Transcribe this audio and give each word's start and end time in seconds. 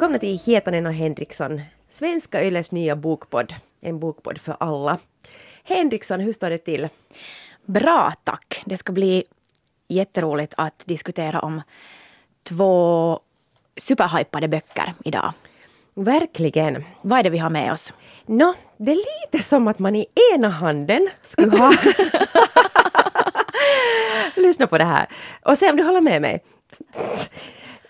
Välkomna 0.00 0.18
till 0.18 0.38
Hietanen 0.38 0.86
och 0.86 0.92
Henriksson, 0.92 1.60
Svenska 1.90 2.44
Yles 2.44 2.72
nya 2.72 2.96
bokpodd. 2.96 3.54
En 3.80 3.98
bokpodd 3.98 4.38
för 4.38 4.56
alla. 4.60 4.98
Henriksson, 5.64 6.20
hur 6.20 6.32
står 6.32 6.50
det 6.50 6.58
till? 6.58 6.88
Bra, 7.64 8.12
tack. 8.24 8.62
Det 8.66 8.76
ska 8.76 8.92
bli 8.92 9.24
jätteroligt 9.88 10.54
att 10.56 10.82
diskutera 10.84 11.40
om 11.40 11.62
två 12.42 13.20
superhypade 13.76 14.48
böcker 14.48 14.94
idag. 15.04 15.32
Verkligen. 15.94 16.84
Vad 17.02 17.18
är 17.18 17.22
det 17.22 17.30
vi 17.30 17.38
har 17.38 17.50
med 17.50 17.72
oss? 17.72 17.92
Nå, 18.26 18.54
det 18.76 18.92
är 18.92 18.96
lite 18.96 19.44
som 19.44 19.68
att 19.68 19.78
man 19.78 19.96
i 19.96 20.06
ena 20.34 20.48
handen 20.48 21.10
skulle 21.22 21.56
ha... 21.56 21.72
Lyssna 24.36 24.66
på 24.66 24.78
det 24.78 24.84
här 24.84 25.08
och 25.42 25.58
se 25.58 25.70
om 25.70 25.76
du 25.76 25.82
håller 25.82 26.00
med 26.00 26.22
mig. 26.22 26.44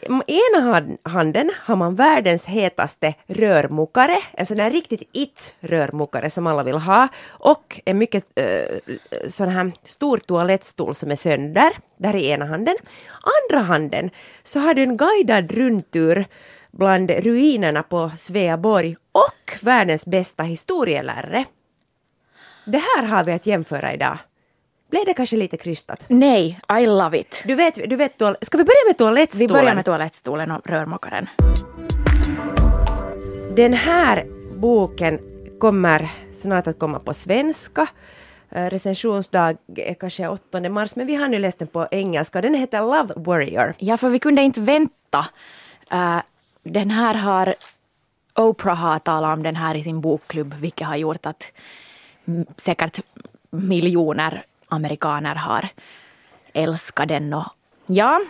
I 0.03 0.41
ena 0.57 0.87
handen 1.03 1.51
har 1.57 1.77
man 1.77 1.95
världens 1.95 2.45
hetaste 2.45 3.15
rörmokare, 3.27 4.13
alltså 4.13 4.35
en 4.35 4.47
sån 4.47 4.59
här 4.59 4.71
riktigt 4.71 5.09
it-rörmokare 5.13 6.31
som 6.31 6.47
alla 6.47 6.63
vill 6.63 6.75
ha, 6.75 7.09
och 7.29 7.81
en 7.85 7.99
mycket 7.99 8.25
uh, 8.41 8.97
sån 9.29 9.49
här 9.49 9.73
stor 9.83 10.19
toalettstol 10.19 10.95
som 10.95 11.11
är 11.11 11.17
sönder, 11.17 11.71
där 11.97 12.17
i 12.17 12.31
ena 12.31 12.47
handen. 12.47 12.77
Andra 13.51 13.65
handen 13.65 14.11
så 14.43 14.61
har 14.61 14.75
du 14.75 14.83
en 14.83 14.97
guidad 14.97 15.53
rundtur 15.53 16.27
bland 16.71 17.11
ruinerna 17.11 17.83
på 17.83 18.11
Sveaborg 18.17 18.97
och 19.13 19.59
världens 19.63 20.07
bästa 20.07 20.43
historielärare. 20.43 21.45
Det 22.65 22.79
här 22.79 23.07
har 23.07 23.25
vi 23.25 23.33
att 23.33 23.47
jämföra 23.47 23.93
idag. 23.93 24.19
Blev 24.91 25.05
det 25.07 25.15
kanske 25.15 25.37
lite 25.37 25.57
krystat? 25.57 26.05
Nej, 26.09 26.61
I 26.81 26.87
love 26.87 27.19
it. 27.19 27.43
Du 27.47 27.55
vet, 27.55 27.75
du 27.75 27.97
vet 27.97 28.13
ska 28.41 28.59
vi 28.59 28.65
börja 28.65 28.87
med 28.87 28.99
toalettstolen? 28.99 29.49
Vi 29.49 29.53
börjar 29.53 29.75
med 29.75 29.85
toalettstolen 29.85 30.51
och 30.51 30.67
rörmokaren. 30.67 31.29
Den 33.57 33.75
här 33.75 34.27
boken 34.57 35.21
kommer 35.59 36.11
snart 36.41 36.67
att 36.67 36.79
komma 36.79 36.99
på 36.99 37.15
svenska. 37.15 37.87
Uh, 38.57 38.67
recensionsdag 38.67 39.57
är 39.77 39.95
kanske 39.95 40.29
8 40.29 40.61
mars, 40.71 40.97
men 40.97 41.07
vi 41.07 41.15
har 41.15 41.29
nu 41.29 41.39
läst 41.39 41.59
den 41.59 41.69
på 41.69 41.89
engelska. 41.91 42.41
Den 42.41 42.55
heter 42.55 42.81
Love 42.81 43.15
Warrior. 43.17 43.75
Ja, 43.79 43.97
för 43.97 44.09
vi 44.09 44.19
kunde 44.19 44.43
inte 44.43 44.61
vänta. 44.61 45.27
Uh, 45.93 46.21
den 46.63 46.91
här 46.91 47.15
har 47.15 47.55
Oprah 48.35 48.77
har 48.77 48.99
talat 48.99 49.37
om 49.37 49.43
den 49.43 49.57
här 49.57 49.75
i 49.75 49.83
sin 49.83 50.01
bokklubb, 50.01 50.55
vilket 50.55 50.87
har 50.87 50.97
gjort 50.97 51.27
att 51.27 51.47
säkert 52.57 53.01
miljoner 53.51 54.45
amerikaner 54.71 55.35
har 55.35 55.69
älskat 56.53 57.09
den. 57.09 57.35
Och, 57.35 57.47
ja. 57.87 58.21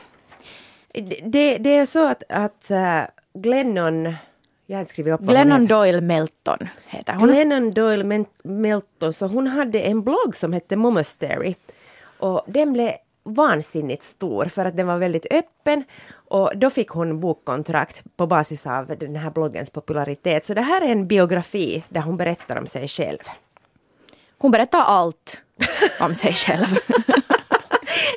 Det, 1.23 1.59
det 1.59 1.77
är 1.77 1.87
så 1.87 2.09
att, 2.09 2.23
att 2.29 2.71
uh, 2.71 3.03
Glennon 3.35 4.15
jag 4.71 4.77
har 4.77 4.81
inte 4.81 4.93
skrivit 4.93 5.15
upp 5.15 5.21
Glennon 5.21 5.67
Doyle 5.67 6.01
Melton 6.01 6.59
heter 6.87 7.15
hon. 7.15 7.29
Glennon 7.29 7.71
Doyle 7.71 8.25
Melton, 8.43 9.13
så 9.13 9.27
hon 9.27 9.47
hade 9.47 9.81
en 9.81 10.03
blogg 10.03 10.37
som 10.37 10.53
hette 10.53 10.77
Momostery. 10.77 11.55
Och 12.19 12.43
den 12.47 12.73
blev 12.73 12.93
vansinnigt 13.23 14.03
stor 14.03 14.45
för 14.45 14.65
att 14.65 14.77
den 14.77 14.87
var 14.87 14.99
väldigt 14.99 15.27
öppen 15.31 15.85
och 16.13 16.53
då 16.57 16.71
fick 16.71 16.89
hon 16.89 17.21
bokkontrakt 17.21 18.03
på 18.17 18.27
basis 18.27 18.67
av 18.67 18.87
den 18.87 19.17
här 19.17 19.31
bloggens 19.31 19.71
popularitet. 19.71 20.47
Så 20.47 20.55
det 20.55 20.61
här 20.61 20.81
är 20.81 20.93
en 20.93 21.07
biografi 21.07 21.85
där 21.89 22.01
hon 22.01 22.17
berättar 22.17 22.57
om 22.57 22.67
sig 22.67 22.89
själv. 22.89 23.19
Hon 24.41 24.51
berättar 24.51 24.81
allt 24.81 25.41
om 26.01 26.15
sig 26.15 26.33
själv. 26.33 26.67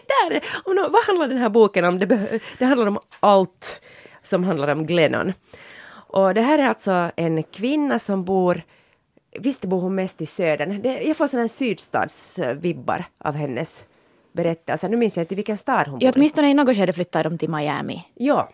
Där, 0.08 0.42
och 0.66 0.92
vad 0.92 1.06
handlar 1.06 1.28
den 1.28 1.38
här 1.38 1.50
boken 1.50 1.86
om? 1.86 2.00
Det, 2.00 2.40
det 2.58 2.66
handlar 2.66 2.88
om 2.88 3.00
allt 3.20 3.82
som 4.22 4.44
handlar 4.44 4.68
om 4.68 4.86
Glennon. 4.86 5.34
Och 5.92 6.34
det 6.34 6.42
här 6.42 6.60
är 6.60 6.68
alltså 6.68 7.12
en 7.16 7.44
kvinna 7.44 8.00
som 8.00 8.26
bor 8.26 8.62
Visst 9.40 9.66
bor 9.66 9.82
hon 9.82 9.96
mest 9.96 10.22
i 10.22 10.26
södern. 10.26 10.82
Det, 10.82 11.02
jag 11.02 11.18
får 11.18 11.28
sådana 11.28 11.48
sydstadsvibbar 11.48 13.06
av 13.18 13.34
hennes 13.34 13.86
berättelser. 14.32 14.90
Nu 14.90 14.98
minns 14.98 15.18
jag 15.18 15.24
inte 15.24 15.36
vilken 15.36 15.58
stad 15.58 15.88
hon 15.88 16.00
bor 16.00 16.08
i. 16.08 16.12
Åtminstone 16.16 16.50
i 16.50 16.54
något 16.54 16.76
skede 16.76 16.94
flyttade 16.94 17.30
de 17.30 17.38
till 17.38 17.50
Miami. 17.50 18.08
Ja. 18.14 18.50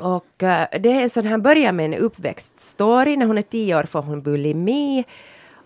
Och 0.00 0.42
uh, 0.42 0.80
det 0.80 0.92
är 0.92 1.02
en 1.02 1.10
sån 1.10 1.26
här, 1.26 1.38
börjar 1.38 1.72
med 1.72 1.84
en 1.84 1.94
uppväxtstory. 1.94 3.16
När 3.16 3.26
hon 3.26 3.38
är 3.38 3.42
tio 3.42 3.78
år 3.78 3.84
får 3.84 4.02
hon 4.02 4.22
bulimi. 4.22 5.04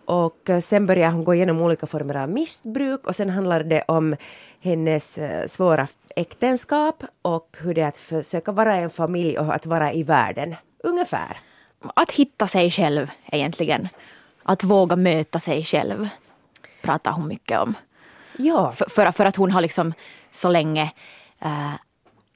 Och 0.07 0.49
uh, 0.51 0.61
sen 0.61 0.87
börjar 0.87 1.11
hon 1.11 1.25
gå 1.25 1.35
igenom 1.35 1.61
olika 1.61 1.87
former 1.87 2.15
av 2.15 2.29
missbruk 2.29 3.07
och 3.07 3.17
sen 3.17 3.31
handlar 3.31 3.63
det 3.63 3.83
om 3.89 4.17
hennes 4.61 5.19
uh, 5.19 5.47
svåra 5.47 5.87
äktenskap 6.17 7.05
och 7.23 7.57
hur 7.61 7.75
det 7.75 7.81
är 7.81 7.89
att 7.89 7.99
försöka 7.99 8.53
vara 8.53 8.77
en 8.77 8.91
familj 8.91 9.39
och 9.39 9.55
att 9.55 9.67
vara 9.67 9.93
i 9.93 10.03
världen. 10.03 10.55
Ungefär. 10.79 11.39
Att 11.95 12.11
hitta 12.11 12.47
sig 12.47 12.71
själv 12.71 13.11
egentligen. 13.27 13.89
Att 14.43 14.65
våga 14.65 14.97
möta 14.97 15.41
sig 15.41 15.65
själv 15.65 16.09
pratar 16.83 17.11
hon 17.11 17.29
mycket 17.29 17.59
om. 17.59 17.75
Ja. 18.39 18.73
För, 18.73 18.89
för, 18.89 19.13
för 19.13 19.27
att 19.27 19.37
hon 19.37 19.51
har 19.51 19.61
liksom 19.61 19.93
så 20.31 20.49
länge 20.49 20.93
äh, 21.39 21.73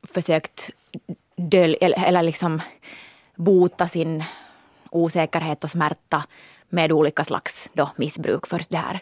försökt 0.03 0.71
dölja 1.37 1.79
eller, 1.81 2.05
eller 2.05 2.23
liksom 2.23 2.61
bota 3.35 3.89
sin 3.89 4.25
osäkerhet 4.91 5.65
och 5.65 5.71
smärta 5.71 6.25
med 6.71 6.93
olika 6.93 7.25
slags 7.25 7.71
då, 7.73 7.91
missbruk. 7.97 8.47
Först 8.47 8.71
det 8.71 8.77
här 8.77 9.01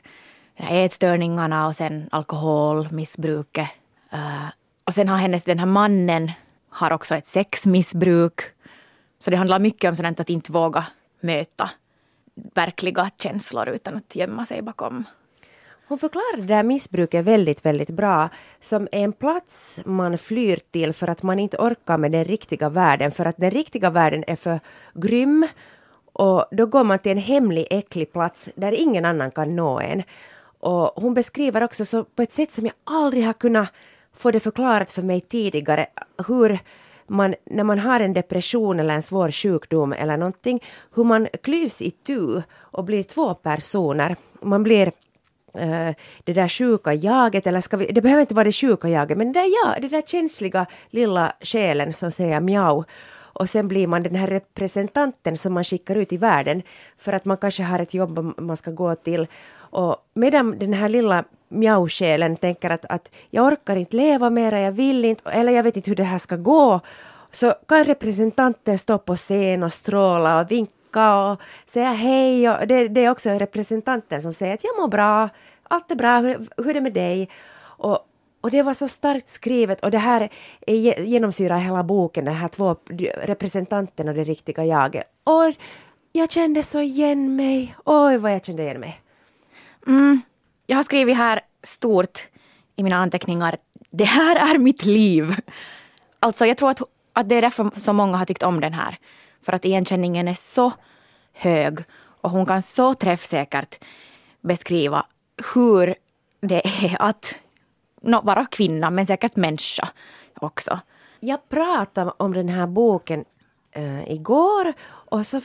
ätstörningarna 0.56 1.67
och 1.67 1.77
sen 1.77 2.09
alkoholmissbruket. 2.12 3.69
Uh, 4.12 4.49
och 4.84 4.95
sen 4.95 5.09
har 5.09 5.17
hennes, 5.17 5.45
den 5.45 5.59
här 5.59 5.67
mannen 5.67 6.31
har 6.71 6.93
också 6.93 7.15
ett 7.15 7.27
sexmissbruk. 7.27 8.41
Så 9.19 9.31
det 9.31 9.37
handlar 9.37 9.59
mycket 9.59 9.89
om 9.89 9.97
sådant 9.97 10.21
att 10.21 10.31
inte 10.31 10.53
våga 10.53 10.87
möta 11.21 11.71
verkliga 12.55 13.11
känslor 13.23 13.69
utan 13.69 13.97
att 13.97 14.17
gömma 14.17 14.47
sig 14.47 14.62
bakom 14.62 15.05
hon 15.89 15.99
förklarar 15.99 16.37
det 16.37 16.43
där 16.43 16.62
missbruket 16.62 17.25
väldigt, 17.25 17.65
väldigt 17.67 17.91
bra 17.91 18.29
som 18.61 18.89
en 18.93 19.12
plats 19.12 19.81
man 19.85 20.19
flyr 20.19 20.61
till 20.71 20.93
för 20.93 21.09
att 21.09 21.23
man 21.23 21.39
inte 21.39 21.56
orkar 21.56 21.99
med 21.99 22.12
den 22.12 22.25
riktiga 22.25 22.69
världen, 22.69 23.12
för 23.12 23.27
att 23.27 23.37
den 23.37 23.50
riktiga 23.50 23.91
världen 23.91 24.25
är 24.27 24.37
för 24.37 24.61
grym 24.95 25.47
och 26.19 26.45
då 26.51 26.67
går 26.67 26.84
man 26.84 26.99
till 26.99 27.12
en 27.12 27.19
hemlig, 27.19 27.67
äcklig 27.71 28.12
plats 28.12 28.49
där 28.55 28.73
ingen 28.73 29.05
annan 29.05 29.31
kan 29.31 29.56
nå 29.56 29.81
en. 29.81 30.03
Och 30.61 31.03
hon 31.03 31.15
beskriver 31.15 31.62
också 31.62 31.84
så 31.84 32.05
på 32.05 32.23
ett 32.23 32.33
sätt 32.33 32.53
som 32.53 32.67
jag 32.67 32.75
aldrig 32.84 33.25
har 33.25 33.33
kunnat 33.33 33.69
få 34.17 34.31
det 34.31 34.41
förklarat 34.41 34.91
för 34.91 35.03
mig 35.03 35.21
tidigare 35.21 35.87
hur 36.29 36.59
man, 37.06 37.34
när 37.45 37.65
man 37.65 37.79
har 37.79 38.01
en 38.01 38.12
depression 38.12 38.81
eller 38.81 38.95
en 38.95 39.03
svår 39.03 39.31
sjukdom 39.31 39.93
eller 39.93 40.17
någonting, 40.17 40.65
hur 40.95 41.05
man 41.05 41.29
klyvs 41.43 41.83
i 41.83 41.91
tu 41.91 42.43
och 42.53 42.85
blir 42.85 43.03
två 43.03 43.35
personer. 43.35 44.17
Man 44.43 44.62
blir 44.62 44.87
uh, 44.87 45.93
det 46.25 46.33
där 46.33 46.49
sjuka 46.49 46.95
jaget, 46.95 47.47
eller 47.47 47.61
ska 47.61 47.77
vi, 47.77 47.93
det 47.93 48.00
behöver 48.00 48.21
inte 48.21 48.35
vara 48.35 48.45
det 48.45 48.53
sjuka 48.53 48.89
jaget, 48.89 49.19
men 49.19 49.33
det 49.33 49.41
där, 49.41 49.47
ja, 49.47 49.81
det 49.81 49.89
där 49.89 50.03
känsliga 50.03 50.67
lilla 50.91 51.33
själen 51.41 51.93
som 51.93 52.11
säger 52.11 52.41
mjau. 52.41 52.85
Och 53.33 53.50
sen 53.50 53.69
blir 53.69 53.87
man 53.87 54.03
den 54.03 54.15
här 54.15 54.27
representanten 54.27 55.37
som 55.37 55.53
man 55.53 55.65
skickar 55.65 55.97
ut 55.97 56.12
i 56.12 56.16
världen 56.16 56.62
för 56.99 57.12
att 57.12 57.25
man 57.25 57.37
kanske 57.37 57.62
har 57.62 57.78
ett 57.78 57.94
jobb 57.94 58.34
man 58.37 58.56
ska 58.56 58.71
gå 58.71 58.94
till. 58.94 59.27
Och 59.71 59.97
medan 60.15 60.59
den 60.59 60.72
här 60.72 60.89
lilla 60.89 61.25
mjau-själen 61.49 62.37
tänker 62.37 62.71
att, 62.71 62.84
att 62.84 63.11
jag 63.31 63.47
orkar 63.47 63.77
inte 63.77 63.97
leva 63.97 64.31
mera, 64.31 64.61
jag 64.61 64.72
vill 64.72 65.05
inte, 65.05 65.31
eller 65.31 65.53
jag 65.53 65.62
vet 65.62 65.77
inte 65.77 65.91
hur 65.91 65.97
det 65.97 66.03
här 66.03 66.19
ska 66.19 66.37
gå, 66.37 66.81
så 67.33 67.55
kan 67.69 67.84
representanten 67.84 68.78
stå 68.78 68.99
på 68.99 69.17
scen 69.17 69.62
och 69.62 69.72
stråla 69.72 70.41
och 70.41 70.50
vinka 70.50 71.17
och 71.17 71.41
säga 71.67 71.93
hej. 71.93 72.50
Och 72.50 72.67
det, 72.67 72.88
det, 72.88 73.05
är 73.05 73.11
också 73.11 73.31
representanten 73.31 74.22
som 74.22 74.33
säger 74.33 74.55
att 74.55 74.64
jag 74.64 74.81
mår 74.81 74.88
bra, 74.88 75.29
allt 75.62 75.91
är 75.91 75.97
bra, 75.97 76.19
hur, 76.19 76.49
hur 76.56 76.69
är 76.69 76.75
det 76.75 76.81
med 76.81 76.93
dig? 76.93 77.29
Och, 77.61 78.07
och 78.40 78.50
det 78.50 78.62
var 78.62 78.75
så 78.75 78.88
starkt 78.88 79.29
skrivet 79.29 79.81
och 79.81 79.90
det 79.90 79.99
här 79.99 80.29
genomsyrar 80.99 81.58
hela 81.58 81.82
boken, 81.82 82.25
de 82.25 82.31
här 82.31 82.49
två 82.49 82.76
representanterna, 83.23 84.11
och 84.11 84.17
det 84.17 84.25
riktiga 84.25 84.64
jaget. 84.64 85.05
Och 85.25 85.55
jag 86.12 86.31
kände 86.31 86.62
så 86.62 86.81
igen 86.81 87.37
mig. 87.37 87.76
Oj, 87.85 88.19
vad 88.19 88.32
jag 88.32 88.44
kände 88.44 88.62
igen 88.62 88.81
mig. 88.81 89.00
Mm. 89.87 90.20
Jag 90.67 90.76
har 90.76 90.85
skrivit 90.85 91.17
här 91.17 91.40
stort 91.62 92.26
i 92.76 92.82
mina 92.82 92.96
anteckningar. 92.96 93.56
Det 93.90 94.05
här 94.05 94.55
är 94.55 94.58
mitt 94.58 94.85
liv. 94.85 95.37
Alltså, 96.20 96.46
jag 96.46 96.56
tror 96.56 96.70
att, 96.70 96.82
att 97.12 97.29
det 97.29 97.35
är 97.35 97.43
därför 97.43 97.70
så 97.76 97.93
många 97.93 98.17
har 98.17 98.25
tyckt 98.25 98.43
om 98.43 98.61
den 98.61 98.73
här. 98.73 98.99
För 99.43 99.52
att 99.52 99.64
igenkänningen 99.64 100.29
är 100.29 100.35
så 100.35 100.73
hög 101.32 101.79
och 102.20 102.31
hon 102.31 102.46
kan 102.46 102.62
så 102.62 102.94
träffsäkert 102.94 103.85
beskriva 104.40 105.06
hur 105.55 105.94
det 106.40 106.67
är 106.67 106.96
att 106.99 107.35
no, 108.00 108.21
vara 108.23 108.47
kvinna, 108.47 108.91
men 108.91 109.06
säkert 109.06 109.37
människa 109.37 109.89
också. 110.41 110.81
Jag 111.21 111.49
pratade 111.49 112.12
om 112.17 112.33
den 112.33 112.49
här 112.49 112.67
boken 112.67 113.25
äh, 113.73 114.12
igår 114.12 114.73
och 114.89 115.27
så 115.27 115.41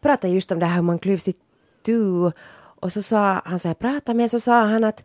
pratade 0.00 0.28
jag 0.28 0.34
just 0.34 0.52
om 0.52 0.58
det 0.58 0.66
här 0.66 0.76
hur 0.76 0.82
man 0.82 0.98
klyvs 0.98 1.28
i 1.28 1.34
tu 1.82 2.32
och 2.54 2.92
så 2.92 3.02
sa 3.02 3.42
han 3.44 3.58
så 3.58 3.68
jag 3.68 3.78
pratade 3.78 4.16
med 4.16 4.30
så 4.30 4.40
sa 4.40 4.64
han 4.64 4.84
att 4.84 5.04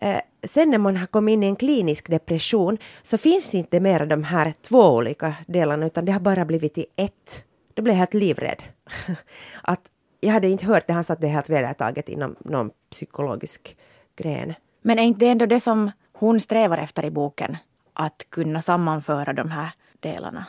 Eh, 0.00 0.20
sen 0.42 0.70
när 0.70 0.78
man 0.78 0.96
har 0.96 1.06
kommit 1.06 1.32
in 1.32 1.42
i 1.42 1.46
en 1.46 1.56
klinisk 1.56 2.10
depression 2.10 2.78
så 3.02 3.18
finns 3.18 3.54
inte 3.54 3.80
mer 3.80 4.06
de 4.06 4.24
här 4.24 4.54
två 4.62 4.94
olika 4.94 5.34
delarna 5.46 5.86
utan 5.86 6.04
det 6.04 6.12
har 6.12 6.20
bara 6.20 6.44
blivit 6.44 6.78
i 6.78 6.86
ett. 6.96 7.44
Då 7.74 7.82
blev 7.82 7.94
jag 7.94 7.98
helt 7.98 8.14
livrädd. 8.14 8.62
att 9.62 9.80
jag 10.20 10.32
hade 10.32 10.48
inte 10.48 10.66
hört 10.66 10.86
det, 10.86 10.92
han 10.92 11.04
sa 11.04 11.12
att 11.12 11.20
det 11.20 11.26
är 11.26 11.30
helt 11.30 11.50
vedertaget 11.50 12.08
inom 12.08 12.36
någon 12.38 12.70
psykologisk 12.90 13.76
gren. 14.16 14.54
Men 14.82 14.98
är 14.98 15.02
inte 15.02 15.20
det 15.20 15.28
ändå 15.28 15.46
det 15.46 15.60
som 15.60 15.90
hon 16.20 16.40
strävar 16.40 16.78
efter 16.78 17.04
i 17.04 17.10
boken? 17.10 17.56
Att 17.92 18.26
kunna 18.30 18.62
sammanföra 18.62 19.32
de 19.32 19.50
här 19.50 19.70
delarna? 20.00 20.46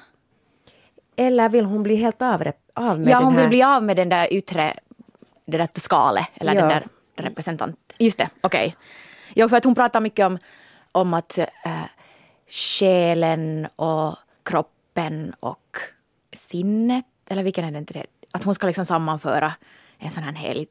Eller 1.15 1.49
vill 1.49 1.65
hon 1.65 1.83
bli 1.83 1.95
helt 1.95 2.21
av, 2.21 2.51
av 2.73 2.99
med 2.99 3.07
ja, 3.07 3.17
den 3.17 3.25
hon 3.25 3.33
här... 3.33 3.41
vill 3.41 3.49
bli 3.49 3.63
av 3.63 3.83
med 3.83 3.97
den 3.97 4.09
där 4.09 4.33
yttre, 4.33 4.73
det 5.45 5.57
där 5.57 5.67
skalet, 5.79 6.27
eller 6.35 6.53
Ja. 6.55 6.61
den 6.61 6.69
där 6.69 6.87
representant. 7.15 7.93
Just 7.97 8.17
det, 8.17 8.29
okej. 8.41 8.75
Ja, 9.33 9.49
för 9.49 9.57
att 9.57 9.63
hon 9.63 9.75
pratar 9.75 9.99
mycket 9.99 10.25
om, 10.25 10.37
om 10.91 11.13
att 11.13 11.37
äh, 11.37 11.45
själen 12.47 13.67
och 13.75 14.15
kroppen 14.43 15.35
och 15.39 15.77
sinnet, 16.33 17.05
eller 17.29 17.43
vilken 17.43 17.65
är 17.65 17.71
det 17.71 17.77
inte 17.77 17.93
det? 17.93 18.05
Att 18.31 18.43
hon 18.43 18.55
ska 18.55 18.67
liksom 18.67 18.85
sammanföra 18.85 19.53
en 19.97 20.11
sån 20.11 20.23
här 20.23 20.33
helig 20.33 20.67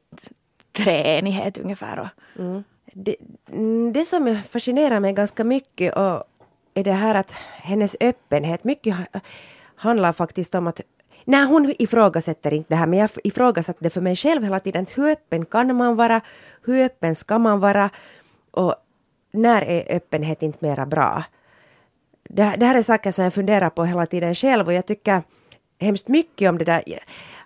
treenighet 0.71 1.57
ungefär. 1.57 1.99
Och, 1.99 2.39
mm, 2.39 2.63
Mm, 3.51 3.93
det 3.93 4.05
som 4.05 4.39
fascinerar 4.49 4.99
mig 4.99 5.13
ganska 5.13 5.43
mycket 5.43 5.95
och 5.95 6.23
är 6.73 6.83
det 6.83 6.91
här 6.91 7.15
att 7.15 7.31
hennes 7.61 7.95
öppenhet, 7.99 8.63
mycket 8.63 8.95
handlar 9.75 10.13
faktiskt 10.13 10.55
om 10.55 10.67
att 10.67 10.81
Nej, 11.25 11.45
hon 11.45 11.73
ifrågasätter 11.79 12.53
inte 12.53 12.69
det 12.69 12.75
här, 12.75 12.87
men 12.87 12.99
jag 12.99 13.09
ifrågasatte 13.23 13.83
det 13.83 13.89
för 13.89 14.01
mig 14.01 14.15
själv 14.15 14.43
hela 14.43 14.59
tiden. 14.59 14.85
Hur 14.95 15.11
öppen 15.11 15.45
kan 15.45 15.75
man 15.75 15.95
vara? 15.95 16.21
Hur 16.63 16.85
öppen 16.85 17.15
ska 17.15 17.39
man 17.39 17.59
vara? 17.59 17.89
Och 18.51 18.75
när 19.31 19.61
är 19.61 19.95
öppenhet 19.95 20.43
inte 20.43 20.57
mera 20.61 20.85
bra? 20.85 21.23
Det, 22.23 22.55
det 22.57 22.65
här 22.65 22.75
är 22.75 22.81
saker 22.81 23.11
som 23.11 23.23
jag 23.23 23.33
funderar 23.33 23.69
på 23.69 23.85
hela 23.85 24.05
tiden 24.05 24.35
själv 24.35 24.67
och 24.67 24.73
jag 24.73 24.85
tycker 24.85 25.23
hemskt 25.79 26.07
mycket 26.07 26.49
om 26.49 26.57
det 26.57 26.65
där 26.65 26.83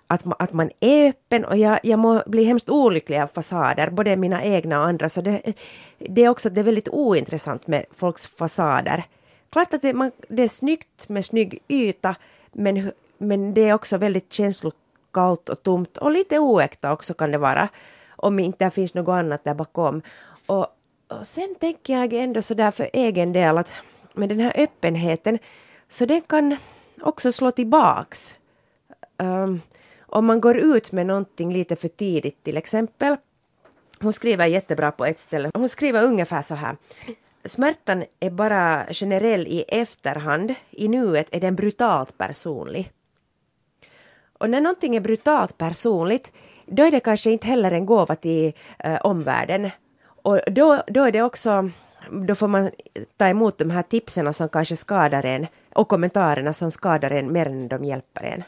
att, 0.06 0.22
att 0.38 0.52
man 0.52 0.70
är 0.80 1.08
öppen 1.08 1.44
och 1.44 1.56
jag, 1.56 1.80
jag 1.82 1.98
må 1.98 2.22
bli 2.26 2.44
hemskt 2.44 2.68
olycklig 2.68 3.18
av 3.18 3.26
fasader, 3.26 3.90
både 3.90 4.16
mina 4.16 4.44
egna 4.44 4.80
och 4.80 4.86
andra. 4.86 5.08
Så 5.08 5.20
det, 5.20 5.42
det 5.98 6.24
är 6.24 6.28
också 6.28 6.50
det 6.50 6.60
är 6.60 6.64
väldigt 6.64 6.88
ointressant 6.88 7.66
med 7.66 7.84
folks 7.90 8.26
fasader. 8.26 9.04
Klart 9.50 9.74
att 9.74 9.82
det, 9.82 9.94
man, 9.94 10.12
det 10.28 10.42
är 10.42 10.48
snyggt 10.48 11.08
med 11.08 11.24
snygg 11.24 11.58
yta, 11.68 12.14
men, 12.52 12.92
men 13.18 13.54
det 13.54 13.68
är 13.68 13.74
också 13.74 13.96
väldigt 13.96 14.32
känslokallt 14.32 15.48
och 15.48 15.62
tomt 15.62 15.96
och 15.96 16.10
lite 16.10 16.38
oäkta 16.38 16.92
också 16.92 17.14
kan 17.14 17.30
det 17.30 17.38
vara. 17.38 17.68
Om 18.16 18.38
inte 18.38 18.64
det 18.64 18.70
finns 18.70 18.94
något 18.94 19.12
annat 19.12 19.44
där 19.44 19.54
bakom. 19.54 20.02
Och, 20.46 20.66
och 21.08 21.26
sen 21.26 21.54
tänker 21.60 21.98
jag 21.98 22.12
ändå 22.12 22.42
sådär 22.42 22.70
för 22.70 22.90
egen 22.92 23.32
del 23.32 23.58
att 23.58 23.72
med 24.12 24.28
den 24.28 24.40
här 24.40 24.52
öppenheten 24.56 25.38
så 25.88 26.06
den 26.06 26.20
kan 26.20 26.56
också 27.00 27.32
slå 27.32 27.50
tillbaks. 27.50 28.34
Um, 29.18 29.60
om 30.16 30.26
man 30.26 30.40
går 30.40 30.56
ut 30.56 30.92
med 30.92 31.06
någonting 31.06 31.52
lite 31.52 31.76
för 31.76 31.88
tidigt 31.88 32.42
till 32.42 32.56
exempel. 32.56 33.16
Hon 34.00 34.12
skriver 34.12 34.46
jättebra 34.46 34.92
på 34.92 35.04
ett 35.04 35.18
ställe. 35.18 35.50
Hon 35.54 35.68
skriver 35.68 36.04
ungefär 36.04 36.42
så 36.42 36.54
här. 36.54 36.76
Smärtan 37.44 38.04
är 38.20 38.30
bara 38.30 38.86
generell 38.90 39.46
i 39.46 39.64
efterhand. 39.68 40.54
I 40.70 40.88
nuet 40.88 41.26
är 41.30 41.40
den 41.40 41.54
brutalt 41.56 42.18
personlig. 42.18 42.92
Och 44.38 44.50
när 44.50 44.60
någonting 44.60 44.96
är 44.96 45.00
brutalt 45.00 45.58
personligt, 45.58 46.32
då 46.66 46.82
är 46.82 46.90
det 46.90 47.00
kanske 47.00 47.30
inte 47.30 47.46
heller 47.46 47.72
en 47.72 47.86
gåva 47.86 48.14
till 48.14 48.52
eh, 48.78 49.00
omvärlden. 49.00 49.70
Och 50.22 50.40
då, 50.46 50.82
då 50.86 51.02
är 51.02 51.12
det 51.12 51.22
också, 51.22 51.70
då 52.10 52.34
får 52.34 52.48
man 52.48 52.70
ta 53.16 53.28
emot 53.28 53.58
de 53.58 53.70
här 53.70 53.82
tipsen 53.82 54.34
som 54.34 54.48
kanske 54.48 54.76
skadar 54.76 55.24
en 55.24 55.46
och 55.72 55.88
kommentarerna 55.88 56.52
som 56.52 56.70
skadar 56.70 57.10
en 57.10 57.32
mer 57.32 57.46
än 57.46 57.68
de 57.68 57.84
hjälper 57.84 58.22
en. 58.22 58.42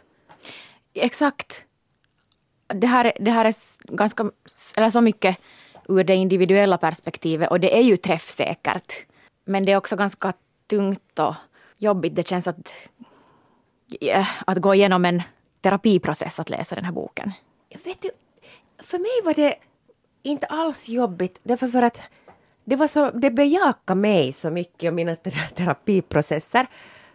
Exakt. 0.99 1.65
Det 2.67 2.87
här, 2.87 3.05
är- 3.05 3.17
det 3.21 3.31
här 3.31 3.45
är 3.45 3.55
ganska, 3.97 4.31
eller 4.77 4.91
så 4.91 5.01
mycket 5.01 5.39
ur 5.89 6.05
det 6.05 6.15
individuella 6.15 6.79
perspektivet 6.79 7.51
och 7.51 7.61
det 7.61 7.79
är 7.79 7.83
ju 7.83 7.97
träffsäkert. 7.97 8.93
Men 9.45 9.65
det 9.65 9.73
är 9.73 9.77
också 9.77 9.97
ganska 9.97 10.33
tungt 10.67 11.19
och 11.19 11.35
jobbigt. 11.77 12.15
Det 12.17 12.27
känns 12.29 12.47
att, 12.47 12.73
att 14.47 14.59
gå 14.59 14.75
igenom 14.75 15.05
en 15.05 15.23
terapiprocess 15.61 16.39
att 16.41 16.51
läsa 16.51 16.75
den 16.75 16.85
här 16.85 16.93
boken. 16.93 17.33
Jag 17.69 17.81
vet 17.85 18.03
du, 18.03 18.11
för 18.83 18.99
mig 18.99 19.11
var 19.25 19.35
det 19.35 19.55
inte 20.23 20.47
alls 20.47 20.89
jobbigt 20.89 21.41
därför 21.43 21.69
för 21.69 21.83
att 21.83 22.01
det, 22.65 22.77
var 22.77 22.87
så, 22.87 23.11
det 23.11 23.31
bejakade 23.31 24.01
mig 24.01 24.33
så 24.33 24.51
mycket 24.51 24.89
och 24.89 24.95
mina 24.95 25.17
terapiprocesser. 25.55 26.67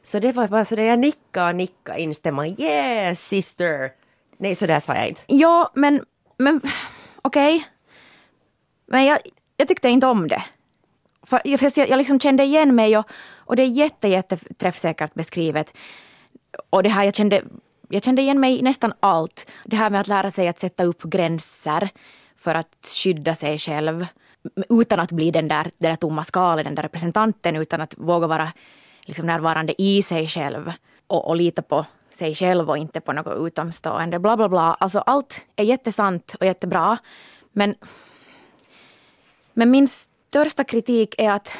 Så 0.03 0.19
det 0.19 0.31
var 0.31 0.47
bara 0.47 0.65
så 0.65 0.75
där 0.75 0.83
jag 0.83 0.99
nickade 0.99 1.49
och 1.49 1.55
nickade 1.55 2.01
instämma. 2.01 2.47
Yes 2.47 3.27
sister! 3.27 3.91
Nej, 4.37 4.55
så 4.55 4.65
där 4.65 4.79
sa 4.79 4.95
jag 4.95 5.07
inte. 5.07 5.21
Ja, 5.27 5.71
men, 5.75 6.05
men 6.37 6.61
okej. 7.21 7.67
Men 8.85 9.05
jag, 9.05 9.19
jag 9.57 9.67
tyckte 9.67 9.89
inte 9.89 10.07
om 10.07 10.27
det. 10.27 10.43
För 11.23 11.41
jag, 11.43 11.59
för 11.59 11.79
jag, 11.79 11.89
jag 11.89 11.97
liksom 11.97 12.19
kände 12.19 12.43
igen 12.43 12.75
mig 12.75 12.97
och, 12.97 13.05
och 13.35 13.55
det 13.55 13.63
är 13.63 13.67
jätte, 13.67 14.07
jätte 14.07 14.37
träffsäkert 14.37 15.13
beskrivet. 15.13 15.73
Och 16.69 16.83
det 16.83 16.89
här, 16.89 17.03
jag 17.03 17.15
kände, 17.15 17.43
jag 17.89 18.03
kände 18.03 18.21
igen 18.21 18.39
mig 18.39 18.59
i 18.59 18.61
nästan 18.61 18.93
allt. 18.99 19.45
Det 19.65 19.75
här 19.75 19.89
med 19.89 20.01
att 20.01 20.07
lära 20.07 20.31
sig 20.31 20.47
att 20.47 20.59
sätta 20.59 20.83
upp 20.83 21.03
gränser 21.03 21.89
för 22.37 22.55
att 22.55 22.87
skydda 23.03 23.35
sig 23.35 23.59
själv. 23.59 24.05
Utan 24.69 24.99
att 24.99 25.11
bli 25.11 25.31
den 25.31 25.47
där, 25.47 25.63
den 25.63 25.91
där 25.91 25.95
tomma 25.95 26.23
skalet, 26.23 26.65
den 26.65 26.75
där 26.75 26.83
representanten, 26.83 27.55
utan 27.55 27.81
att 27.81 27.93
våga 27.97 28.27
vara 28.27 28.51
liksom 29.05 29.25
närvarande 29.25 29.81
i 29.81 30.03
sig 30.03 30.27
själv. 30.27 30.71
Och, 31.07 31.27
och 31.27 31.35
lita 31.35 31.61
på 31.61 31.85
sig 32.11 32.35
själv 32.35 32.69
och 32.69 32.77
inte 32.77 33.01
på 33.01 33.13
något 33.13 33.47
utomstående. 33.47 34.19
Bla 34.19 34.37
bla 34.37 34.49
bla. 34.49 34.73
Alltså 34.79 34.99
allt 34.99 35.41
är 35.55 35.63
jättesant 35.63 36.35
och 36.39 36.45
jättebra. 36.45 36.97
Men, 37.51 37.75
men 39.53 39.71
min 39.71 39.87
största 39.87 40.63
kritik 40.63 41.15
är 41.17 41.31
att 41.31 41.51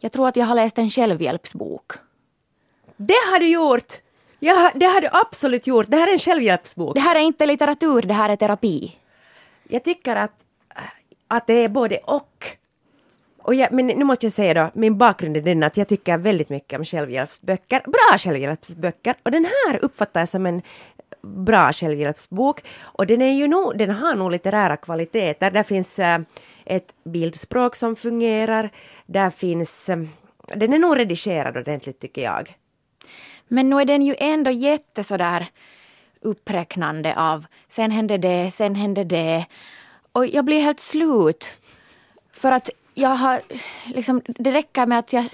jag 0.00 0.12
tror 0.12 0.28
att 0.28 0.36
jag 0.36 0.46
har 0.46 0.54
läst 0.54 0.78
en 0.78 0.90
självhjälpsbok. 0.90 1.92
Det 2.96 3.22
har 3.30 3.38
du 3.38 3.48
gjort! 3.48 3.92
Ja, 4.38 4.72
det 4.74 4.86
har 4.86 5.00
du 5.00 5.08
absolut 5.12 5.66
gjort. 5.66 5.86
Det 5.88 5.96
här 5.96 6.08
är 6.08 6.12
en 6.12 6.18
självhjälpsbok. 6.18 6.94
Det 6.94 7.00
här 7.00 7.16
är 7.16 7.20
inte 7.20 7.46
litteratur, 7.46 8.02
det 8.02 8.14
här 8.14 8.28
är 8.28 8.36
terapi. 8.36 8.96
Jag 9.68 9.84
tycker 9.84 10.16
att, 10.16 10.32
att 11.28 11.46
det 11.46 11.52
är 11.54 11.68
både 11.68 11.96
och 11.96 12.56
och 13.46 13.54
jag, 13.54 13.72
men 13.72 13.86
nu 13.86 14.04
måste 14.04 14.26
jag 14.26 14.32
säga 14.32 14.54
då, 14.54 14.70
min 14.74 14.98
bakgrund 14.98 15.36
är 15.36 15.40
den 15.40 15.62
att 15.62 15.76
jag 15.76 15.88
tycker 15.88 16.18
väldigt 16.18 16.48
mycket 16.48 16.78
om 16.78 16.84
självhjälpsböcker. 16.84 17.82
Bra 17.86 18.18
självhjälpsböcker. 18.18 19.14
Och 19.22 19.30
den 19.30 19.44
här 19.44 19.84
uppfattar 19.84 20.20
jag 20.20 20.28
som 20.28 20.46
en 20.46 20.62
bra 21.22 21.72
självhjälpsbok. 21.72 22.62
Och 22.82 23.06
den, 23.06 23.22
är 23.22 23.32
ju 23.32 23.46
nog, 23.46 23.78
den 23.78 23.90
har 23.90 24.14
nog 24.14 24.30
litterära 24.30 24.76
kvaliteter. 24.76 25.50
Där 25.50 25.62
finns 25.62 25.98
äh, 25.98 26.18
ett 26.64 26.92
bildspråk 27.04 27.76
som 27.76 27.96
fungerar. 27.96 28.70
Där 29.06 29.30
finns... 29.30 29.88
Äh, 29.88 29.98
den 30.56 30.72
är 30.72 30.78
nog 30.78 30.98
redigerad 30.98 31.56
ordentligt 31.56 32.00
tycker 32.00 32.22
jag. 32.22 32.56
Men 33.48 33.70
nu 33.70 33.80
är 33.80 33.84
den 33.84 34.02
ju 34.02 34.14
ändå 34.18 34.50
jätte 34.50 35.04
sådär 35.04 35.46
uppräknande 36.20 37.14
av 37.16 37.46
sen 37.68 37.90
hände 37.90 38.18
det, 38.18 38.50
sen 38.54 38.74
hände 38.74 39.04
det. 39.04 39.46
Och 40.12 40.26
jag 40.26 40.44
blir 40.44 40.60
helt 40.60 40.80
slut. 40.80 41.58
För 42.32 42.52
att 42.52 42.70
jag 42.98 43.08
har 43.08 43.42
liksom, 43.94 44.22
det 44.26 44.52
räcker 44.52 44.86
med 44.86 44.98
att 44.98 45.12
jag 45.12 45.24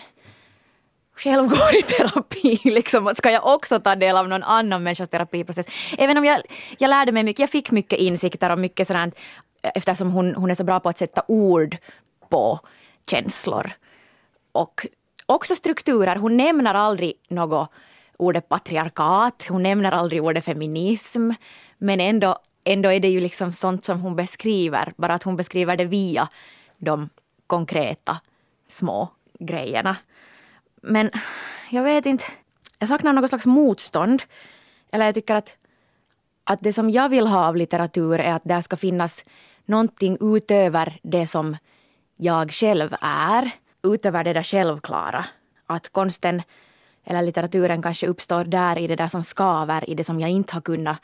själv 1.16 1.48
går 1.48 1.74
i 1.78 1.82
terapi. 1.82 2.60
Liksom. 2.70 3.12
Ska 3.16 3.30
jag 3.30 3.46
också 3.46 3.80
ta 3.80 3.94
del 3.94 4.16
av 4.16 4.28
någon 4.28 4.42
annan 4.42 4.82
människas 4.82 5.08
terapiprocess? 5.08 5.66
Även 5.98 6.18
om 6.18 6.24
jag, 6.24 6.42
jag 6.78 6.88
lärde 6.88 7.12
mig 7.12 7.22
mycket, 7.24 7.40
jag 7.40 7.50
fick 7.50 7.70
mycket 7.70 7.98
insikter 7.98 8.50
och 8.50 8.58
mycket 8.58 8.86
sådant 8.86 9.14
eftersom 9.62 10.10
hon, 10.10 10.34
hon 10.34 10.50
är 10.50 10.54
så 10.54 10.64
bra 10.64 10.80
på 10.80 10.88
att 10.88 10.98
sätta 10.98 11.22
ord 11.28 11.76
på 12.28 12.60
känslor. 13.10 13.72
Och 14.52 14.86
också 15.26 15.56
strukturer. 15.56 16.16
Hon 16.16 16.36
nämner 16.36 16.74
aldrig 16.74 17.14
något 17.28 17.70
ordet 18.16 18.48
patriarkat, 18.48 19.46
hon 19.48 19.62
nämner 19.62 19.92
aldrig 19.92 20.22
ordet 20.22 20.44
feminism. 20.44 21.30
Men 21.78 22.00
ändå, 22.00 22.38
ändå 22.64 22.92
är 22.92 23.00
det 23.00 23.08
ju 23.08 23.20
liksom 23.20 23.52
sånt 23.52 23.84
som 23.84 24.00
hon 24.00 24.16
beskriver, 24.16 24.92
bara 24.96 25.14
att 25.14 25.22
hon 25.22 25.36
beskriver 25.36 25.76
det 25.76 25.84
via 25.84 26.28
de 26.78 27.08
konkreta 27.52 28.20
små 28.68 29.08
grejerna. 29.38 29.96
Men 30.82 31.10
jag 31.70 31.82
vet 31.82 32.06
inte, 32.06 32.24
jag 32.78 32.88
saknar 32.88 33.12
något 33.12 33.28
slags 33.28 33.46
motstånd. 33.46 34.22
Eller 34.92 35.04
jag 35.04 35.14
tycker 35.14 35.34
att, 35.34 35.54
att 36.44 36.60
det 36.62 36.72
som 36.72 36.90
jag 36.90 37.08
vill 37.08 37.26
ha 37.26 37.46
av 37.46 37.56
litteratur 37.56 38.20
är 38.20 38.32
att 38.34 38.44
där 38.44 38.60
ska 38.60 38.76
finnas 38.76 39.24
någonting 39.64 40.16
utöver 40.20 40.98
det 41.02 41.26
som 41.26 41.56
jag 42.16 42.52
själv 42.52 42.96
är. 43.00 43.50
Utöver 43.82 44.24
det 44.24 44.32
där 44.32 44.42
självklara. 44.42 45.24
Att 45.66 45.92
konsten 45.92 46.42
eller 47.04 47.22
litteraturen 47.22 47.82
kanske 47.82 48.06
uppstår 48.06 48.44
där 48.44 48.78
i 48.78 48.86
det 48.86 48.96
där 48.96 49.08
som 49.08 49.24
skaver, 49.24 49.90
i 49.90 49.94
det 49.94 50.04
som 50.04 50.20
jag 50.20 50.30
inte 50.30 50.54
har 50.54 50.60
kunnat 50.60 50.98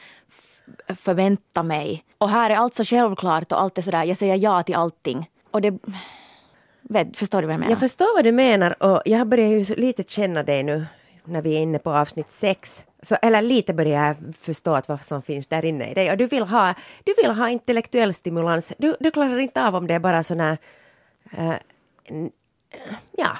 förvänta 0.96 1.62
mig. 1.62 2.04
Och 2.18 2.30
här 2.30 2.50
är 2.50 2.56
allt 2.56 2.74
så 2.74 2.84
självklart 2.84 3.52
och 3.52 3.60
allt 3.60 3.78
är 3.78 3.82
sådär, 3.82 4.04
jag 4.04 4.18
säger 4.18 4.36
ja 4.36 4.62
till 4.62 4.74
allting. 4.74 5.30
Och 5.50 5.60
det, 5.60 5.78
Vet, 6.90 7.16
förstår 7.16 7.40
du 7.42 7.46
vad 7.46 7.54
jag 7.54 7.60
menar? 7.60 7.72
Jag 7.72 7.80
förstår 7.80 8.16
vad 8.16 8.24
du 8.24 8.32
menar 8.32 8.82
och 8.82 9.02
jag 9.04 9.26
börjar 9.26 9.48
ju 9.48 9.74
lite 9.74 10.02
känna 10.02 10.42
dig 10.42 10.62
nu 10.62 10.86
när 11.24 11.42
vi 11.42 11.56
är 11.56 11.60
inne 11.60 11.78
på 11.78 11.90
avsnitt 11.90 12.30
sex. 12.30 12.84
Så, 13.02 13.16
eller 13.22 13.42
lite 13.42 13.74
börjar 13.74 14.06
jag 14.06 14.16
förstå 14.40 14.74
att 14.74 14.88
vad 14.88 15.04
som 15.04 15.22
finns 15.22 15.46
där 15.46 15.64
inne 15.64 15.90
i 15.90 15.94
dig. 15.94 16.10
Och 16.10 16.16
du 16.16 16.26
vill 16.26 16.42
ha, 16.42 16.74
du 17.04 17.14
vill 17.22 17.30
ha 17.30 17.50
intellektuell 17.50 18.14
stimulans. 18.14 18.72
Du, 18.78 18.96
du 19.00 19.10
klarar 19.10 19.38
inte 19.38 19.66
av 19.66 19.76
om 19.76 19.86
det 19.86 19.94
är 19.94 19.98
bara 19.98 20.22
sådana... 20.22 20.56
Uh, 21.38 21.50
eh, 21.50 21.56
ja. 23.12 23.36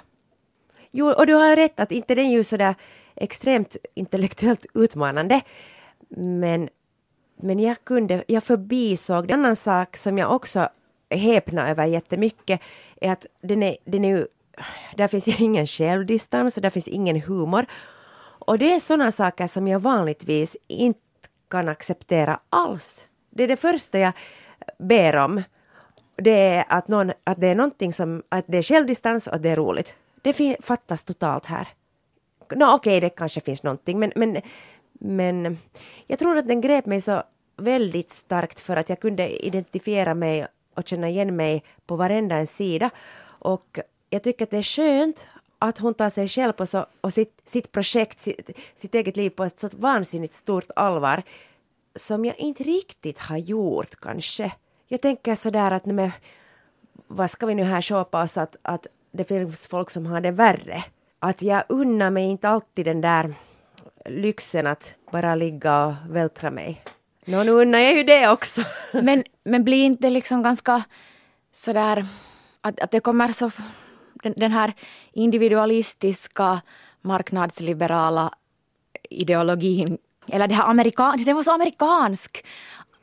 Jo, 0.90 1.10
och 1.10 1.26
du 1.26 1.34
har 1.34 1.56
rätt 1.56 1.80
att 1.80 1.92
inte 1.92 2.14
den 2.14 2.26
är 2.26 2.30
ju 2.30 2.44
sådär 2.44 2.74
extremt 3.14 3.76
intellektuellt 3.94 4.66
utmanande. 4.74 5.40
Men, 6.08 6.68
men 7.36 7.58
jag 7.58 7.84
kunde, 7.84 8.24
jag 8.26 8.44
förbisåg 8.44 9.30
en 9.30 9.40
annan 9.40 9.56
sak 9.56 9.96
som 9.96 10.18
jag 10.18 10.32
också 10.34 10.68
häpna 11.10 11.70
över 11.70 11.84
jättemycket 11.84 12.60
är 13.00 13.12
att 13.12 13.26
den 13.40 13.62
är, 13.62 13.76
den 13.84 14.04
är 14.04 14.16
ju, 14.16 14.26
där 14.96 15.08
finns 15.08 15.28
ingen 15.40 15.66
självdistans 15.66 16.56
och 16.56 16.62
där 16.62 16.70
finns 16.70 16.88
ingen 16.88 17.20
humor. 17.20 17.66
Och 18.38 18.58
det 18.58 18.74
är 18.74 18.80
sådana 18.80 19.12
saker 19.12 19.46
som 19.46 19.68
jag 19.68 19.80
vanligtvis 19.80 20.56
inte 20.66 21.00
kan 21.50 21.68
acceptera 21.68 22.40
alls. 22.50 23.06
Det 23.30 23.42
är 23.42 23.48
det 23.48 23.56
första 23.56 23.98
jag 23.98 24.12
ber 24.78 25.16
om. 25.16 25.42
Det 26.16 26.30
är 26.30 26.64
att, 26.68 26.88
någon, 26.88 27.12
att 27.24 27.40
det 27.40 27.46
är 27.46 27.54
någonting 27.54 27.92
som, 27.92 28.22
att 28.28 28.44
det 28.48 28.58
är 28.58 28.62
självdistans 28.62 29.26
och 29.26 29.34
att 29.34 29.42
det 29.42 29.50
är 29.50 29.56
roligt. 29.56 29.94
Det 30.22 30.56
fattas 30.60 31.04
totalt 31.04 31.46
här. 31.46 31.68
No, 32.54 32.64
Okej, 32.64 32.74
okay, 32.74 33.00
det 33.00 33.08
kanske 33.08 33.40
finns 33.40 33.62
någonting, 33.62 33.98
men, 33.98 34.12
men, 34.16 34.42
men 34.92 35.58
jag 36.06 36.18
tror 36.18 36.36
att 36.36 36.48
den 36.48 36.60
grep 36.60 36.86
mig 36.86 37.00
så 37.00 37.22
väldigt 37.56 38.10
starkt 38.10 38.60
för 38.60 38.76
att 38.76 38.88
jag 38.88 39.00
kunde 39.00 39.46
identifiera 39.46 40.14
mig 40.14 40.46
och 40.78 40.88
känna 40.88 41.08
igen 41.08 41.36
mig 41.36 41.62
på 41.86 41.96
varenda 41.96 42.36
en 42.36 42.46
sida. 42.46 42.90
Och 43.24 43.78
jag 44.10 44.22
tycker 44.22 44.44
att 44.44 44.50
det 44.50 44.58
är 44.58 44.62
skönt 44.62 45.28
att 45.58 45.78
hon 45.78 45.94
tar 45.94 46.10
sig 46.10 46.28
själv 46.28 46.52
och, 46.56 46.68
så, 46.68 46.86
och 47.00 47.12
sitt, 47.12 47.42
sitt 47.44 47.72
projekt, 47.72 48.20
sitt, 48.20 48.50
sitt 48.76 48.94
eget 48.94 49.16
liv 49.16 49.30
på 49.30 49.44
ett 49.44 49.60
så 49.60 49.68
vansinnigt 49.72 50.34
stort 50.34 50.70
allvar 50.76 51.22
som 51.96 52.24
jag 52.24 52.38
inte 52.38 52.62
riktigt 52.62 53.18
har 53.18 53.36
gjort 53.36 53.96
kanske. 54.00 54.52
Jag 54.86 55.00
tänker 55.00 55.34
sådär 55.34 55.70
att 55.70 55.86
men, 55.86 56.10
vad 57.06 57.30
ska 57.30 57.46
vi 57.46 57.54
nu 57.54 57.62
här 57.62 57.80
köpa 57.80 58.22
oss 58.22 58.36
att, 58.36 58.56
att 58.62 58.86
det 59.10 59.24
finns 59.24 59.66
folk 59.66 59.90
som 59.90 60.06
har 60.06 60.20
det 60.20 60.30
värre. 60.30 60.84
Att 61.18 61.42
jag 61.42 61.64
unnar 61.68 62.10
mig 62.10 62.24
inte 62.24 62.48
alltid 62.48 62.84
den 62.84 63.00
där 63.00 63.34
lyxen 64.04 64.66
att 64.66 64.94
bara 65.12 65.34
ligga 65.34 65.86
och 65.86 65.94
vältra 66.08 66.50
mig. 66.50 66.82
Nå, 67.28 67.42
nu 67.42 67.50
unnar 67.50 67.78
jag 67.78 67.96
ju 67.96 68.02
det 68.02 68.28
också. 68.28 68.62
men, 68.92 69.24
men 69.44 69.64
blir 69.64 69.84
inte 69.84 70.10
liksom 70.10 70.42
ganska 70.42 70.84
sådär 71.52 72.06
att, 72.60 72.80
att 72.80 72.90
det 72.90 73.00
kommer 73.00 73.32
så 73.32 73.50
den, 74.22 74.34
den 74.36 74.52
här 74.52 74.72
individualistiska 75.12 76.60
marknadsliberala 77.00 78.34
ideologin 79.10 79.98
eller 80.26 80.48
det 80.48 80.54
här 80.54 80.70
amerikan, 80.70 81.24
det 81.24 81.32
var 81.32 81.42
så 81.42 81.52
amerikansk. 81.52 82.44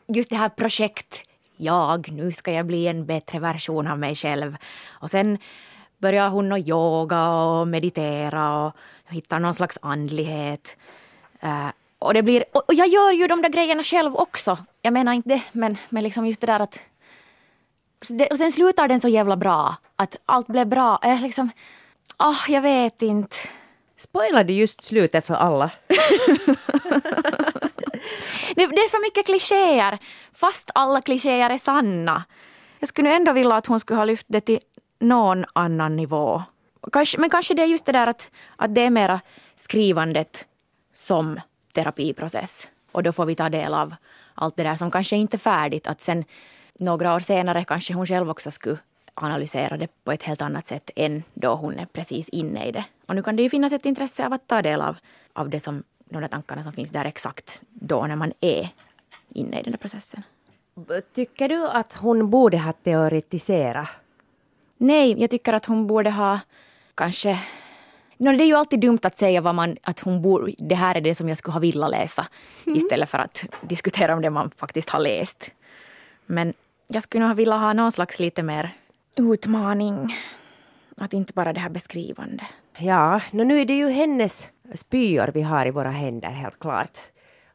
Just 0.08 0.30
det 0.30 0.36
här 0.36 0.50
projekt 0.50 1.24
jag, 1.58 2.12
nu 2.12 2.32
ska 2.32 2.52
jag 2.52 2.66
bli 2.66 2.88
en 2.88 3.06
bättre 3.06 3.40
version 3.40 3.88
av 3.88 4.00
mig 4.00 4.16
själv. 4.16 4.58
Och 4.88 5.12
sen 5.12 5.38
börjar 5.98 6.30
hon 6.30 6.52
att 6.52 6.68
yoga 6.68 7.30
och 7.30 7.68
meditera 7.68 8.66
och 8.66 8.74
hitta 9.10 9.40
någon 9.40 9.54
slags 9.54 9.78
andlighet. 9.82 10.78
Uh, 11.44 11.70
och, 12.06 12.14
det 12.14 12.24
blir, 12.24 12.44
och 12.52 12.74
jag 12.74 12.88
gör 12.88 13.12
ju 13.12 13.28
de 13.28 13.42
där 13.42 13.50
grejerna 13.50 13.84
själv 13.84 14.16
också. 14.16 14.58
Jag 14.82 14.94
menar 14.94 15.14
inte 15.14 15.30
det, 15.30 15.42
men, 15.52 15.78
men 15.90 16.04
liksom 16.04 16.28
just 16.28 16.42
det 16.42 16.48
där 16.48 16.60
att... 16.60 16.80
och 18.32 18.38
sen 18.38 18.52
slutar 18.52 18.88
den 18.88 19.02
så 19.02 19.08
jävla 19.08 19.38
bra. 19.38 19.76
Att 19.96 20.16
allt 20.26 20.48
blev 20.48 20.68
bra. 20.68 21.00
Äh, 21.04 21.22
liksom, 21.22 21.50
oh, 22.20 22.40
jag 22.48 22.62
vet 22.62 23.02
inte. 23.02 23.36
Spoilar 23.98 24.44
du 24.44 24.54
just 24.54 24.84
slutet 24.84 25.26
för 25.26 25.34
alla? 25.34 25.72
det, 28.56 28.68
det, 28.68 28.82
är 28.82 28.90
för 28.90 29.02
mycket 29.02 29.26
klichéer, 29.26 29.98
fast 30.34 30.72
alla 30.76 31.02
klichéer 31.02 31.50
är 31.50 31.58
sanna. 31.58 32.24
Jag 32.80 32.90
skulle 32.90 33.16
ändå 33.16 33.34
vilja 33.34 33.56
att 33.56 33.66
hon 33.66 33.80
skulle 33.80 33.98
ha 33.98 34.06
lyft 34.06 34.26
det 34.30 34.42
till 34.42 34.60
någon 35.00 35.46
annan 35.54 35.96
nivå. 35.96 36.44
Kanske, 36.92 37.18
men 37.18 37.30
kanske 37.30 37.54
det 37.54 37.62
är 37.62 37.68
just 37.68 37.86
det 37.86 37.92
där 37.92 38.08
att, 38.08 38.30
att 38.56 38.76
det 38.76 38.82
är 38.82 38.90
mera 38.90 39.22
skrivandet 39.56 40.46
som 40.94 41.40
terapiprocess. 41.76 42.68
Och 42.92 43.04
då 43.04 43.12
får 43.12 43.26
vi 43.26 43.36
ta 43.36 43.50
del 43.50 43.74
av 43.74 43.96
allt 44.36 44.56
det 44.56 44.64
där 44.64 44.76
som 44.76 44.92
kanske 44.92 45.16
inte 45.16 45.38
är 45.38 45.40
färdigt. 45.40 45.88
Att 45.88 46.02
sen 46.02 46.24
några 46.80 47.16
år 47.16 47.20
senare 47.20 47.66
kanske 47.66 47.94
hon 47.94 48.06
själv 48.06 48.30
också 48.30 48.52
skulle 48.52 48.78
analysera 49.14 49.78
det 49.78 49.88
på 50.04 50.12
ett 50.12 50.24
helt 50.24 50.42
annat 50.42 50.66
sätt 50.66 50.90
än 50.96 51.24
då 51.34 51.56
hon 51.56 51.80
är 51.80 51.86
precis 51.86 52.30
inne 52.30 52.66
i 52.66 52.72
det. 52.72 52.86
Och 53.06 53.16
nu 53.16 53.24
kan 53.24 53.36
det 53.36 53.44
ju 53.44 53.50
finnas 53.50 53.74
ett 53.74 53.86
intresse 53.86 54.26
av 54.26 54.34
att 54.34 54.48
ta 54.48 54.62
del 54.62 54.82
av, 54.82 54.98
av 55.34 55.50
det 55.50 55.60
som, 55.60 55.84
de 56.10 56.22
där 56.22 56.28
tankarna 56.28 56.64
som 56.64 56.74
finns 56.74 56.90
där 56.90 57.06
exakt 57.06 57.62
då 57.70 58.08
när 58.08 58.16
man 58.16 58.34
är 58.42 58.70
inne 59.30 59.60
i 59.60 59.64
den 59.64 59.72
där 59.72 59.80
processen. 59.80 60.24
Tycker 61.14 61.50
du 61.50 61.68
att 61.68 61.94
hon 61.94 62.30
borde 62.30 62.58
ha 62.58 62.74
teoretiserat? 62.74 63.88
Nej, 64.78 65.22
jag 65.22 65.30
tycker 65.30 65.54
att 65.54 65.66
hon 65.66 65.88
borde 65.88 66.10
ha 66.10 66.40
kanske 66.96 67.40
No, 68.18 68.32
det 68.32 68.44
är 68.44 68.48
ju 68.48 68.56
alltid 68.56 68.80
dumt 68.80 69.00
att 69.02 69.18
säga 69.18 69.42
vad 69.42 69.56
man, 69.56 69.78
att 69.82 70.00
hon 70.00 70.22
bor, 70.22 70.52
det 70.58 70.76
här 70.76 70.96
är 70.96 71.02
det 71.02 71.16
som 71.16 71.30
jag 71.30 71.38
skulle 71.38 71.54
ha 71.54 71.60
velat 71.60 71.92
läsa 71.92 72.28
mm. 72.66 72.78
istället 72.78 73.10
för 73.10 73.18
att 73.18 73.46
diskutera 73.62 74.14
om 74.14 74.22
det 74.22 74.30
man 74.30 74.52
faktiskt 74.58 74.90
har 74.90 75.00
läst. 75.00 75.52
Men 76.26 76.54
jag 76.88 77.04
skulle 77.04 77.28
nog 77.28 77.38
velat 77.38 77.62
ha 77.62 77.74
någon 77.74 77.92
slags 77.92 78.20
lite 78.20 78.44
mer 78.44 78.72
utmaning. 79.16 80.16
Att 80.98 81.14
inte 81.14 81.34
bara 81.34 81.54
det 81.54 81.60
här 81.60 81.70
beskrivande. 81.70 82.44
Ja, 82.78 83.22
no, 83.32 83.44
nu 83.44 83.62
är 83.62 83.66
det 83.66 83.78
ju 83.78 83.90
hennes 83.90 84.48
spyor 84.74 85.32
vi 85.34 85.42
har 85.42 85.66
i 85.66 85.72
våra 85.72 85.92
händer 85.92 86.30
helt 86.30 86.60
klart. 86.60 86.98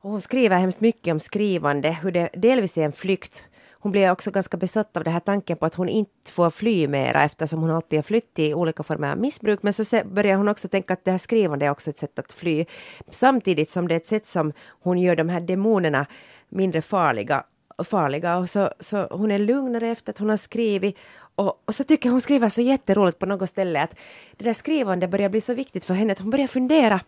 Och 0.00 0.10
hon 0.10 0.20
skriver 0.20 0.56
hemskt 0.56 0.80
mycket 0.80 1.12
om 1.12 1.20
skrivande, 1.20 1.90
hur 1.90 2.12
det 2.12 2.28
delvis 2.32 2.78
är 2.78 2.84
en 2.84 2.92
flykt 2.92 3.48
hon 3.82 3.92
blir 3.92 4.10
också 4.10 4.30
ganska 4.30 4.56
besatt 4.56 4.96
av 4.96 5.04
den 5.04 5.12
här 5.12 5.20
tanken 5.20 5.56
på 5.56 5.66
att 5.66 5.74
hon 5.74 5.88
inte 5.88 6.30
får 6.30 6.50
fly 6.50 6.88
mera 6.88 7.24
eftersom 7.24 7.60
hon 7.60 7.70
alltid 7.70 7.98
har 7.98 8.02
flytt 8.02 8.38
i 8.38 8.54
olika 8.54 8.82
former 8.82 9.12
av 9.12 9.18
missbruk. 9.18 9.62
Men 9.62 9.72
så 9.72 10.00
börjar 10.04 10.36
hon 10.36 10.48
också 10.48 10.68
tänka 10.68 10.92
att 10.92 11.04
det 11.04 11.10
här 11.10 11.18
skrivandet 11.18 11.66
är 11.66 11.70
också 11.70 11.90
ett 11.90 11.98
sätt 11.98 12.18
att 12.18 12.32
fly. 12.32 12.64
Samtidigt 13.10 13.70
som 13.70 13.88
det 13.88 13.94
är 13.94 13.96
ett 13.96 14.06
sätt 14.06 14.26
som 14.26 14.52
hon 14.82 14.98
gör 14.98 15.16
de 15.16 15.28
här 15.28 15.40
demonerna 15.40 16.06
mindre 16.48 16.82
farliga. 16.82 17.44
farliga. 17.84 18.36
Och 18.36 18.50
så, 18.50 18.70
så 18.80 19.06
hon 19.10 19.30
är 19.30 19.38
lugnare 19.38 19.88
efter 19.88 20.12
att 20.12 20.18
hon 20.18 20.28
har 20.28 20.36
skrivit. 20.36 20.96
Och, 21.34 21.62
och 21.64 21.74
så 21.74 21.84
tycker 21.84 22.08
jag 22.08 22.12
hon 22.12 22.20
skriver 22.20 22.48
så 22.48 22.60
jätteroligt 22.62 23.18
på 23.18 23.26
något 23.26 23.48
ställe 23.48 23.82
att 23.82 23.94
det 24.36 24.44
där 24.44 24.54
skrivandet 24.54 25.10
börjar 25.10 25.28
bli 25.28 25.40
så 25.40 25.54
viktigt 25.54 25.84
för 25.84 25.94
henne 25.94 26.12
att 26.12 26.18
hon 26.18 26.30
börjar 26.30 26.46
fundera 26.46 27.00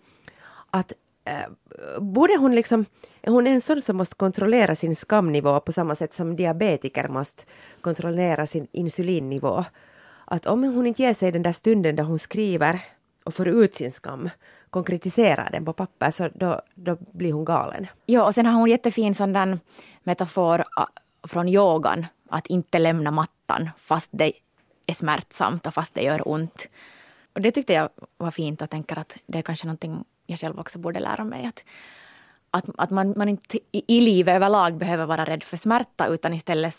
att 0.71 0.93
eh, 1.25 2.01
borde 2.01 2.37
hon 2.37 2.55
liksom, 2.55 2.85
hon 3.27 3.47
är 3.47 3.51
en 3.51 3.61
sån 3.61 3.83
som 3.83 3.97
måste 3.97 4.15
kontrollera 4.15 4.75
sin 4.75 4.97
skamnivå 4.97 5.61
på 5.61 5.73
samma 5.73 5.95
sätt 5.95 6.15
som 6.15 6.37
diabetiker 6.37 7.09
måste 7.09 7.45
kontrollera 7.81 8.47
sin 8.47 8.67
insulinnivå. 8.73 9.65
Att 10.25 10.47
om 10.47 10.65
hon 10.65 10.87
inte 10.87 11.03
ger 11.03 11.15
sig 11.15 11.33
den 11.33 11.43
där 11.43 11.53
stunden 11.53 11.97
där 11.97 12.05
hon 12.05 12.19
skriver 12.19 12.81
och 13.25 13.35
får 13.35 13.49
ut 13.49 13.75
sin 13.75 13.93
skam, 13.93 14.31
konkretiserar 14.71 15.51
den 15.51 15.65
på 15.65 15.73
papper, 15.73 16.11
så 16.11 16.29
då, 16.35 16.61
då 16.75 16.97
blir 17.13 17.33
hon 17.33 17.45
galen. 17.45 17.87
Ja, 18.07 18.25
och 18.25 18.35
sen 18.35 18.47
har 18.47 18.53
hon 18.53 18.71
jättefin 18.71 19.15
sån 19.15 19.33
där 19.33 19.59
metafor 20.03 20.65
ah, 20.77 20.87
från 21.29 21.49
yogan, 21.49 22.07
att 22.29 22.47
inte 22.47 22.79
lämna 22.79 23.11
mattan 23.11 23.71
fast 23.79 24.11
det 24.13 24.33
är 24.87 24.95
smärtsamt 24.95 25.67
och 25.67 25.75
fast 25.75 25.95
det 25.95 26.03
gör 26.03 26.29
ont. 26.29 26.69
Och 27.33 27.41
det 27.41 27.51
tyckte 27.51 27.73
jag 27.73 27.89
var 28.17 28.31
fint 28.31 28.63
och 28.63 28.71
tänker 28.71 28.99
att 28.99 29.17
det 29.27 29.39
är 29.39 29.43
kanske 29.43 29.67
någonting 29.67 30.05
jag 30.33 30.41
själv 30.41 30.59
också 30.59 30.79
borde 30.79 31.01
lära 31.01 31.25
mig. 31.25 31.47
Att, 31.47 31.65
att, 32.51 32.65
att 32.79 32.91
man, 32.91 33.15
man 33.17 33.29
inte 33.29 33.59
i, 33.73 33.97
i 33.97 34.01
livet 34.01 34.35
överlag 34.35 34.77
behöver 34.77 35.07
vara 35.07 35.25
rädd 35.25 35.43
för 35.43 35.57
smärta 35.57 36.07
utan 36.07 36.35
istället 36.35 36.77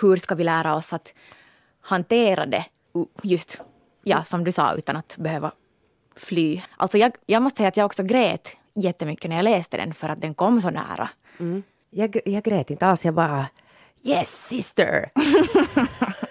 hur 0.00 0.16
ska 0.16 0.34
vi 0.34 0.44
lära 0.44 0.74
oss 0.74 0.92
att 0.92 1.14
hantera 1.80 2.46
det 2.46 2.64
just, 3.22 3.60
ja 4.02 4.24
som 4.24 4.44
du 4.44 4.52
sa, 4.52 4.74
utan 4.74 4.96
att 4.96 5.16
behöva 5.16 5.52
fly. 6.16 6.62
Alltså 6.76 6.98
jag, 6.98 7.12
jag 7.26 7.42
måste 7.42 7.56
säga 7.56 7.68
att 7.68 7.76
jag 7.76 7.86
också 7.86 8.02
grät 8.02 8.56
jättemycket 8.74 9.30
när 9.30 9.36
jag 9.36 9.44
läste 9.44 9.76
den 9.76 9.94
för 9.94 10.08
att 10.08 10.20
den 10.20 10.34
kom 10.34 10.60
så 10.60 10.70
nära. 10.70 11.10
Mm. 11.38 11.62
Jag, 11.90 12.16
jag 12.24 12.42
grät 12.42 12.70
inte 12.70 12.86
alls, 12.86 13.04
jag 13.04 13.14
bara 13.14 13.46
Yes 14.04 14.48
sister! 14.48 15.10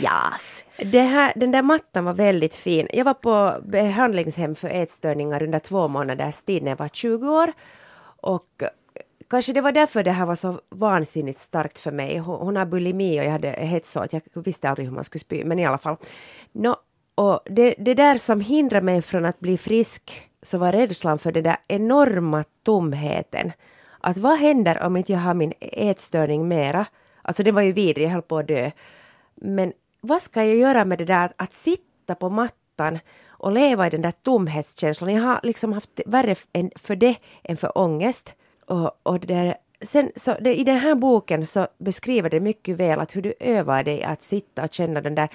Yes. 0.00 0.64
Det 0.76 1.00
här, 1.00 1.32
den 1.36 1.52
där 1.52 1.62
mattan 1.62 2.04
var 2.04 2.14
väldigt 2.14 2.56
fin. 2.56 2.88
Jag 2.92 3.04
var 3.04 3.14
på 3.14 3.60
behandlingshem 3.64 4.54
för 4.54 4.68
ätstörningar 4.68 5.42
under 5.42 5.58
två 5.58 5.88
månaders 5.88 6.42
tid 6.42 6.62
när 6.62 6.70
jag 6.70 6.78
var 6.78 6.88
20 6.88 7.28
år. 7.28 7.52
Och 8.20 8.62
kanske 9.30 9.52
det 9.52 9.60
var 9.60 9.72
därför 9.72 10.02
det 10.02 10.10
här 10.10 10.26
var 10.26 10.34
så 10.34 10.60
vansinnigt 10.68 11.40
starkt 11.40 11.78
för 11.78 11.92
mig. 11.92 12.18
Hon, 12.18 12.40
hon 12.40 12.56
har 12.56 12.66
bulimi 12.66 13.20
och 13.20 13.24
jag 13.24 13.30
hade 13.30 13.50
hetsåt. 13.50 14.12
Jag 14.12 14.22
visste 14.34 14.68
aldrig 14.68 14.88
hur 14.88 14.94
man 14.94 15.04
skulle 15.04 15.20
spy, 15.20 15.44
men 15.44 15.58
i 15.58 15.66
alla 15.66 15.78
fall. 15.78 15.96
No, 16.52 16.76
och 17.14 17.40
det, 17.46 17.74
det 17.78 17.94
där 17.94 18.18
som 18.18 18.40
hindrar 18.40 18.80
mig 18.80 19.02
från 19.02 19.24
att 19.24 19.40
bli 19.40 19.58
frisk 19.58 20.28
så 20.42 20.58
var 20.58 20.72
rädslan 20.72 21.18
för 21.18 21.32
den 21.32 21.42
där 21.42 21.56
enorma 21.68 22.44
tomheten. 22.62 23.52
Att 24.00 24.16
vad 24.16 24.38
händer 24.38 24.82
om 24.82 24.96
inte 24.96 25.12
jag 25.12 25.20
har 25.20 25.34
min 25.34 25.52
ätstörning 25.60 26.48
mera? 26.48 26.86
Alltså 27.22 27.42
det 27.42 27.52
var 27.52 27.62
ju 27.62 27.72
vidrigt, 27.72 28.04
jag 28.04 28.10
höll 28.10 28.22
på 28.22 28.38
att 28.38 28.48
dö. 28.48 28.70
Men 29.34 29.72
vad 30.04 30.22
ska 30.22 30.44
jag 30.44 30.56
göra 30.56 30.84
med 30.84 30.98
det 30.98 31.04
där 31.04 31.24
att, 31.24 31.32
att 31.36 31.52
sitta 31.52 32.14
på 32.14 32.30
mattan 32.30 32.98
och 33.28 33.52
leva 33.52 33.86
i 33.86 33.90
den 33.90 34.02
där 34.02 34.12
tomhetskänslan. 34.22 35.14
Jag 35.14 35.22
har 35.22 35.40
liksom 35.42 35.72
haft 35.72 36.00
värre 36.06 36.34
för 36.74 36.96
det 36.96 37.16
än 37.42 37.56
för 37.56 37.78
ångest. 37.78 38.34
Och, 38.66 39.00
och 39.02 39.20
det 39.20 39.56
sen, 39.82 40.12
så 40.16 40.36
det, 40.40 40.54
I 40.54 40.64
den 40.64 40.78
här 40.78 40.94
boken 40.94 41.46
så 41.46 41.66
beskriver 41.78 42.30
det 42.30 42.40
mycket 42.40 42.76
väl 42.76 43.00
att 43.00 43.16
hur 43.16 43.22
du 43.22 43.34
övar 43.40 43.84
dig 43.84 44.02
att 44.02 44.22
sitta 44.22 44.64
och 44.64 44.72
känna 44.72 45.00
den 45.00 45.14
där 45.14 45.28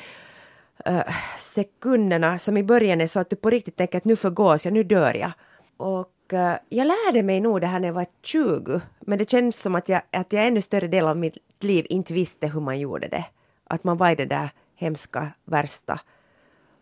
uh, 0.89 1.01
sekunderna 1.39 2.37
som 2.37 2.57
i 2.57 2.63
början 2.63 3.01
är 3.01 3.07
så 3.07 3.19
att 3.19 3.29
du 3.29 3.35
på 3.35 3.49
riktigt 3.49 3.75
tänker 3.75 3.97
att 3.97 4.05
nu 4.05 4.15
förgås 4.15 4.65
jag, 4.65 4.73
nu 4.73 4.83
dör 4.83 5.13
jag. 5.13 5.31
Och 5.77 6.33
uh, 6.33 6.53
jag 6.69 6.87
lärde 6.87 7.23
mig 7.23 7.41
nog 7.41 7.61
det 7.61 7.67
här 7.67 7.79
när 7.79 7.87
jag 7.87 7.93
var 7.93 8.05
20, 8.23 8.81
men 8.99 9.17
det 9.17 9.29
känns 9.29 9.61
som 9.61 9.75
att 9.75 9.89
jag, 9.89 10.01
att 10.11 10.33
jag 10.33 10.47
ännu 10.47 10.61
större 10.61 10.87
del 10.87 11.07
av 11.07 11.17
mitt 11.17 11.37
liv 11.59 11.85
inte 11.89 12.13
visste 12.13 12.47
hur 12.47 12.61
man 12.61 12.79
gjorde 12.79 13.07
det. 13.07 13.25
Att 13.69 13.83
man 13.83 13.97
var 13.97 14.11
i 14.11 14.15
det 14.15 14.25
där 14.25 14.49
hemska, 14.75 15.31
värsta. 15.45 15.99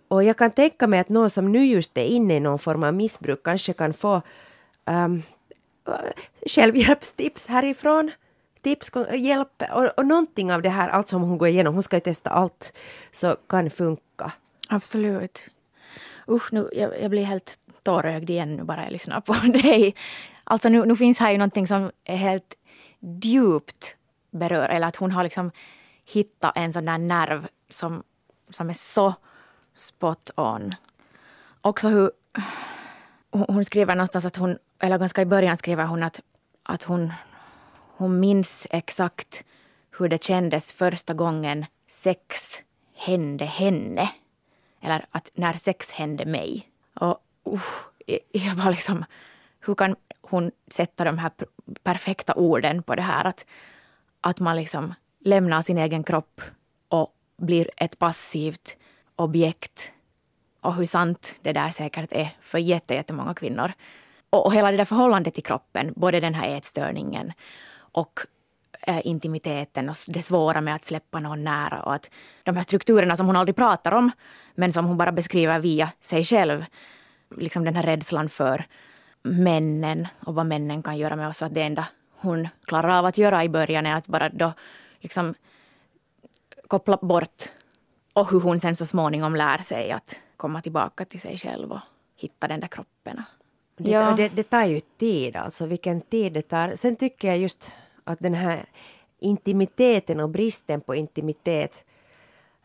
Och 0.08 0.24
jag 0.24 0.38
kan 0.38 0.52
tänka 0.52 0.88
mig 0.88 1.00
att 1.00 1.10
någon 1.10 1.30
som 1.30 1.52
nu 1.52 1.66
just 1.66 1.98
är 1.98 2.06
inne 2.06 2.36
i 2.36 2.40
någon 2.40 2.60
form 2.60 2.84
av 2.84 2.94
missbruk 2.94 3.44
kanske 3.44 3.74
kan 3.74 3.94
få 3.94 4.22
um, 4.86 5.24
självhjälpstips 6.46 7.48
härifrån. 7.48 8.12
Tips, 8.62 8.92
hjälp 9.14 9.64
och, 9.74 9.86
och 9.98 10.06
någonting 10.06 10.54
av 10.54 10.62
det 10.62 10.70
här, 10.70 10.90
allt 10.90 11.08
som 11.08 11.22
hon 11.22 11.38
går 11.38 11.48
igenom, 11.48 11.74
hon 11.74 11.84
ska 11.84 11.96
ju 11.96 12.02
testa 12.02 12.30
allt, 12.30 12.74
så 13.12 13.36
kan 13.48 13.70
funka. 13.70 14.32
Absolut. 14.70 15.50
Usch, 16.28 16.54
nu, 16.54 16.70
jag, 16.74 17.02
jag 17.02 17.10
blir 17.10 17.24
helt 17.24 17.60
tårögd 17.84 18.30
igen 18.30 18.56
nu 18.56 18.64
bara 18.64 18.84
jag 18.84 18.92
lyssnar 18.92 19.22
på 19.22 19.34
dig. 19.64 19.96
Alltså 20.44 20.70
nu, 20.70 20.86
nu 20.86 20.96
finns 20.96 21.20
här 21.20 21.32
ju 21.32 21.38
någonting 21.38 21.68
som 21.68 21.92
är 22.04 22.16
helt 22.18 22.56
djupt 23.22 23.96
berör, 24.32 24.70
eller 24.70 24.88
att 24.88 24.96
hon 24.96 25.12
har 25.12 25.24
liksom 25.24 25.52
hitta 26.06 26.52
en 26.52 26.74
sån 26.74 26.86
där 26.86 26.98
nerv 26.98 27.48
som, 27.70 28.04
som 28.50 28.70
är 28.70 28.74
så 28.74 29.14
spot 29.76 30.32
on. 30.36 30.76
Också 31.62 31.88
hur 31.88 32.12
hon 33.32 33.66
skriver 33.66 33.96
någonstans 33.96 34.26
att 34.26 34.36
hon, 34.36 34.58
eller 34.80 34.98
ganska 34.98 35.22
i 35.22 35.26
början 35.26 35.58
skriver 35.58 35.86
hon 35.86 36.04
att, 36.04 36.20
att 36.64 36.84
hon, 36.84 37.14
hon 37.98 38.20
minns 38.20 38.68
exakt 38.70 39.44
hur 39.98 40.10
det 40.10 40.24
kändes 40.24 40.72
första 40.72 41.14
gången 41.14 41.66
sex 41.88 42.62
hände 42.94 43.46
henne. 43.46 44.10
Eller 44.82 45.06
att 45.12 45.30
när 45.34 45.54
sex 45.54 45.92
hände 45.92 46.26
mig. 46.26 46.70
Och 46.94 47.20
uh, 47.52 48.18
jag 48.32 48.56
var 48.56 48.72
liksom, 48.72 49.06
hur 49.60 49.76
kan 49.76 49.96
hon 50.22 50.52
sätta 50.68 51.04
de 51.04 51.18
här 51.18 51.32
perfekta 51.84 52.34
orden 52.34 52.84
på 52.84 52.96
det 52.96 53.02
här 53.02 53.26
att, 53.26 53.46
att 54.22 54.40
man 54.40 54.56
liksom 54.56 54.94
lämnar 55.26 55.62
sin 55.62 55.78
egen 55.78 56.04
kropp 56.04 56.42
och 56.88 57.14
blir 57.38 57.70
ett 57.78 58.00
passivt 58.00 58.76
objekt 59.16 59.92
och 60.62 60.76
hur 60.76 60.86
sant 60.86 61.36
det 61.42 61.54
där 61.54 61.70
säkert 61.70 62.12
är 62.12 62.30
för 62.42 62.58
jättemånga 62.58 63.34
kvinnor. 63.34 63.72
Och, 64.30 64.46
och 64.46 64.54
hela 64.54 64.72
det 64.72 64.78
där 64.78 64.86
förhållandet 64.86 65.34
till 65.34 65.44
kroppen, 65.44 65.94
både 65.96 66.20
den 66.20 66.34
här 66.34 66.58
ätstörningen 66.58 67.34
och 67.76 68.20
eh, 68.82 69.08
intimiteten 69.08 69.90
och 69.90 69.96
det 70.08 70.22
svåra 70.22 70.62
med 70.62 70.76
att 70.76 70.86
släppa 70.86 71.20
någon 71.20 71.44
nära 71.44 71.82
och 71.82 71.94
att 71.94 72.10
de 72.44 72.56
här 72.56 72.64
strukturerna 72.64 73.18
som 73.18 73.28
hon 73.28 73.36
aldrig 73.36 73.56
pratar 73.56 73.92
om 73.92 74.12
men 74.56 74.74
som 74.74 74.86
hon 74.86 74.98
bara 74.98 75.12
beskriver 75.12 75.60
via 75.60 75.92
sig 76.02 76.24
själv. 76.24 76.66
Liksom 77.38 77.66
den 77.66 77.76
här 77.76 77.84
rädslan 77.84 78.30
för 78.30 78.66
männen 79.22 80.08
och 80.20 80.36
vad 80.36 80.46
männen 80.46 80.84
kan 80.84 80.98
göra 80.98 81.16
med 81.16 81.28
oss. 81.28 81.42
Att 81.42 81.54
det 81.54 81.62
enda 81.62 81.88
hon 82.18 82.48
klarar 82.66 83.00
av 83.00 83.06
att 83.06 83.18
göra 83.18 83.44
i 83.44 83.50
början 83.50 83.86
är 83.86 83.96
att 83.96 84.08
bara 84.08 84.30
då 84.30 84.54
liksom 85.06 85.34
koppla 86.68 86.98
bort 87.02 87.50
och 88.14 88.32
hur 88.32 88.40
hon 88.40 88.60
sen 88.60 88.76
så 88.76 88.86
småningom 88.86 89.36
lär 89.36 89.58
sig 89.58 89.92
att 89.92 90.16
komma 90.38 90.62
tillbaka 90.62 91.06
till 91.06 91.22
sig 91.22 91.38
själv 91.38 91.72
och 91.72 91.80
hitta 92.16 92.48
den 92.48 92.60
där 92.60 92.68
kroppen. 92.68 93.22
Det, 93.78 93.92
ja. 93.92 94.14
det, 94.18 94.30
det 94.30 94.44
tar 94.44 94.66
ju 94.66 94.80
tid 94.80 95.36
alltså, 95.36 95.66
vilken 95.66 96.02
tid 96.02 96.34
det 96.34 96.42
tar. 96.42 96.76
Sen 96.76 96.96
tycker 96.96 97.28
jag 97.28 97.38
just 97.38 97.72
att 98.04 98.20
den 98.20 98.34
här 98.34 98.66
intimiteten 99.20 100.20
och 100.20 100.30
bristen 100.30 100.82
på 100.82 100.96
intimitet 100.96 101.84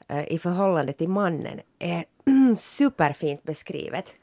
eh, 0.08 0.32
i 0.32 0.38
förhållande 0.38 0.92
till 0.92 1.08
mannen 1.08 1.60
är 1.78 2.04
superfint 2.58 3.42
beskrivet. 3.42 4.14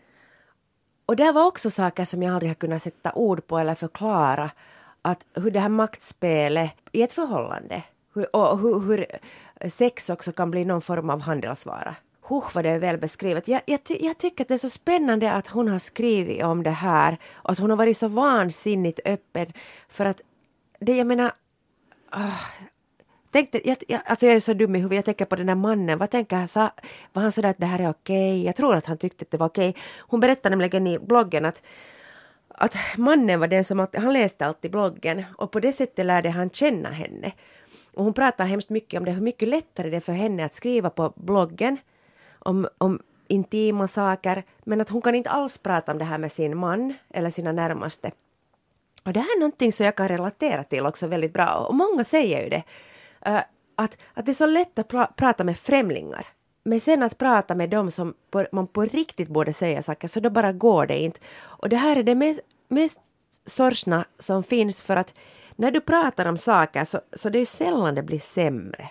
Och 1.05 1.15
det 1.15 1.31
var 1.31 1.45
också 1.45 1.69
saker 1.69 2.05
som 2.05 2.23
jag 2.23 2.33
aldrig 2.33 2.49
har 2.49 2.55
kunnat 2.55 2.81
sätta 2.81 3.11
ord 3.13 3.47
på 3.47 3.59
eller 3.59 3.75
förklara. 3.75 4.51
Att 5.01 5.25
hur 5.33 5.51
det 5.51 5.59
här 5.59 5.69
maktspelet 5.69 6.71
i 6.91 7.01
ett 7.01 7.13
förhållande 7.13 7.83
hur, 8.17 8.35
och 8.35 8.59
hur, 8.59 8.79
hur 8.79 9.69
sex 9.69 10.09
också 10.09 10.31
kan 10.31 10.51
bli 10.51 10.65
någon 10.65 10.81
form 10.81 11.09
av 11.09 11.21
handelsvara. 11.21 11.95
Husch 12.21 12.55
vad 12.55 12.65
det 12.65 12.69
är 12.69 12.79
väl 12.79 12.97
beskrivet. 12.97 13.47
Jag, 13.47 13.61
jag, 13.65 13.79
jag, 13.87 14.17
tycker 14.17 14.43
att 14.43 14.47
det 14.47 14.53
är 14.53 14.57
så 14.57 14.69
spännande 14.69 15.31
att 15.31 15.47
hon 15.47 15.67
har 15.67 15.79
skrivit 15.79 16.43
om 16.43 16.63
det 16.63 16.69
här 16.69 17.17
och 17.33 17.51
att 17.51 17.59
hon 17.59 17.69
har 17.69 17.77
varit 17.77 17.97
så 17.97 18.07
vansinnigt 18.07 18.99
öppen 19.05 19.53
för 19.87 20.05
att 20.05 20.21
det 20.79 20.97
jag 20.97 21.07
menar 21.07 21.31
ah, 22.09 22.23
uh, 22.23 22.33
tänkte, 23.31 23.69
jag, 23.69 23.77
jag, 23.87 24.01
alltså 24.05 24.25
jag 24.25 24.35
är 24.35 24.39
så 24.39 24.53
dum 24.53 24.75
i 24.75 24.79
huvudet, 24.79 24.95
jag 24.95 25.05
tänker 25.05 25.25
på 25.25 25.35
den 25.35 25.47
där 25.47 25.55
mannen, 25.55 25.97
vad 25.97 26.09
tänker 26.09 26.35
han, 26.35 26.47
sa, 26.47 26.71
var 27.13 27.21
han 27.21 27.31
sådär 27.31 27.49
att 27.49 27.57
det 27.57 27.65
här 27.65 27.79
är 27.79 27.89
okej? 27.89 28.31
Okay? 28.31 28.45
Jag 28.45 28.55
tror 28.55 28.75
att 28.75 28.85
han 28.85 28.97
tyckte 28.97 29.23
att 29.23 29.31
det 29.31 29.37
var 29.37 29.47
okej. 29.47 29.69
Okay. 29.69 29.81
Hon 29.99 30.19
berättade 30.19 30.49
nämligen 30.49 30.87
i 30.87 30.99
bloggen 30.99 31.45
att 31.45 31.61
att 32.57 32.75
mannen 32.97 33.39
var 33.39 33.47
den 33.47 33.63
som 33.63 33.79
att, 33.79 33.95
han 33.95 34.13
läste 34.13 34.45
alltid 34.45 34.71
bloggen 34.71 35.23
och 35.37 35.51
på 35.51 35.59
det 35.59 35.71
sättet 35.71 36.05
lärde 36.05 36.29
han 36.29 36.49
känna 36.49 36.89
henne. 36.89 37.31
Och 37.97 38.03
hon 38.03 38.13
pratar 38.13 38.45
hemskt 38.45 38.69
mycket 38.69 38.99
om 38.99 39.05
det, 39.05 39.11
hur 39.11 39.21
mycket 39.21 39.49
lättare 39.49 39.89
det 39.89 39.97
är 39.97 40.01
för 40.01 40.13
henne 40.13 40.45
att 40.45 40.53
skriva 40.53 40.89
på 40.89 41.13
bloggen 41.15 41.77
om, 42.39 42.67
om 42.77 42.99
intima 43.27 43.87
saker, 43.87 44.43
men 44.63 44.81
att 44.81 44.89
hon 44.89 45.01
kan 45.01 45.15
inte 45.15 45.29
alls 45.29 45.57
prata 45.57 45.91
om 45.91 45.97
det 45.97 46.05
här 46.05 46.17
med 46.17 46.31
sin 46.31 46.57
man 46.57 46.93
eller 47.09 47.29
sina 47.29 47.51
närmaste. 47.51 48.11
Och 49.03 49.13
det 49.13 49.19
här 49.19 49.35
är 49.35 49.39
någonting 49.39 49.73
som 49.73 49.85
jag 49.85 49.95
kan 49.95 50.07
relatera 50.07 50.63
till 50.63 50.85
också 50.85 51.07
väldigt 51.07 51.33
bra, 51.33 51.65
och 51.69 51.75
många 51.75 52.03
säger 52.03 52.43
ju 52.43 52.49
det. 52.49 52.63
Eh, 53.21 53.41
att, 53.75 53.97
att 54.13 54.25
det 54.25 54.31
är 54.31 54.33
så 54.33 54.45
lätt 54.45 54.79
att 54.79 54.87
pra 54.87 55.05
prata 55.15 55.43
med 55.43 55.57
främlingar. 55.57 56.27
Men 56.63 56.79
sen 56.79 57.03
att 57.03 57.17
prata 57.17 57.55
med 57.55 57.69
dem 57.69 57.91
som 57.91 58.13
på, 58.31 58.45
man 58.51 58.67
på 58.67 58.81
riktigt 58.81 59.29
borde 59.29 59.53
säga 59.53 59.81
saker, 59.81 60.07
så 60.07 60.19
då 60.19 60.29
bara 60.29 60.51
går 60.51 60.85
det 60.85 60.99
inte. 60.99 61.19
Och 61.39 61.69
det 61.69 61.77
här 61.77 61.95
är 61.95 62.03
det 62.03 62.15
mest, 62.15 62.39
mest 62.67 62.99
sorgsna 63.45 64.05
som 64.19 64.43
finns 64.43 64.81
för 64.81 64.95
att 64.95 65.13
när 65.57 65.71
du 65.71 65.81
pratar 65.81 66.25
om 66.25 66.37
saker 66.37 66.85
så, 66.85 66.99
så 67.13 67.29
det 67.29 67.39
är 67.39 67.45
sällan 67.45 67.95
det 67.95 68.03
blir 68.03 68.19
sämre. 68.19 68.89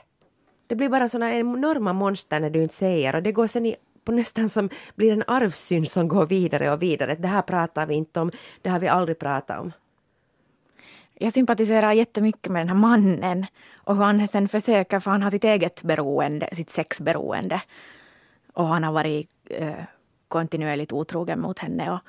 Det 0.67 0.75
blir 0.75 0.89
bara 0.89 1.09
sådana 1.09 1.35
enorma 1.35 1.93
monster 1.93 2.41
när 2.41 2.51
du 2.51 2.63
inte 2.63 2.75
säger 2.75 3.15
och 3.15 3.23
det 3.23 3.33
går 3.33 3.47
sen 3.47 3.67
i, 3.67 3.77
på 4.05 4.13
nästan 4.13 4.49
som 4.49 4.69
blir 4.95 5.13
en 5.13 5.25
arvsyn 5.27 5.87
som 5.87 6.09
går 6.09 6.27
vidare 6.27 6.73
och 6.73 6.83
vidare. 6.83 7.15
Det 7.15 7.29
här 7.29 7.43
pratar 7.43 7.87
vi 7.87 7.95
inte 7.95 8.21
om, 8.21 8.31
det 8.63 8.71
har 8.71 8.79
vi 8.79 8.89
aldrig 8.89 9.19
pratat 9.19 9.61
om. 9.61 9.73
Jag 11.15 11.33
sympatiserar 11.33 11.93
jättemycket 11.93 12.53
med 12.53 12.61
den 12.61 12.69
här 12.69 12.77
mannen 12.77 13.47
och 13.77 13.97
hur 13.97 14.05
han 14.05 14.29
sen 14.29 14.49
försöker, 14.49 15.01
för 15.01 15.11
han 15.11 15.23
har 15.23 15.31
sitt 15.31 15.45
eget 15.45 15.83
beroende, 15.83 16.49
sitt 16.53 16.71
sexberoende. 16.71 17.63
Och 18.53 18.67
han 18.67 18.85
har 18.85 18.93
varit 18.93 19.31
eh, 19.51 19.85
kontinuerligt 20.29 20.93
otrogen 20.93 21.41
mot 21.41 21.59
henne 21.59 21.91
och, 21.93 22.01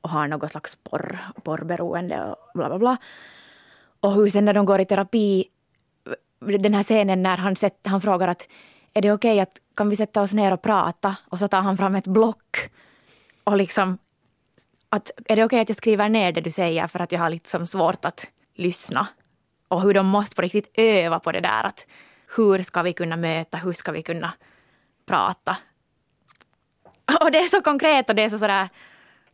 och 0.00 0.10
har 0.10 0.28
något 0.28 0.50
slags 0.50 0.76
porr, 0.76 1.18
porrberoende 1.42 2.24
och 2.24 2.36
bla 2.54 2.68
bla 2.68 2.78
bla. 2.78 2.96
Och 4.00 4.12
hur 4.12 4.28
sen 4.28 4.44
när 4.44 4.54
de 4.54 4.66
går 4.66 4.80
i 4.80 4.84
terapi, 4.84 5.44
den 6.40 6.74
här 6.74 6.82
scenen 6.82 7.22
när 7.22 7.36
han, 7.36 7.56
sett, 7.56 7.80
han 7.84 8.00
frågar 8.00 8.28
att 8.28 8.48
är 8.94 9.02
det 9.02 9.12
okej 9.12 9.32
okay 9.32 9.40
att 9.40 9.58
kan 9.76 9.88
vi 9.88 9.96
sätta 9.96 10.22
oss 10.22 10.32
ner 10.32 10.52
och 10.52 10.62
prata? 10.62 11.16
Och 11.28 11.38
så 11.38 11.48
tar 11.48 11.62
han 11.62 11.76
fram 11.76 11.94
ett 11.94 12.06
block 12.06 12.70
och 13.44 13.56
liksom 13.56 13.98
att 14.88 15.10
är 15.16 15.36
det 15.36 15.44
okej 15.44 15.44
okay 15.44 15.60
att 15.60 15.68
jag 15.68 15.76
skriver 15.76 16.08
ner 16.08 16.32
det 16.32 16.40
du 16.40 16.50
säger 16.50 16.86
för 16.86 17.00
att 17.00 17.12
jag 17.12 17.20
har 17.20 17.30
liksom 17.30 17.66
svårt 17.66 18.04
att 18.04 18.26
lyssna? 18.54 19.06
Och 19.68 19.82
hur 19.82 19.94
de 19.94 20.06
måste 20.06 20.36
på 20.36 20.42
riktigt 20.42 20.70
öva 20.74 21.20
på 21.20 21.32
det 21.32 21.40
där 21.40 21.64
att 21.64 21.86
hur 22.36 22.62
ska 22.62 22.82
vi 22.82 22.92
kunna 22.92 23.16
möta, 23.16 23.58
hur 23.58 23.72
ska 23.72 23.92
vi 23.92 24.02
kunna 24.02 24.32
prata? 25.06 25.56
Och 27.20 27.30
det 27.32 27.38
är 27.38 27.48
så 27.48 27.60
konkret 27.60 28.08
och 28.08 28.16
det 28.16 28.22
är 28.22 28.30
så 28.30 28.38
sådär 28.38 28.68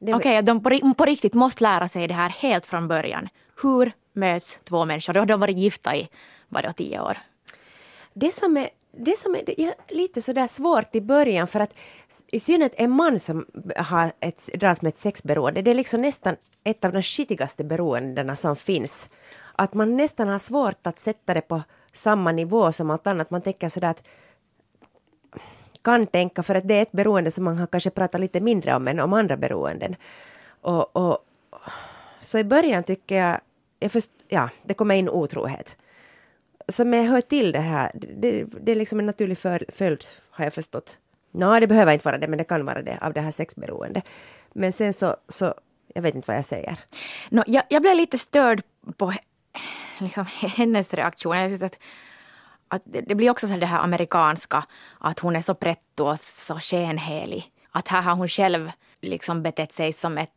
Okej, 0.01 0.15
okay, 0.15 0.43
de 0.43 0.63
på, 0.63 0.95
på 0.95 1.05
riktigt 1.05 1.35
måste 1.35 1.63
lära 1.63 1.89
sig 1.89 2.09
det 2.09 2.15
här 2.15 2.29
helt 2.29 2.67
från 2.67 2.89
början. 2.89 3.29
Hur 3.63 3.93
möts 4.13 4.59
två 4.65 4.85
människor? 4.85 5.13
De 5.13 5.31
har 5.31 5.39
varit 5.39 5.57
gifta 5.57 5.97
i 5.97 6.09
var 6.49 6.63
det, 6.63 6.73
tio 6.73 7.01
år. 7.01 7.19
Det 8.15 8.35
som 8.35 8.57
är 8.57 8.71
det 8.97 9.19
som 9.19 9.35
är 9.35 9.61
ja, 9.61 9.73
lite 9.89 10.23
sådär 10.23 10.47
svårt 10.47 10.95
i 10.95 11.01
början 11.01 11.49
för 11.49 11.61
att 11.61 11.75
i 12.27 12.41
synnerhet 12.41 12.75
en 12.77 12.91
man 12.91 13.21
som 13.21 13.47
har 13.77 14.13
ett, 14.21 14.51
dras 14.55 14.83
med 14.83 14.89
ett 14.89 14.99
sexberoende, 14.99 15.63
det 15.63 15.71
är 15.71 15.75
liksom 15.75 16.03
nästan 16.03 16.37
ett 16.65 16.85
av 16.85 16.93
de 16.93 17.03
skitigaste 17.03 17.65
beroendena 17.65 18.37
som 18.37 18.57
finns. 18.57 19.11
Att 19.53 19.75
man 19.75 19.97
nästan 19.97 20.29
har 20.29 20.39
svårt 20.39 20.87
att 20.87 20.99
sätta 21.01 21.35
det 21.35 21.41
på 21.41 21.63
samma 21.93 22.33
nivå 22.33 22.73
som 22.73 22.91
allt 22.91 23.07
annat. 23.07 23.31
Man 23.31 23.43
tänker 23.43 23.69
sådär 23.69 23.91
att 23.91 24.03
kan 25.83 26.07
tänka 26.07 26.43
för 26.43 26.55
att 26.55 26.69
det 26.69 26.75
är 26.75 26.83
ett 26.83 26.93
beroende 26.93 27.31
som 27.31 27.45
man 27.45 27.59
har 27.59 27.67
kanske 27.67 27.91
pratat 27.91 28.21
lite 28.21 28.41
mindre 28.41 28.75
om 28.75 28.89
än 28.89 29.01
om 29.01 29.13
andra 29.13 29.37
beroenden. 29.37 29.97
Och, 30.61 30.97
och 30.97 31.19
så 32.21 32.39
i 32.39 32.45
början 32.45 32.83
tycker 32.83 33.17
jag 33.17 33.41
först, 33.89 34.11
ja, 34.29 34.49
det 34.63 34.75
kommer 34.75 34.95
in 34.95 35.09
otrohet 35.09 35.77
som 36.69 36.93
jag 36.93 37.05
hör 37.05 37.21
till 37.21 37.53
det 37.53 37.61
här. 37.61 37.91
Det, 37.95 38.45
det 38.45 38.73
är 38.73 38.77
liksom 38.77 38.99
en 38.99 39.07
naturlig 39.07 39.39
följd, 39.73 40.05
har 40.31 40.45
jag 40.45 40.55
förstått. 40.55 40.99
Nå, 41.31 41.61
det 41.61 41.67
behöver 41.67 41.93
inte 41.93 42.05
vara 42.05 42.19
det, 42.19 42.29
men 42.29 42.39
det 42.39 42.45
kan 42.45 42.67
vara 42.67 42.83
det, 42.83 42.99
av 43.01 43.13
det 43.13 43.21
här 43.21 43.31
sexberoende. 43.31 44.03
Men 44.53 44.73
sen 44.73 44.93
så, 44.93 45.17
så 45.29 45.55
jag 45.95 46.03
vet 46.03 46.15
inte 46.15 46.31
vad 46.31 46.37
jag 46.37 46.45
säger. 46.45 46.77
No, 47.31 47.43
jag, 47.47 47.65
jag 47.69 47.83
blev 47.83 47.97
lite 47.97 48.19
störd 48.19 48.63
på 48.97 49.13
liksom, 49.99 50.27
hennes 50.41 50.95
reaktion. 50.95 51.39
Jag 51.39 51.65
att, 51.65 51.79
att 52.69 52.83
det 52.85 53.15
blir 53.15 53.31
också 53.31 53.49
så 53.49 53.57
det 53.57 53.67
här 53.67 53.79
amerikanska, 53.79 54.65
att 55.01 55.19
hon 55.19 55.37
är 55.37 55.43
så 55.43 55.55
pretto 55.55 56.05
och 56.05 56.21
så 56.21 56.59
skenhelig. 56.59 57.45
Att 57.71 57.89
här 57.89 58.03
har 58.03 58.15
hon 58.15 58.29
själv 58.29 58.71
liksom 59.01 59.43
betett 59.43 59.73
sig 59.73 59.93
som 59.93 60.19
ett 60.19 60.31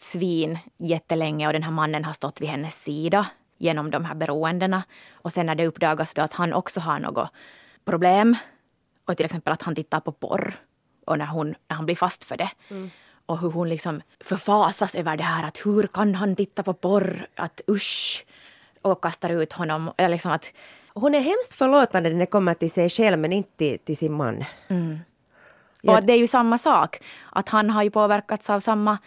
svin 0.00 0.58
jättelänge 0.78 1.46
och 1.46 1.52
den 1.52 1.62
här 1.62 1.70
mannen 1.70 2.04
har 2.04 2.12
stått 2.12 2.40
vid 2.40 2.48
hennes 2.48 2.82
sida 2.82 3.26
genom 3.58 3.90
de 3.90 4.04
här 4.04 4.14
beroendena. 4.14 4.82
Och 5.12 5.32
sen 5.32 5.46
när 5.46 5.54
det 5.54 5.66
uppdagas 5.66 6.14
då 6.14 6.22
att 6.22 6.32
han 6.32 6.52
också 6.52 6.80
har 6.80 6.98
något 6.98 7.30
problem 7.84 8.36
och 9.04 9.16
till 9.16 9.26
exempel 9.26 9.52
att 9.52 9.62
han 9.62 9.74
tittar 9.74 10.00
på 10.00 10.12
porr 10.12 10.54
och 11.06 11.18
när, 11.18 11.26
hon, 11.26 11.54
när 11.68 11.76
han 11.76 11.86
blir 11.86 11.96
fast 11.96 12.24
för 12.24 12.36
det. 12.36 12.50
Mm. 12.68 12.90
Och 13.26 13.38
hur 13.38 13.50
hon 13.50 13.68
liksom 13.68 14.02
förfasas 14.20 14.94
över 14.94 15.16
det 15.16 15.22
här 15.22 15.48
att 15.48 15.66
hur 15.66 15.86
kan 15.86 16.14
han 16.14 16.36
titta 16.36 16.62
på 16.62 16.74
porr, 16.74 17.26
att 17.34 17.60
usch 17.68 18.24
och 18.82 19.02
kastar 19.02 19.30
ut 19.30 19.52
honom. 19.52 19.92
Eller 19.96 20.08
liksom 20.08 20.32
att, 20.32 20.52
hon 20.94 21.14
är 21.14 21.20
hemskt 21.20 21.54
förlåtande 21.54 22.10
när 22.10 22.18
det 22.18 22.26
kommer 22.26 22.54
till 22.54 22.70
sig 22.70 22.88
själv 22.88 23.18
men 23.18 23.32
inte 23.32 23.56
till, 23.56 23.78
till 23.78 23.96
sin 23.96 24.12
man. 24.12 24.44
Mm. 24.68 24.98
Och 25.86 26.02
det 26.02 26.12
är 26.12 26.16
ju 26.16 26.26
samma 26.26 26.58
sak, 26.58 27.02
att 27.30 27.48
han 27.48 27.70
har 27.70 27.82
ju 27.82 27.90
påverkats 27.90 28.50
av 28.50 28.60
samma, 28.60 28.98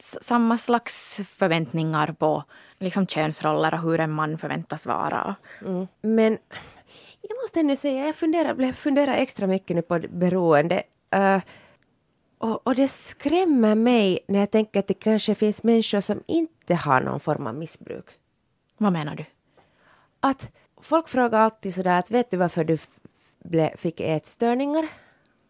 samma 0.00 0.58
slags 0.58 1.20
förväntningar 1.36 2.12
på 2.18 2.44
liksom 2.78 3.06
könsroller 3.06 3.74
och 3.74 3.80
hur 3.80 4.00
en 4.00 4.10
man 4.10 4.38
förväntas 4.38 4.86
vara. 4.86 5.36
Mm. 5.60 5.86
Men 6.00 6.38
jag 7.20 7.36
måste 7.42 7.60
ännu 7.60 7.76
säga, 7.76 8.06
jag 8.06 8.16
funderar, 8.16 8.72
funderar 8.72 9.14
extra 9.14 9.46
mycket 9.46 9.76
nu 9.76 9.82
på 9.82 9.98
beroende. 9.98 10.82
Uh, 11.16 11.38
och, 12.38 12.66
och, 12.66 12.74
det 12.74 12.88
skrämmer 12.88 13.74
mig 13.74 14.18
när 14.28 14.38
jag 14.38 14.50
tänker 14.50 14.80
att 14.80 14.86
det 14.86 14.94
kanske 14.94 15.34
finns 15.34 15.62
människor 15.62 16.00
som 16.00 16.22
inte 16.26 16.74
har 16.74 17.00
någon 17.00 17.20
form 17.20 17.46
av 17.46 17.54
missbruk. 17.54 18.04
Vad 18.76 18.92
menar 18.92 19.16
du? 19.16 19.24
Att 20.20 20.50
folk 20.80 21.08
frågar 21.08 21.40
alltid 21.40 21.74
sådär 21.74 21.98
att 21.98 22.10
vet 22.10 22.30
du 22.30 22.36
varför 22.36 22.64
du 22.64 22.78
fick 23.76 24.00
ätstörningar? 24.00 24.88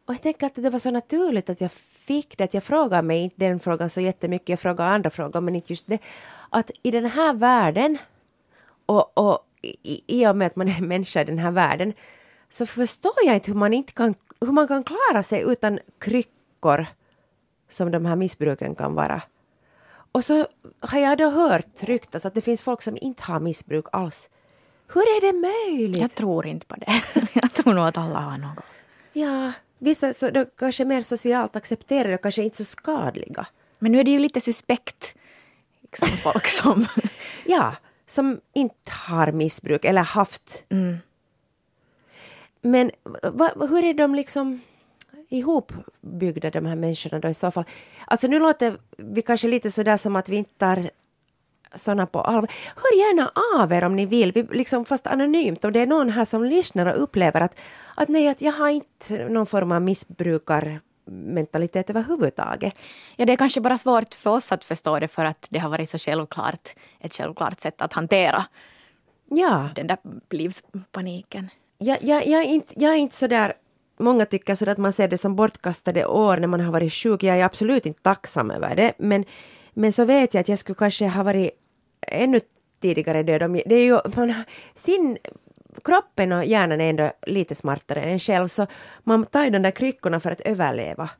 Och 0.07 0.15
jag 0.15 0.23
tänker 0.23 0.47
att 0.47 0.55
det 0.55 0.71
var 0.71 0.79
så 0.79 0.91
naturligt 0.91 1.51
att 1.51 1.61
jag 1.61 1.71
fick 2.07 2.39
det, 2.39 2.45
att 2.45 2.55
jag 2.55 2.63
frågar 2.65 3.03
mig 3.03 3.19
inte 3.19 3.37
den 3.39 3.61
frågan 3.61 3.91
så 3.91 4.01
jättemycket, 4.01 4.49
jag 4.49 4.61
frågar 4.61 4.87
andra 4.87 5.11
frågor 5.11 5.41
men 5.41 5.55
inte 5.55 5.73
just 5.73 5.87
det. 5.87 5.99
Att 6.51 6.71
i 6.83 6.91
den 6.91 7.07
här 7.07 7.35
världen 7.35 7.99
och, 8.87 9.19
och 9.19 9.39
i, 9.63 10.03
i 10.07 10.27
och 10.27 10.37
med 10.37 10.47
att 10.47 10.57
man 10.57 10.69
är 10.69 10.81
människa 10.81 11.21
i 11.21 11.25
den 11.25 11.39
här 11.39 11.51
världen 11.51 11.93
så 12.49 12.67
förstår 12.67 13.15
jag 13.25 13.35
inte 13.35 13.51
hur 13.51 13.59
man, 13.59 13.73
inte 13.73 13.93
kan, 13.93 14.15
hur 14.41 14.53
man 14.53 14.69
kan 14.69 14.85
klara 14.85 15.23
sig 15.23 15.43
utan 15.47 15.79
kryckor 15.99 16.87
som 17.69 17.91
de 17.91 18.07
här 18.07 18.17
missbruken 18.17 18.75
kan 18.75 18.95
vara. 18.95 19.23
Och 20.13 20.25
så 20.25 20.47
har 20.81 20.99
jag 20.99 21.19
då 21.19 21.31
hört 21.31 21.83
ryktas 21.83 22.27
att 22.27 22.35
det 22.35 22.41
finns 22.41 22.63
folk 22.63 22.83
som 22.83 22.99
inte 23.01 23.23
har 23.23 23.41
missbruk 23.41 23.87
alls. 23.93 24.29
Hur 24.89 25.03
är 25.03 25.21
det 25.21 25.33
möjligt? 25.33 26.01
Jag 26.01 26.15
tror 26.15 26.47
inte 26.47 26.67
på 26.67 26.77
det. 26.77 27.03
jag 27.33 27.55
tror 27.55 27.75
nog 27.75 27.87
att 27.87 27.99
alla 27.99 28.21
har 28.21 28.39
något. 28.39 28.65
Ja, 29.13 29.53
vissa 29.79 30.13
så 30.13 30.31
då 30.31 30.45
kanske 30.45 30.85
mer 30.85 31.03
socialt 31.03 31.57
accepterade 31.57 32.15
och 32.15 32.23
kanske 32.23 32.43
inte 32.43 32.57
så 32.57 32.65
skadliga. 32.65 33.47
Men 33.79 33.93
nu 33.93 34.01
är 34.01 34.05
det 34.05 34.11
ju 34.11 34.19
lite 34.19 34.41
suspekt, 34.41 35.15
liksom 35.83 36.09
folk 36.23 36.47
som... 36.47 36.87
ja, 37.45 37.75
som 38.07 38.41
inte 38.53 38.91
har 38.91 39.33
missbruk 39.33 39.85
eller 39.85 40.03
haft. 40.03 40.65
Mm. 40.69 40.97
Men 42.61 42.91
va, 43.23 43.53
hur 43.69 43.85
är 43.85 43.95
de 43.95 44.15
liksom 44.15 44.61
ihopbyggda 45.29 46.51
de 46.51 46.67
här 46.67 46.77
människorna 46.77 47.19
då 47.19 47.29
i 47.29 47.35
så 47.35 47.51
fall? 47.51 47.65
Alltså 48.07 48.27
nu 48.27 48.39
låter 48.39 48.79
vi 48.97 49.23
kanske 49.23 49.49
lite 49.49 49.71
sådär 49.71 49.97
som 49.97 50.17
att 50.17 50.29
vi 50.29 50.37
inte 50.37 50.55
tar 50.55 50.91
sådana 51.75 52.07
på 52.07 52.21
allvar. 52.21 52.51
Hör 52.77 52.99
gärna 52.99 53.33
av 53.61 53.73
er 53.73 53.85
om 53.85 53.97
ni 53.97 54.07
vill, 54.07 54.33
vi, 54.33 54.43
liksom 54.43 54.85
fast 54.85 55.07
anonymt, 55.07 55.65
om 55.65 55.73
det 55.73 55.81
är 55.81 55.87
någon 55.87 56.11
här 56.11 56.25
som 56.25 56.45
lyssnar 56.45 56.87
och 56.87 57.03
upplever 57.03 57.41
att, 57.41 57.59
att 57.95 58.09
nej, 58.09 58.29
att 58.29 58.43
jag 58.43 58.53
har 58.53 58.69
inte 58.69 59.29
någon 59.29 59.47
form 59.47 59.73
av 59.73 59.83
missbrukarmentalitet 59.83 61.91
överhuvudtaget. 61.91 62.75
Ja, 63.17 63.25
det 63.25 63.33
är 63.33 63.37
kanske 63.37 63.61
bara 63.61 63.79
svårt 63.79 64.15
för 64.15 64.31
oss 64.31 64.53
att 64.53 64.65
förstå 64.65 64.99
det 64.99 65.09
för 65.09 65.25
att 65.25 65.47
det 65.51 65.59
har 65.59 65.71
varit 65.71 65.91
så 65.91 65.99
självklart, 65.99 66.69
ett 67.01 67.15
självklart 67.15 67.61
sätt 67.61 67.83
att 67.83 67.93
hantera 67.93 68.45
ja. 69.31 69.69
den 69.75 69.87
där 69.87 69.99
livspaniken. 70.31 71.51
Jag, 71.79 71.99
jag, 72.03 72.27
jag, 72.27 72.43
är 72.43 72.49
inte, 72.49 72.73
jag 72.77 72.93
är 72.93 72.97
inte 72.97 73.17
sådär 73.17 73.55
Många 73.97 74.27
tycker 74.27 74.55
så 74.55 74.71
att 74.71 74.79
man 74.79 74.93
ser 74.93 75.09
det 75.09 75.19
som 75.19 75.37
bortkastade 75.37 76.07
år 76.07 76.37
när 76.37 76.49
man 76.49 76.61
har 76.61 76.73
varit 76.73 76.93
sjuk. 76.93 77.23
Jag 77.23 77.39
är 77.39 77.45
absolut 77.45 77.87
inte 77.87 78.03
tacksam 78.03 78.51
över 78.51 78.77
det. 78.77 78.93
Men, 78.99 79.25
men 79.75 79.93
så 79.93 80.05
vet 80.05 80.35
jag 80.35 80.41
att 80.41 80.49
jag 80.49 80.59
skulle 80.59 80.77
kanske 80.77 81.07
ha 81.07 81.23
varit 81.23 81.51
ännu 82.09 82.41
tidigare 82.81 83.23
död. 83.23 83.63
Det 83.67 83.75
är 83.75 83.85
ju, 83.85 83.99
man, 84.17 84.35
sin, 84.75 85.19
kroppen 85.85 86.33
och 86.33 86.45
hjärnan 86.45 86.81
är 86.81 86.91
ändå 86.91 87.13
lite 87.27 87.55
smartare 87.55 88.01
än 88.01 88.09
en 88.09 88.19
själv 88.19 88.49
så 88.49 88.67
man 89.05 89.27
tar 89.27 89.45
ju 89.45 89.51
de 89.51 89.63
där 89.63 89.71
kryckorna 89.71 90.21
för 90.21 90.31
att 90.31 90.41
överleva. 90.41 91.11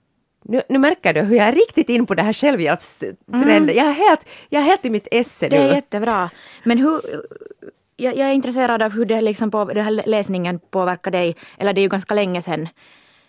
Nu, 0.43 0.63
nu 0.69 0.79
märker 0.79 1.15
du 1.15 1.21
hur 1.21 1.37
jag 1.37 1.49
är 1.49 1.53
riktigt 1.53 1.89
in 1.89 2.07
på 2.07 2.15
det 2.15 2.23
här 2.23 2.33
självhjälpstrenden. 2.33 3.63
Mm. 3.63 3.77
Jag, 3.77 3.87
är 3.87 3.93
helt, 3.93 4.21
jag 4.49 4.63
är 4.63 4.67
helt 4.67 4.85
i 4.85 4.91
mitt 4.91 5.09
esse 5.11 5.49
nu. 5.49 5.57
Det 5.57 5.63
är 5.63 5.75
jättebra. 5.75 6.31
Men 6.65 6.79
hur, 6.79 7.01
jag, 7.97 8.17
jag, 8.17 8.29
är 8.29 8.33
intresserad 8.33 8.83
av 8.83 8.93
hur 8.93 9.05
det 9.05 9.21
liksom 9.21 9.51
på, 9.51 9.65
den 9.65 9.85
här 9.85 10.03
läsningen 10.07 10.61
påverkar 10.71 11.11
dig. 11.11 11.37
Eller 11.59 11.73
det 11.73 11.81
är 11.81 11.83
ju 11.83 11.89
ganska 11.89 12.15
länge 12.15 12.43
sedan. 12.43 12.69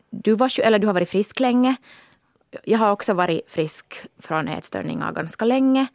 Du, 0.09 0.35
var, 0.35 0.59
eller 0.59 0.79
du 0.79 0.87
har 0.87 0.93
varit 0.93 1.09
frisk 1.09 1.39
länge. 1.39 1.75
Jag 2.63 2.79
har 2.79 2.91
också 2.91 3.13
varit 3.13 3.41
frisk 3.47 4.07
från 4.19 4.47
ätstörningar 4.47 5.11
ganska 5.11 5.45
länge. 5.45 5.87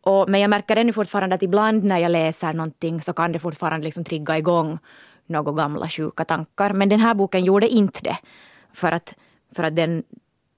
Och, 0.00 0.28
men 0.28 0.40
jag 0.40 0.50
märker 0.50 0.76
ännu 0.76 0.92
fortfarande 0.92 1.34
att 1.34 1.42
ibland 1.42 1.84
när 1.84 1.98
jag 1.98 2.10
läser 2.10 2.52
någonting 2.52 3.00
så 3.02 3.12
kan 3.12 3.32
det 3.32 3.38
fortfarande 3.38 3.84
liksom 3.84 4.04
trigga 4.04 4.38
igång 4.38 4.78
några 5.26 5.52
gamla 5.52 5.88
sjuka 5.88 6.24
tankar. 6.24 6.72
Men 6.72 6.88
den 6.88 7.00
här 7.00 7.14
boken 7.14 7.44
gjorde 7.44 7.68
inte 7.68 8.00
det. 8.02 8.16
För 8.72 8.92
att, 8.92 9.14
för 9.54 9.62
att 9.62 9.76
den, 9.76 10.02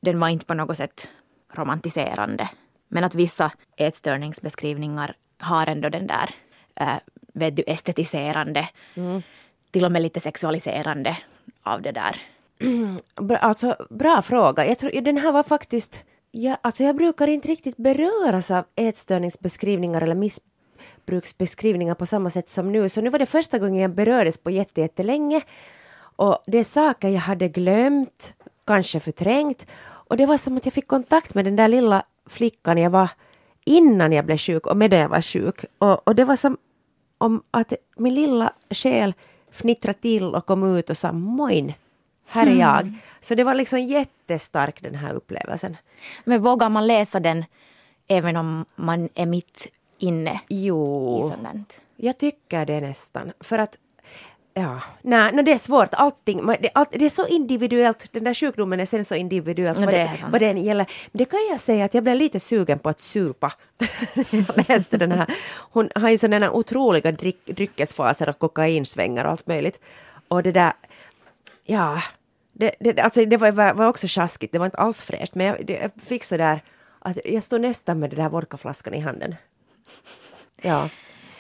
den 0.03 0.20
var 0.20 0.29
inte 0.29 0.46
på 0.46 0.55
något 0.55 0.76
sätt 0.76 1.09
romantiserande. 1.53 2.48
Men 2.88 3.05
att 3.05 3.14
vissa 3.14 3.53
ätstörningsbeskrivningar 3.76 5.14
har 5.38 5.66
ändå 5.66 5.88
den 5.88 6.07
där 6.07 6.31
äh, 6.74 6.98
vet 7.35 7.57
du, 7.57 7.62
estetiserande, 7.66 8.68
mm. 8.94 9.22
till 9.70 9.85
och 9.85 9.92
med 9.92 10.03
lite 10.03 10.20
sexualiserande 10.20 11.16
av 11.62 11.83
det 11.83 11.92
där. 11.92 12.16
Alltså, 13.40 13.76
bra 13.90 14.22
fråga. 14.22 14.66
Jag 14.66 14.79
tror, 14.79 15.00
den 15.00 15.16
här 15.16 15.33
var 15.33 15.42
faktiskt 15.42 16.05
Ja, 16.32 16.56
alltså 16.62 16.84
jag 16.84 16.96
brukar 16.96 17.28
inte 17.28 17.48
riktigt 17.48 17.76
beröras 17.76 18.50
av 18.50 18.64
ätstörningsbeskrivningar 18.76 20.00
eller 20.00 20.14
missbruksbeskrivningar 20.14 21.94
på 21.94 22.06
samma 22.06 22.30
sätt 22.30 22.48
som 22.48 22.72
nu. 22.72 22.88
Så 22.88 23.00
nu 23.00 23.10
var 23.10 23.18
det 23.18 23.26
första 23.26 23.58
gången 23.58 23.82
jag 23.82 23.94
berördes 23.94 24.38
på 24.38 24.50
jättelänge. 24.50 25.42
Och 25.98 26.42
det 26.46 26.58
är 26.58 26.64
saker 26.64 27.08
jag 27.08 27.20
hade 27.20 27.48
glömt, 27.48 28.34
kanske 28.64 29.00
förträngt. 29.00 29.66
Och 29.82 30.16
det 30.16 30.26
var 30.26 30.36
som 30.36 30.56
att 30.56 30.66
jag 30.66 30.74
fick 30.74 30.86
kontakt 30.86 31.34
med 31.34 31.44
den 31.44 31.56
där 31.56 31.68
lilla 31.68 32.04
flickan 32.26 32.78
jag 32.78 32.90
var 32.90 33.10
innan 33.64 34.12
jag 34.12 34.26
blev 34.26 34.38
sjuk 34.38 34.66
och 34.66 34.76
medan 34.76 34.98
jag 34.98 35.08
var 35.08 35.22
sjuk. 35.22 35.64
Och, 35.78 36.08
och 36.08 36.14
det 36.14 36.24
var 36.24 36.36
som 36.36 36.56
om 37.18 37.42
att 37.50 37.72
min 37.96 38.14
lilla 38.14 38.52
själ 38.70 39.14
fnittrade 39.50 39.98
till 39.98 40.34
och 40.34 40.46
kom 40.46 40.76
ut 40.76 40.90
och 40.90 40.96
sa 40.96 41.12
moin, 41.12 41.72
här 42.30 42.46
är 42.46 42.60
jag. 42.60 42.80
Mm. 42.80 42.94
Så 43.20 43.34
det 43.34 43.44
var 43.44 43.54
liksom 43.54 43.78
jättestark 43.78 44.82
den 44.82 44.94
här 44.94 45.14
upplevelsen. 45.14 45.76
Men 46.24 46.42
vågar 46.42 46.68
man 46.68 46.86
läsa 46.86 47.20
den 47.20 47.44
även 48.08 48.36
om 48.36 48.64
man 48.76 49.08
är 49.14 49.26
mitt 49.26 49.66
inne 49.98 50.40
jo, 50.48 51.18
i 51.18 51.36
sådant? 51.36 51.80
jag 51.96 52.18
tycker 52.18 52.66
det 52.66 52.80
nästan. 52.80 53.32
För 53.40 53.58
att 53.58 53.76
Ja, 54.54 54.80
nej, 55.02 55.32
no, 55.32 55.42
det 55.42 55.52
är 55.52 55.58
svårt. 55.58 55.88
Allting, 55.92 56.46
det, 56.46 56.70
allt, 56.74 56.88
det 56.92 57.04
är 57.04 57.08
så 57.08 57.26
individuellt. 57.26 58.06
Den 58.12 58.24
där 58.24 58.34
sjukdomen 58.34 58.80
är 58.80 58.86
sen 58.86 59.04
så 59.04 59.14
individuellt 59.14 59.78
no, 59.78 59.84
vad, 59.84 59.94
det, 59.94 60.10
vad 60.30 60.40
den 60.40 60.64
gäller. 60.64 60.86
Men 61.12 61.18
det 61.18 61.24
kan 61.24 61.40
jag 61.50 61.60
säga 61.60 61.84
att 61.84 61.94
jag 61.94 62.04
blev 62.04 62.16
lite 62.16 62.40
sugen 62.40 62.78
på 62.78 62.88
att 62.88 63.00
supa. 63.00 63.52
jag 64.30 64.68
läste 64.68 64.96
den 64.96 65.12
här. 65.12 65.34
Hon 65.72 65.90
har 65.94 66.10
ju 66.10 66.18
sådana 66.18 66.50
otroliga 66.52 67.12
dryck, 67.12 67.46
dryckesfaser 67.46 68.28
och 68.28 68.38
kokainsvängar 68.38 69.24
och 69.24 69.30
allt 69.30 69.46
möjligt. 69.46 69.80
Och 70.28 70.42
det 70.42 70.52
där, 70.52 70.72
ja, 71.64 72.02
det, 72.61 72.75
det, 72.81 73.01
alltså 73.01 73.25
det 73.25 73.37
var, 73.37 73.73
var 73.73 73.87
också 73.87 74.07
sjaskigt. 74.07 74.53
Det 74.53 74.59
var 74.59 74.66
inte 74.66 74.77
alls 74.77 75.03
fräscht. 75.03 75.35
Men 75.35 75.46
jag, 75.46 75.66
det, 75.66 75.73
jag 75.73 75.90
fick 76.03 76.25
så 76.25 76.37
där 76.37 76.61
att 76.99 77.18
jag 77.25 77.42
stod 77.42 77.61
nästan 77.61 77.99
med 77.99 78.11
den 78.11 78.18
där 78.18 78.29
vodkaflaskan 78.29 78.94
i 78.94 79.01
handen. 79.01 79.35
Ja. 80.62 80.88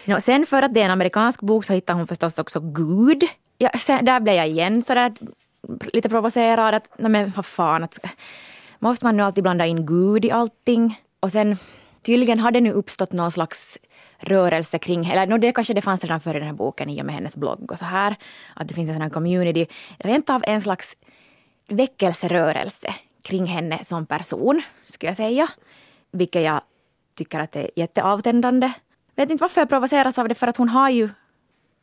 No, 0.04 0.20
sen 0.20 0.46
för 0.46 0.62
att 0.62 0.74
det 0.74 0.80
är 0.80 0.84
en 0.84 0.90
amerikansk 0.90 1.40
bok 1.40 1.64
så 1.64 1.72
hittar 1.72 1.94
hon 1.94 2.06
förstås 2.06 2.38
också 2.38 2.60
Gud. 2.60 3.22
Ja, 3.58 3.70
sen, 3.78 4.04
där 4.04 4.20
blev 4.20 4.34
jag 4.34 4.48
igen 4.48 4.82
sådär 4.82 5.12
lite 5.92 6.08
provocerad. 6.08 6.74
Att, 6.74 6.88
men 6.98 7.32
vad 7.36 7.46
fan, 7.46 7.84
att, 7.84 7.98
måste 8.78 9.04
man 9.04 9.16
nu 9.16 9.22
alltid 9.22 9.42
blanda 9.42 9.66
in 9.66 9.86
Gud 9.86 10.24
i 10.24 10.30
allting? 10.30 11.00
Och 11.20 11.32
sen 11.32 11.56
tydligen 12.02 12.40
har 12.40 12.50
det 12.50 12.60
nu 12.60 12.72
uppstått 12.72 13.12
någon 13.12 13.32
slags 13.32 13.78
rörelse 14.18 14.78
kring, 14.78 15.06
eller 15.06 15.26
no, 15.26 15.38
det 15.38 15.52
kanske 15.52 15.74
det 15.74 15.82
fanns 15.82 16.04
redan 16.04 16.20
före 16.20 16.38
den 16.38 16.46
här 16.46 16.54
boken 16.54 16.90
i 16.90 17.02
och 17.02 17.06
med 17.06 17.14
hennes 17.14 17.36
blogg 17.36 17.72
och 17.72 17.78
så 17.78 17.84
här, 17.84 18.16
att 18.54 18.68
det 18.68 18.74
finns 18.74 18.88
en 18.88 18.94
sån 18.94 19.02
här 19.02 19.10
community, 19.10 19.66
rent 19.98 20.30
av 20.30 20.44
en 20.46 20.62
slags 20.62 20.96
väckelserörelse 21.68 22.94
kring 23.22 23.46
henne 23.46 23.84
som 23.84 24.06
person, 24.06 24.62
skulle 24.84 25.10
jag 25.10 25.16
säga. 25.16 25.48
Vilket 26.12 26.42
jag 26.42 26.60
tycker 27.14 27.40
att 27.40 27.52
det 27.52 27.60
är 27.60 27.70
jätteavtändande. 27.76 28.72
Vet 29.14 29.30
inte 29.30 29.44
varför 29.44 29.60
jag 29.60 29.68
provoceras 29.68 30.18
av 30.18 30.28
det, 30.28 30.34
för 30.34 30.46
att 30.46 30.56
hon 30.56 30.68
har 30.68 30.90
ju... 30.90 31.08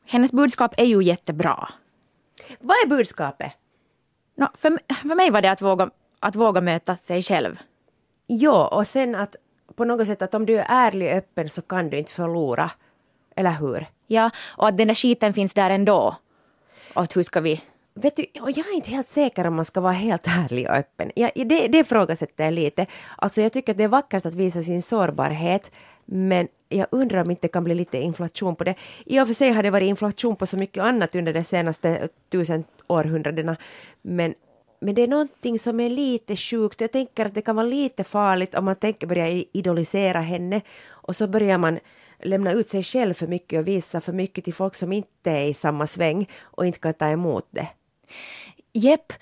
Hennes 0.05 0.31
budskap 0.31 0.73
är 0.77 0.85
ju 0.85 1.03
jättebra. 1.03 1.69
Vad 2.59 2.77
är 2.83 2.87
budskapet? 2.87 3.51
No, 4.35 4.47
för, 4.53 4.79
för 5.07 5.15
mig 5.15 5.29
var 5.29 5.41
det 5.41 5.51
att 5.51 5.61
våga, 5.61 5.89
att 6.19 6.35
våga 6.35 6.61
möta 6.61 6.97
sig 6.97 7.23
själv. 7.23 7.59
Ja, 8.27 8.67
och 8.67 8.87
sen 8.87 9.15
att 9.15 9.35
på 9.77 9.85
något 9.85 10.07
sätt 10.07 10.21
att 10.21 10.33
om 10.33 10.45
du 10.45 10.57
är 10.59 10.65
ärlig 10.69 11.07
och 11.07 11.17
öppen 11.17 11.49
så 11.49 11.61
kan 11.61 11.89
du 11.89 11.97
inte 11.97 12.11
förlora. 12.11 12.71
Eller 13.35 13.51
hur? 13.51 13.85
Ja, 14.07 14.29
och 14.57 14.67
att 14.67 14.77
den 14.77 14.87
där 14.87 14.95
skiten 14.95 15.33
finns 15.33 15.53
där 15.53 15.69
ändå. 15.69 16.15
Och 16.93 17.01
att 17.01 17.15
hur 17.15 17.23
ska 17.23 17.41
vi... 17.41 17.61
Vet 17.93 18.15
du, 18.15 18.25
och 18.41 18.51
jag 18.51 18.67
är 18.67 18.75
inte 18.75 18.89
helt 18.89 19.07
säker 19.07 19.47
om 19.47 19.55
man 19.55 19.65
ska 19.65 19.81
vara 19.81 19.93
helt 19.93 20.27
ärlig 20.27 20.67
och 20.69 20.75
öppen. 20.75 21.11
Ja, 21.15 21.31
det, 21.35 21.67
det 21.67 21.77
ifrågasätter 21.77 22.43
jag 22.43 22.53
lite. 22.53 22.85
Alltså 23.17 23.41
jag 23.41 23.53
tycker 23.53 23.73
att 23.73 23.77
det 23.77 23.83
är 23.83 23.87
vackert 23.87 24.25
att 24.25 24.33
visa 24.33 24.63
sin 24.63 24.81
sårbarhet, 24.81 25.71
men 26.05 26.47
jag 26.69 26.87
undrar 26.91 27.23
om 27.23 27.31
inte 27.31 27.41
det 27.41 27.51
kan 27.51 27.63
bli 27.63 27.75
lite 27.75 27.97
inflation 27.97 28.55
på 28.55 28.63
det. 28.63 28.75
I 29.05 29.19
och 29.19 29.27
för 29.27 29.33
sig 29.33 29.51
har 29.51 29.63
det 29.63 29.69
varit 29.69 29.87
inflation 29.87 30.35
på 30.35 30.45
så 30.45 30.57
mycket 30.57 30.83
annat 30.83 31.15
under 31.15 31.33
de 31.33 31.43
senaste 31.43 32.09
tusen 32.29 32.63
århundradena, 32.87 33.57
men 34.01 34.33
men 34.79 34.95
det 34.95 35.01
är 35.01 35.07
någonting 35.07 35.59
som 35.59 35.79
är 35.79 35.89
lite 35.89 36.35
sjukt. 36.35 36.81
Jag 36.81 36.91
tänker 36.91 37.25
att 37.25 37.33
det 37.33 37.41
kan 37.41 37.55
vara 37.55 37.67
lite 37.67 38.03
farligt 38.03 38.55
om 38.55 38.65
man 38.65 38.75
tänker 38.75 39.07
börja 39.07 39.27
idolisera 39.51 40.19
henne 40.21 40.61
och 40.89 41.15
så 41.15 41.27
börjar 41.27 41.57
man 41.57 41.79
lämna 42.23 42.51
ut 42.51 42.69
sig 42.69 42.83
själv 42.83 43.13
för 43.13 43.27
mycket 43.27 43.59
och 43.59 43.67
visa 43.67 44.01
för 44.01 44.13
mycket 44.13 44.43
till 44.43 44.53
folk 44.53 44.75
som 44.75 44.91
inte 44.91 45.31
är 45.31 45.45
i 45.45 45.53
samma 45.53 45.87
sväng 45.87 46.29
och 46.41 46.65
inte 46.65 46.79
kan 46.79 46.93
ta 46.93 47.07
emot 47.09 47.47
det. 47.49 47.67
Jepp, 48.73 49.13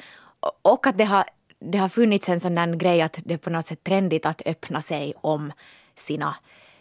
och 0.62 0.88
att 0.88 0.98
det 0.98 1.04
har, 1.04 1.24
det 1.60 1.78
har 1.78 1.90
funnits 1.90 2.30
en 2.30 2.40
sån 2.40 2.56
där 2.56 2.76
grej 2.76 3.02
att 3.02 3.20
det 3.26 3.34
är 3.34 3.38
på 3.38 3.50
något 3.50 3.66
sätt 3.66 3.84
trendigt 3.84 4.26
att 4.26 4.42
öppna 4.46 4.82
sig 4.82 5.14
om 5.22 5.52
sina 5.96 6.36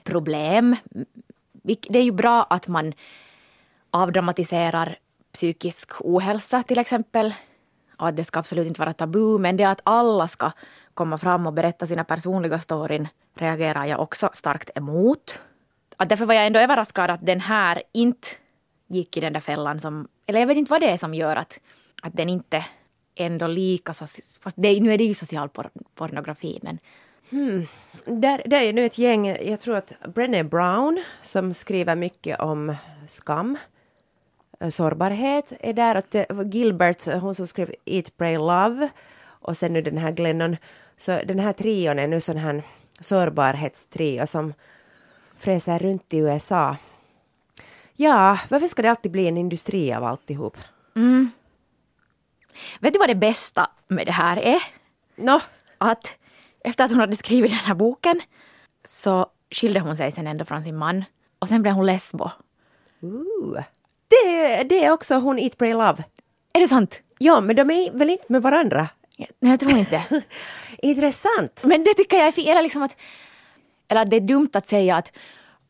problem. 0.04 0.76
Det 1.62 1.98
är 1.98 2.02
ju 2.02 2.12
bra 2.12 2.42
att 2.50 2.68
man 2.68 2.92
avdramatiserar 3.90 4.98
psykisk 5.32 5.90
ohälsa 6.00 6.62
till 6.62 6.78
exempel. 6.78 7.34
Att 8.06 8.16
det 8.16 8.24
ska 8.24 8.38
absolut 8.38 8.66
inte 8.66 8.80
vara 8.80 8.92
tabu, 8.92 9.38
men 9.38 9.56
det 9.56 9.64
att 9.64 9.80
alla 9.84 10.28
ska 10.28 10.50
komma 10.94 11.18
fram 11.18 11.46
och 11.46 11.52
berätta 11.52 11.86
sina 11.86 12.04
personliga 12.04 12.58
storyn 12.58 13.08
reagerar 13.34 13.84
jag 13.84 14.00
också 14.00 14.30
starkt 14.32 14.70
emot. 14.74 15.40
Att 15.96 16.08
därför 16.08 16.26
var 16.26 16.34
jag 16.34 16.46
ändå 16.46 16.60
överraskad 16.60 17.10
att 17.10 17.26
den 17.26 17.40
här 17.40 17.82
inte 17.92 18.28
gick 18.86 19.16
i 19.16 19.20
den 19.20 19.32
där 19.32 19.40
fällan 19.40 19.80
som, 19.80 20.08
eller 20.26 20.40
jag 20.40 20.46
vet 20.46 20.56
inte 20.56 20.70
vad 20.70 20.80
det 20.80 20.90
är 20.90 20.96
som 20.96 21.14
gör 21.14 21.36
att, 21.36 21.60
att 22.02 22.16
den 22.16 22.28
inte 22.28 22.64
ändå 23.14 23.46
lika, 23.46 23.94
fast 24.40 24.56
det, 24.56 24.80
nu 24.80 24.92
är 24.92 24.98
det 24.98 25.04
ju 25.04 25.14
social 25.14 25.48
por 25.48 25.70
pornografi 25.94 26.58
men 26.62 26.78
Hmm. 27.30 27.66
Där, 28.04 28.42
där 28.46 28.60
är 28.60 28.72
nu 28.72 28.86
ett 28.86 28.98
gäng, 28.98 29.26
jag 29.26 29.60
tror 29.60 29.76
att 29.76 29.92
Brené 30.14 30.44
Brown 30.44 31.02
som 31.22 31.54
skriver 31.54 31.96
mycket 31.96 32.40
om 32.40 32.76
skam, 33.08 33.58
sårbarhet 34.70 35.53
är 35.61 35.72
där. 35.72 36.03
Och 36.29 36.46
Gilbert, 36.46 37.07
hon 37.07 37.35
som 37.35 37.46
skrev 37.46 37.74
Eat, 37.85 38.16
Pray, 38.16 38.37
Love 38.37 38.88
och 39.24 39.57
sen 39.57 39.72
nu 39.72 39.83
den 39.83 39.98
här 39.98 40.12
Glennon. 40.12 40.57
Så 40.96 41.20
den 41.24 41.38
här 41.38 41.53
trion 41.53 41.98
är 41.98 42.07
nu 42.07 42.20
sån 42.20 42.37
här 42.37 42.62
sårbarhetstrio 43.00 44.27
som 44.27 44.55
fräser 45.37 45.79
runt 45.79 46.14
i 46.14 46.18
USA. 46.18 46.77
Ja, 47.96 48.38
varför 48.48 48.66
ska 48.66 48.83
det 48.83 48.90
alltid 48.90 49.12
bli 49.12 49.29
en 49.29 49.38
industri 49.38 49.92
av 49.92 50.05
alltihop? 50.05 50.57
Mm. 50.96 51.31
Vet 52.81 52.92
du 52.92 52.98
vad 52.98 53.09
det 53.09 53.14
bästa 53.14 53.70
med 53.88 54.07
det 54.07 54.12
här 54.12 54.37
är? 54.37 54.62
No. 55.16 55.40
Att 55.79 56.14
efter 56.61 56.85
att 56.85 56.90
hon 56.90 57.00
hade 57.00 57.16
skrivit 57.16 57.50
den 57.50 57.59
här 57.59 57.74
boken 57.74 58.20
så 58.85 59.27
skilde 59.50 59.81
hon 59.81 59.96
sig 59.96 60.12
sen 60.12 60.27
ändå 60.27 60.44
från 60.44 60.62
sin 60.62 60.77
man 60.77 61.05
och 61.38 61.48
sen 61.48 61.62
blev 61.62 61.74
hon 61.74 61.87
lesbo. 61.87 62.31
Ooh. 63.00 63.62
Det, 64.14 64.62
det 64.62 64.85
är 64.85 64.90
också 64.90 65.14
hon 65.14 65.38
Eat, 65.38 65.59
Pray, 65.59 65.72
Love. 65.72 66.05
Är 66.53 66.61
det 66.61 66.68
sant? 66.68 67.00
Ja, 67.18 67.40
men 67.40 67.57
de 67.57 67.70
är 67.70 67.98
väl 67.98 68.11
inte 68.11 68.24
med 68.29 68.42
varandra? 68.42 68.88
Nej, 69.16 69.29
jag 69.38 69.61
tror 69.61 69.72
inte. 69.72 70.03
Intressant. 70.79 71.64
Men 71.64 71.85
det 71.85 71.94
tycker 71.94 72.16
jag 72.16 72.27
är 72.27 72.33
fint. 72.33 72.48
Eller, 72.48 72.62
liksom 72.62 72.83
att, 72.83 72.96
eller 73.88 74.03
att 74.03 74.11
det 74.11 74.16
är 74.16 74.20
dumt 74.20 74.50
att 74.53 74.68
säga 74.68 74.96
att, 74.96 75.12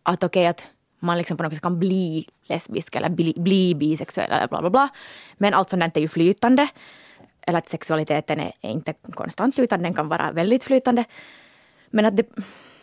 att 0.02 0.24
okej 0.24 0.40
okay, 0.40 0.46
att 0.46 0.64
man 0.98 1.18
liksom 1.18 1.37
på 1.37 1.42
något 1.42 1.52
sätt 1.52 1.62
kan 1.62 1.78
bli 1.78 2.28
lesbisk 2.46 2.96
eller 2.96 3.09
bli, 3.09 3.35
bli 3.37 3.74
bisexuell 3.74 4.33
eller 4.33 4.48
bla 4.48 4.61
bla 4.61 4.70
bla. 4.70 4.88
Men 5.35 5.54
allt 5.54 5.70
sånt 5.70 5.96
är 5.96 6.00
ju 6.00 6.09
flytande 6.09 6.68
eller 7.46 7.59
att 7.59 7.68
sexualiteten 7.68 8.40
är, 8.40 8.52
är, 8.61 8.70
inte 8.70 8.94
konstant 9.14 9.59
utan 9.59 9.83
den 9.83 9.94
kan 9.94 10.09
vara 10.09 10.33
väldigt 10.33 10.64
flytande. 10.64 11.04
Men 11.90 12.04
att 12.04 12.16
det, 12.16 12.26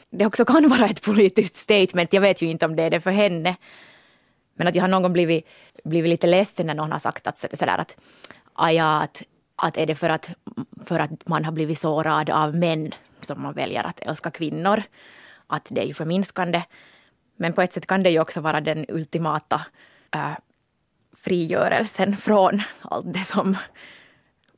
det 0.09 0.25
också 0.25 0.45
kan 0.45 0.69
vara 0.69 0.85
ett 0.85 1.01
politiskt 1.01 1.57
statement, 1.57 2.13
jag 2.13 2.21
vet 2.21 2.41
ju 2.41 2.47
inte 2.47 2.65
om 2.65 2.75
det 2.75 2.83
är 2.83 2.89
det 2.89 3.01
för 3.01 3.11
henne. 3.11 3.55
Men 4.53 4.67
att 4.67 4.75
jag 4.75 4.83
har 4.83 4.87
någon 4.87 5.03
gång 5.03 5.13
blivit, 5.13 5.47
blivit 5.83 6.09
lite 6.09 6.27
ledsen 6.27 6.67
när 6.67 6.75
någon 6.75 6.91
har 6.91 6.99
sagt 6.99 7.27
att 7.27 7.37
sådär 7.37 7.77
att, 7.77 7.97
ja, 8.57 9.01
att, 9.01 9.23
att 9.55 9.77
är 9.77 9.85
det 9.85 9.95
för 9.95 10.09
att, 10.09 10.29
för 10.85 10.99
att 10.99 11.27
man 11.27 11.45
har 11.45 11.51
blivit 11.51 11.79
sårad 11.79 12.29
av 12.29 12.55
män 12.55 12.91
som 13.21 13.41
man 13.41 13.53
väljer 13.53 13.83
att 13.83 13.99
älska 13.99 14.31
kvinnor, 14.31 14.83
att 15.47 15.67
det 15.69 15.81
är 15.81 15.85
ju 15.85 15.93
förminskande. 15.93 16.63
Men 17.35 17.53
på 17.53 17.61
ett 17.61 17.73
sätt 17.73 17.85
kan 17.85 18.03
det 18.03 18.09
ju 18.09 18.19
också 18.19 18.41
vara 18.41 18.61
den 18.61 18.85
ultimata 18.89 19.65
äh, 20.11 20.31
frigörelsen 21.13 22.17
från 22.17 22.61
allt 22.81 23.13
det 23.13 23.25
som 23.25 23.57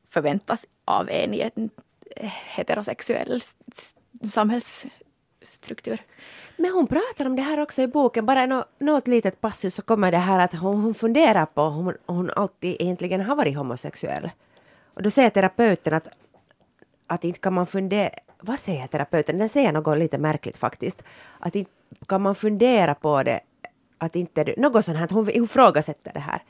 förväntas 0.10 0.66
av 0.86 1.10
en 1.10 1.34
i 1.34 1.52
en 1.56 1.70
heterosexuell 2.56 3.42
samhällsstruktur. 4.30 6.02
Men 6.58 6.72
hon 6.72 6.88
pratar 6.88 7.26
om 7.26 7.36
det 7.36 7.42
här 7.42 7.60
också 7.60 7.82
i 7.82 7.88
boken, 7.88 8.26
bara 8.26 8.46
nå, 8.46 8.66
något 8.80 9.08
litet 9.08 9.42
passus 9.42 9.76
så 9.76 9.82
kommer 9.82 10.12
det 10.12 10.18
här 10.18 10.40
att 10.40 10.54
hon, 10.54 10.82
hon 10.82 10.94
funderar 10.94 11.46
på 11.46 11.62
om 11.62 11.74
hon, 11.74 11.94
hon 12.06 12.30
alltid 12.36 12.76
egentligen 12.80 13.22
har 13.22 13.36
varit 13.36 13.58
homosexuell. 13.58 14.30
Och 14.94 15.04
då 15.04 15.10
säger 15.10 15.30
terapeuten 15.30 15.94
att, 15.94 16.08
att 17.08 17.24
inte 17.24 17.40
kan 17.40 17.54
man 17.54 17.66
fundera, 17.66 18.10
vad 18.40 18.60
säger 18.60 18.88
terapeuten? 18.88 19.38
Den 19.38 19.50
säger 19.50 19.72
något 19.72 19.98
lite 19.98 20.18
märkligt 20.18 20.58
faktiskt. 20.58 21.04
Att 21.40 21.56
inte 21.56 21.72
kan 22.08 22.22
man 22.22 22.36
fundera 22.36 22.96
på 22.96 23.24
det, 23.24 23.40
att 23.98 24.16
inte, 24.16 24.54
något 24.58 24.86
sånt 24.86 24.98
här, 24.98 25.08
hon 25.12 25.30
ifrågasätter 25.30 26.14
det 26.14 26.20
här. 26.20 26.44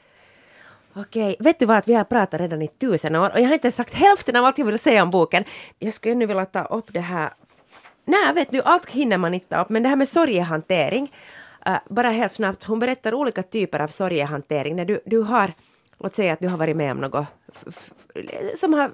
Okej, 0.95 1.35
vet 1.39 1.59
du 1.59 1.65
vad, 1.65 1.77
att 1.77 1.87
vi 1.87 1.93
har 1.93 2.03
pratat 2.03 2.41
redan 2.41 2.61
i 2.61 2.67
tusen 2.67 3.15
år 3.15 3.29
och 3.29 3.39
jag 3.39 3.47
har 3.47 3.53
inte 3.53 3.71
sagt 3.71 3.93
hälften 3.93 4.35
av 4.35 4.45
allt 4.45 4.57
jag 4.57 4.65
vill 4.65 4.79
säga 4.79 5.03
om 5.03 5.11
boken. 5.11 5.43
Jag 5.79 5.93
skulle 5.93 6.15
nu 6.15 6.25
vilja 6.25 6.45
ta 6.45 6.63
upp 6.63 6.93
det 6.93 6.99
här. 6.99 7.33
Nej, 8.05 8.33
vet 8.33 8.51
du, 8.51 8.61
allt 8.61 8.89
hinner 8.89 9.17
man 9.17 9.33
inte 9.33 9.47
ta 9.47 9.61
upp, 9.61 9.69
men 9.69 9.83
det 9.83 9.89
här 9.89 9.95
med 9.95 10.07
sorgehantering. 10.07 11.13
Uh, 11.67 11.77
bara 11.89 12.09
helt 12.09 12.33
snabbt, 12.33 12.63
hon 12.63 12.79
berättar 12.79 13.13
olika 13.13 13.43
typer 13.43 13.79
av 13.79 13.87
sorgehantering. 13.87 14.75
När 14.75 14.85
du, 14.85 15.01
du 15.05 15.19
har, 15.19 15.53
låt 15.99 16.15
säga 16.15 16.33
att 16.33 16.39
du 16.39 16.47
har 16.47 16.57
varit 16.57 16.75
med 16.75 16.91
om 16.91 16.97
något 16.97 17.25
som 18.55 18.73
har 18.73 18.91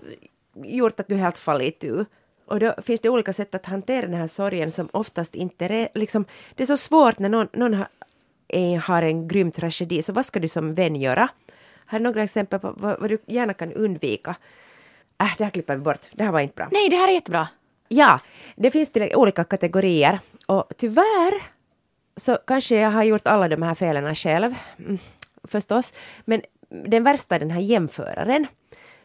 gjort 0.63 0.99
att 0.99 1.07
du 1.07 1.15
helt 1.15 1.37
fallit 1.37 1.83
itu. 1.83 2.05
Och 2.45 2.59
då 2.59 2.73
finns 2.81 3.01
det 3.01 3.09
olika 3.09 3.33
sätt 3.33 3.55
att 3.55 3.65
hantera 3.65 4.01
den 4.01 4.13
här 4.13 4.27
sorgen 4.27 4.71
som 4.71 4.89
oftast 4.93 5.35
inte 5.35 5.65
är 5.65 5.89
liksom, 5.93 6.25
det 6.55 6.63
är 6.63 6.67
så 6.67 6.77
svårt 6.77 7.19
när 7.19 7.29
någon, 7.29 7.47
någon 7.53 7.73
har, 7.73 7.87
är, 8.47 8.77
har 8.77 9.01
en 9.01 9.27
grym 9.27 9.51
tragedi, 9.51 10.01
så 10.01 10.13
vad 10.13 10.25
ska 10.25 10.39
du 10.39 10.47
som 10.47 10.75
vän 10.75 10.95
göra? 10.95 11.29
Här 11.85 11.99
är 11.99 12.03
några 12.03 12.23
exempel 12.23 12.59
på 12.59 12.73
vad, 12.77 12.99
vad 12.99 13.09
du 13.09 13.17
gärna 13.25 13.53
kan 13.53 13.73
undvika. 13.73 14.35
Äh, 15.21 15.33
det 15.37 15.43
här 15.43 15.51
klipper 15.51 15.75
vi 15.75 15.81
bort. 15.81 16.07
Det 16.11 16.23
här 16.23 16.31
var 16.31 16.39
inte 16.39 16.55
bra. 16.55 16.67
Nej, 16.71 16.89
det 16.89 16.95
här 16.95 17.07
är 17.07 17.13
jättebra. 17.13 17.47
Ja, 17.91 18.19
det 18.55 18.71
finns 18.71 18.91
till 18.91 19.15
olika 19.15 19.43
kategorier 19.43 20.19
och 20.45 20.71
tyvärr 20.77 21.33
så 22.17 22.37
kanske 22.47 22.75
jag 22.75 22.91
har 22.91 23.03
gjort 23.03 23.27
alla 23.27 23.47
de 23.47 23.61
här 23.61 23.75
felen 23.75 24.15
själv, 24.15 24.55
mm, 24.79 24.99
förstås. 25.43 25.93
Men 26.25 26.41
den 26.69 27.03
värsta 27.03 27.35
är 27.35 27.39
den 27.39 27.51
här 27.51 27.61
jämföraren. 27.61 28.47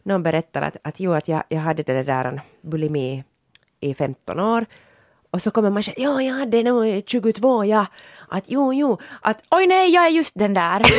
Någon 0.03 0.23
berättar 0.23 0.63
att, 0.63 0.77
att, 0.83 1.01
jo, 1.01 1.13
att 1.13 1.29
jag, 1.29 1.43
jag 1.49 1.61
hade 1.61 1.83
det 1.83 2.03
där 2.03 2.41
bulimi 2.61 3.25
i 3.81 3.95
15 3.95 4.41
år 4.41 4.67
och 5.31 5.43
så 5.43 5.51
kommer 5.51 5.71
man 5.71 5.83
säga, 5.83 5.97
ja, 5.99 6.23
jag 6.23 6.35
hade 6.35 6.63
nog 6.63 7.03
22, 7.07 7.65
ja. 7.65 7.87
Att 8.29 8.45
jo, 8.47 8.73
jo, 8.73 8.99
att 9.23 9.43
oj 9.51 9.67
nej, 9.67 9.91
jag 9.91 10.07
är 10.07 10.11
just 10.11 10.35
den 10.39 10.55
där. 10.55 10.83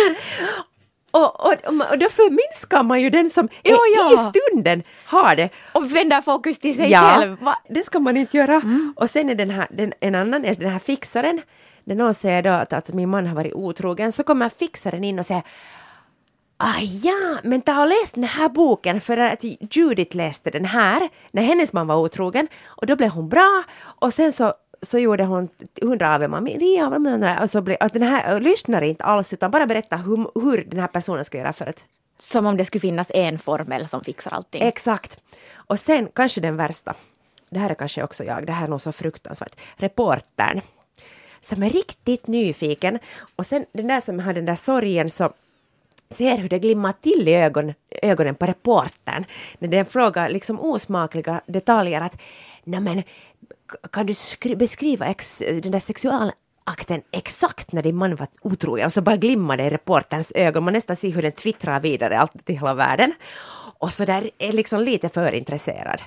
Och, 1.10 1.46
och, 1.46 1.54
och 1.90 1.98
då 1.98 2.08
förminskar 2.08 2.82
man 2.82 3.00
ju 3.00 3.10
den 3.10 3.30
som 3.30 3.48
jo, 3.64 3.76
ja. 3.96 4.14
i 4.14 4.30
stunden 4.30 4.82
har 5.06 5.36
det. 5.36 5.48
Och 5.72 5.94
vänder 5.94 6.20
fokus 6.20 6.58
till 6.58 6.74
sig 6.74 6.90
ja, 6.90 7.16
själv. 7.18 7.36
Va? 7.40 7.58
det 7.68 7.82
ska 7.82 7.98
man 7.98 8.16
inte 8.16 8.36
göra. 8.36 8.54
Mm. 8.54 8.94
Och 8.96 9.10
sen 9.10 9.30
är 9.30 9.34
den 9.34 9.50
här, 9.50 9.66
den, 9.70 9.92
en 10.00 10.14
annan 10.14 10.44
är 10.44 10.54
den 10.54 10.70
här 10.70 10.78
fixaren. 10.78 11.42
När 11.84 11.94
någon 11.94 12.14
säger 12.14 12.42
då 12.42 12.50
att, 12.50 12.72
att 12.72 12.88
min 12.88 13.08
man 13.08 13.26
har 13.26 13.34
varit 13.34 13.54
otrogen 13.54 14.12
så 14.12 14.22
kommer 14.22 14.48
fixaren 14.48 15.04
in 15.04 15.18
och 15.18 15.26
säger 15.26 15.42
Ah 16.62 16.80
ja, 16.80 17.38
men 17.42 17.60
ta 17.60 17.80
och 17.82 17.88
läs 17.88 18.12
den 18.12 18.24
här 18.24 18.48
boken 18.48 19.00
för 19.00 19.16
att 19.16 19.44
Judith 19.44 20.16
läste 20.16 20.50
den 20.50 20.64
här 20.64 21.08
när 21.30 21.42
hennes 21.42 21.72
man 21.72 21.86
var 21.86 21.96
otrogen 21.96 22.48
och 22.66 22.86
då 22.86 22.96
blev 22.96 23.10
hon 23.10 23.28
bra 23.28 23.62
och 23.82 24.14
sen 24.14 24.32
så 24.32 24.54
så 24.82 24.98
gjorde 24.98 25.24
hon 25.24 25.48
hundra 25.82 26.14
Ave 26.14 26.28
Maria 26.28 27.40
och 27.42 27.50
så 27.50 27.60
blev, 27.60 27.76
att 27.80 27.92
den 27.92 28.02
här 28.02 28.40
lyssnar 28.40 28.82
inte 28.82 29.04
alls 29.04 29.32
utan 29.32 29.50
bara 29.50 29.66
berättar 29.66 29.98
hur, 29.98 30.40
hur 30.40 30.64
den 30.64 30.80
här 30.80 30.86
personen 30.86 31.24
ska 31.24 31.38
göra 31.38 31.52
för 31.52 31.66
att 31.66 31.84
som 32.18 32.46
om 32.46 32.56
det 32.56 32.64
skulle 32.64 32.80
finnas 32.80 33.10
en 33.14 33.38
formel 33.38 33.88
som 33.88 34.04
fixar 34.04 34.30
allting. 34.30 34.62
Exakt. 34.62 35.20
Och 35.54 35.78
sen 35.78 36.08
kanske 36.14 36.40
den 36.40 36.56
värsta. 36.56 36.94
Det 37.50 37.58
här 37.58 37.70
är 37.70 37.74
kanske 37.74 38.02
också 38.02 38.24
jag, 38.24 38.46
det 38.46 38.52
här 38.52 38.64
är 38.64 38.68
nog 38.68 38.80
så 38.80 38.92
fruktansvärt. 38.92 39.56
Reportern 39.76 40.60
som 41.40 41.62
är 41.62 41.70
riktigt 41.70 42.26
nyfiken 42.26 42.98
och 43.36 43.46
sen 43.46 43.66
den 43.72 43.86
där 43.86 44.00
som 44.00 44.18
har 44.18 44.32
den 44.32 44.44
där 44.44 44.56
sorgen 44.56 45.10
så 45.10 45.32
ser 46.10 46.38
hur 46.38 46.48
det 46.48 46.58
glimmar 46.58 46.94
till 47.00 47.28
i 47.28 47.34
ögon, 47.34 47.74
ögonen 48.02 48.34
på 48.34 48.46
reportern 48.46 49.24
när 49.58 49.68
den 49.68 49.86
frågar 49.86 50.30
liksom 50.30 50.60
osmakliga 50.60 51.40
detaljer 51.46 52.00
att 52.00 52.20
men 52.64 53.02
kan 53.92 54.06
du 54.06 54.14
beskriva 54.56 55.06
ex, 55.06 55.42
den 55.62 55.72
där 55.72 55.78
sexualakten 55.78 57.02
exakt 57.10 57.72
när 57.72 57.82
din 57.82 57.96
man 57.96 58.16
var 58.16 58.28
otrogen 58.42 58.86
och 58.86 58.92
så 58.92 59.02
bara 59.02 59.16
glimmar 59.16 59.56
det 59.56 59.64
i 59.64 59.70
reporterns 59.70 60.32
ögon. 60.34 60.64
Man 60.64 60.72
nästan 60.72 60.96
ser 60.96 61.10
hur 61.10 61.22
den 61.22 61.32
twittrar 61.32 61.80
vidare 61.80 62.18
allt 62.18 62.46
till 62.46 62.54
hela 62.54 62.74
världen. 62.74 63.12
Och 63.78 63.92
så 63.94 64.04
där 64.04 64.30
är 64.38 64.52
liksom 64.52 64.80
lite 64.80 65.08
för 65.08 65.32
intresserad. 65.32 66.02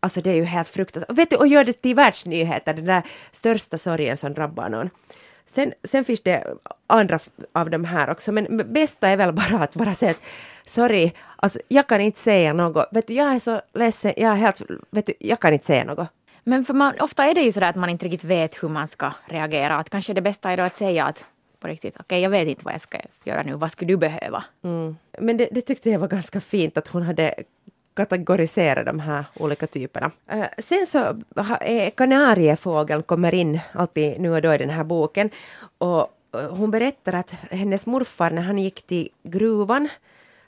Alltså 0.00 0.20
det 0.20 0.30
är 0.30 0.34
ju 0.34 0.44
helt 0.44 0.68
fruktansvärt. 0.68 1.18
Vet 1.18 1.30
du, 1.30 1.36
och 1.36 1.46
gör 1.46 1.64
det 1.64 1.72
till 1.72 1.94
världsnyheter, 1.94 2.74
den 2.74 2.84
där 2.84 3.02
största 3.32 3.78
sorgen 3.78 4.16
som 4.16 4.34
drabbar 4.34 4.68
någon. 4.68 4.90
Sen, 5.46 5.72
sen 5.84 6.04
finns 6.04 6.22
det 6.22 6.44
andra 6.86 7.18
av 7.52 7.70
de 7.70 7.84
här 7.84 8.10
också, 8.10 8.32
men 8.32 8.72
bästa 8.72 9.08
är 9.08 9.16
väl 9.16 9.32
bara 9.32 9.62
att 9.64 9.74
bara 9.74 9.94
säga 9.94 10.10
att 10.10 10.20
sorry, 10.66 11.12
alltså 11.36 11.60
jag 11.68 11.86
kan 11.86 12.00
inte 12.00 12.18
säga 12.18 12.52
något. 12.52 12.88
Vet 12.92 13.06
du, 13.06 13.14
jag 13.14 13.34
är 13.34 13.38
så 13.38 13.60
ledsen, 13.74 14.12
jag 14.16 14.32
är 14.32 14.36
helt, 14.36 14.62
vet 14.90 15.06
du, 15.06 15.14
jag 15.20 15.40
kan 15.40 15.52
inte 15.52 15.66
säga 15.66 15.84
något. 15.84 16.08
Men 16.48 16.64
för 16.64 16.74
man, 16.74 16.94
ofta 17.00 17.24
är 17.24 17.34
det 17.34 17.40
ju 17.40 17.52
så 17.52 17.60
där 17.60 17.68
att 17.70 17.76
man 17.76 17.90
inte 17.90 18.06
riktigt 18.06 18.24
vet 18.24 18.62
hur 18.62 18.68
man 18.68 18.88
ska 18.88 19.12
reagera. 19.24 19.76
Att 19.76 19.90
kanske 19.90 20.12
det 20.12 20.20
bästa 20.20 20.50
är 20.50 20.56
då 20.56 20.62
att 20.62 20.76
säga 20.76 21.04
att 21.04 21.24
på 21.60 21.68
riktigt, 21.68 21.94
okej 21.94 22.04
okay, 22.04 22.20
jag 22.20 22.30
vet 22.30 22.48
inte 22.48 22.64
vad 22.64 22.74
jag 22.74 22.80
ska 22.80 22.98
göra 23.24 23.42
nu, 23.42 23.54
vad 23.54 23.72
skulle 23.72 23.92
du 23.92 23.96
behöva? 23.96 24.44
Mm. 24.64 24.96
Men 25.18 25.36
det, 25.36 25.48
det, 25.52 25.60
tyckte 25.60 25.90
jag 25.90 25.98
var 25.98 26.08
ganska 26.08 26.40
fint 26.40 26.76
att 26.76 26.88
hon 26.88 27.02
hade 27.02 27.34
kategorisera 27.94 28.84
de 28.84 29.00
här 29.00 29.24
olika 29.34 29.66
typerna. 29.66 30.10
Uh, 30.34 30.44
sen 30.58 30.86
så 30.86 30.98
är 31.60 31.90
kanariefågeln 31.90 33.02
kommer 33.02 33.34
in 33.34 33.60
alltid 33.72 34.20
nu 34.20 34.30
och 34.30 34.42
då 34.42 34.54
i 34.54 34.58
den 34.58 34.70
här 34.70 34.84
boken 34.84 35.30
och 35.78 36.12
hon 36.50 36.70
berättar 36.70 37.12
att 37.12 37.30
hennes 37.50 37.86
morfar 37.86 38.30
när 38.30 38.42
han 38.42 38.58
gick 38.58 38.86
till 38.86 39.08
gruvan 39.22 39.88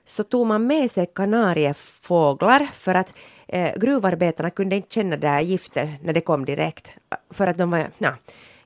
så 0.04 0.24
tog 0.24 0.46
man 0.46 0.66
med 0.66 0.90
sig 0.90 1.06
kanariefåglar 1.14 2.68
för 2.72 2.94
att 2.94 3.12
eh, 3.48 3.72
gruvarbetarna 3.76 4.50
kunde 4.50 4.76
inte 4.76 4.94
känna 4.94 5.16
det 5.16 5.28
här 5.28 5.40
giftet 5.40 5.88
när 6.02 6.12
det 6.12 6.20
kom 6.20 6.44
direkt. 6.44 6.92
För 7.30 7.46
att 7.46 7.58
de 7.58 7.70
var 7.70 7.86
na, 7.98 8.16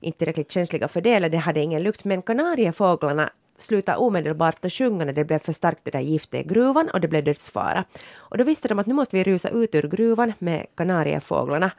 inte 0.00 0.18
tillräckligt 0.18 0.52
känsliga 0.52 0.88
för 0.88 1.00
det 1.00 1.12
eller 1.12 1.28
det 1.28 1.38
hade 1.38 1.60
ingen 1.60 1.82
lukt. 1.82 2.04
Men 2.04 2.22
kanariefåglarna 2.22 3.30
slutade 3.58 3.98
omedelbart 3.98 4.64
att 4.64 4.72
sjunga 4.72 5.04
när 5.04 5.12
det 5.12 5.24
blev 5.24 5.38
för 5.38 5.52
starkt 5.52 5.84
det 5.84 5.90
där 5.90 6.00
giftet 6.00 6.40
i 6.40 6.48
gruvan 6.48 6.90
och 6.90 7.00
det 7.00 7.08
blev 7.08 7.24
dödsfara. 7.24 7.84
Och 8.16 8.38
då 8.38 8.44
visste 8.44 8.68
de 8.68 8.78
att 8.78 8.86
nu 8.86 8.94
måste 8.94 9.16
vi 9.16 9.24
rusa 9.24 9.48
ut 9.48 9.74
ur 9.74 9.88
gruvan 9.88 10.32
med 10.38 10.66
kanariefåglarna. 10.74 11.70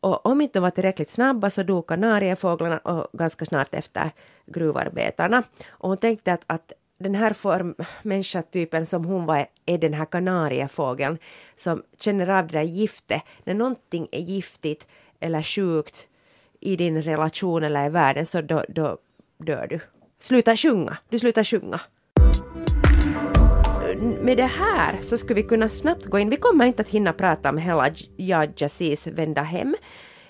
Och 0.00 0.26
om 0.26 0.40
inte 0.40 0.58
de 0.58 0.62
var 0.62 0.70
tillräckligt 0.70 1.10
snabba 1.10 1.50
så 1.50 1.62
dog 1.62 1.86
kanariefåglarna 1.86 2.78
och 2.78 3.08
ganska 3.12 3.44
snart 3.44 3.74
efter 3.74 4.10
gruvarbetarna. 4.46 5.42
Och 5.68 5.88
hon 5.88 5.98
tänkte 5.98 6.32
att, 6.32 6.44
att 6.46 6.72
den 6.98 7.14
här 7.14 7.32
form, 7.32 7.74
människatypen 8.02 8.86
som 8.86 9.04
hon 9.04 9.26
var 9.26 9.46
är 9.66 9.78
den 9.78 9.94
här 9.94 10.04
kanariefågeln 10.04 11.18
som 11.56 11.82
känner 11.98 12.28
av 12.28 12.46
det 12.46 12.58
där 12.58 12.62
giftet. 12.62 13.22
När 13.44 13.54
någonting 13.54 14.08
är 14.12 14.20
giftigt 14.20 14.86
eller 15.20 15.42
sjukt 15.42 16.08
i 16.60 16.76
din 16.76 17.02
relation 17.02 17.64
eller 17.64 17.86
i 17.86 17.88
världen 17.88 18.26
så 18.26 18.40
då, 18.40 18.64
då 18.68 18.98
dör 19.38 19.66
du. 19.66 19.80
Sluta 20.18 20.56
sjunga, 20.56 20.98
du 21.08 21.18
slutar 21.18 21.44
sjunga. 21.44 21.80
Med 24.20 24.36
det 24.36 24.46
här 24.46 25.02
så 25.02 25.18
skulle 25.18 25.42
vi 25.42 25.48
kunna 25.48 25.68
snabbt 25.68 26.06
gå 26.06 26.18
in, 26.18 26.30
vi 26.30 26.36
kommer 26.36 26.64
inte 26.64 26.82
att 26.82 26.88
hinna 26.88 27.12
prata 27.12 27.48
om 27.48 27.58
hela 27.58 27.90
Jag 28.16 28.50
Jazis 28.56 29.06
vända 29.06 29.42
hem 29.42 29.76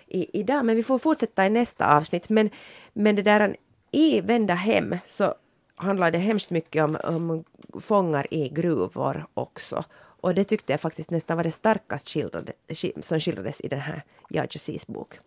i, 0.07 0.41
idag, 0.41 0.65
men 0.65 0.77
vi 0.77 0.83
får 0.83 0.99
fortsätta 0.99 1.47
i 1.47 1.51
nästa 1.51 1.97
avsnitt. 1.97 2.29
Men, 2.29 2.51
men 2.93 3.17
det 3.17 3.23
där 3.23 3.57
i 3.91 4.21
Vända 4.21 4.55
hem 4.55 4.97
så 5.07 5.35
handlar 5.79 6.11
det 6.11 6.19
hemskt 6.19 6.51
mycket 6.51 6.85
om, 6.85 6.99
om 7.05 7.45
fångar 7.81 8.27
i 8.35 8.49
gruvor 8.49 9.27
också. 9.35 9.85
Och 10.21 10.35
det 10.35 10.45
tyckte 10.45 10.73
jag 10.73 10.81
faktiskt 10.81 11.11
nästan 11.11 11.37
var 11.37 11.45
det 11.45 11.51
starkast 11.51 12.09
skildrade, 12.09 12.53
som 13.01 13.21
skildrades 13.21 13.61
i 13.61 13.69
den 13.69 13.81
här 13.81 14.03
Jag 14.29 14.47
Jazis 14.51 14.87
bok. 14.87 15.19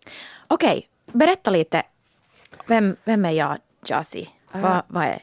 Okej, 0.48 0.88
berätta 1.12 1.50
lite. 1.50 1.82
Vem, 2.66 2.96
vem 3.04 3.24
är 3.24 3.30
jag 3.30 3.58
Jazi? 3.86 4.28
Vad, 4.52 4.82
vad 4.88 5.04
är... 5.04 5.22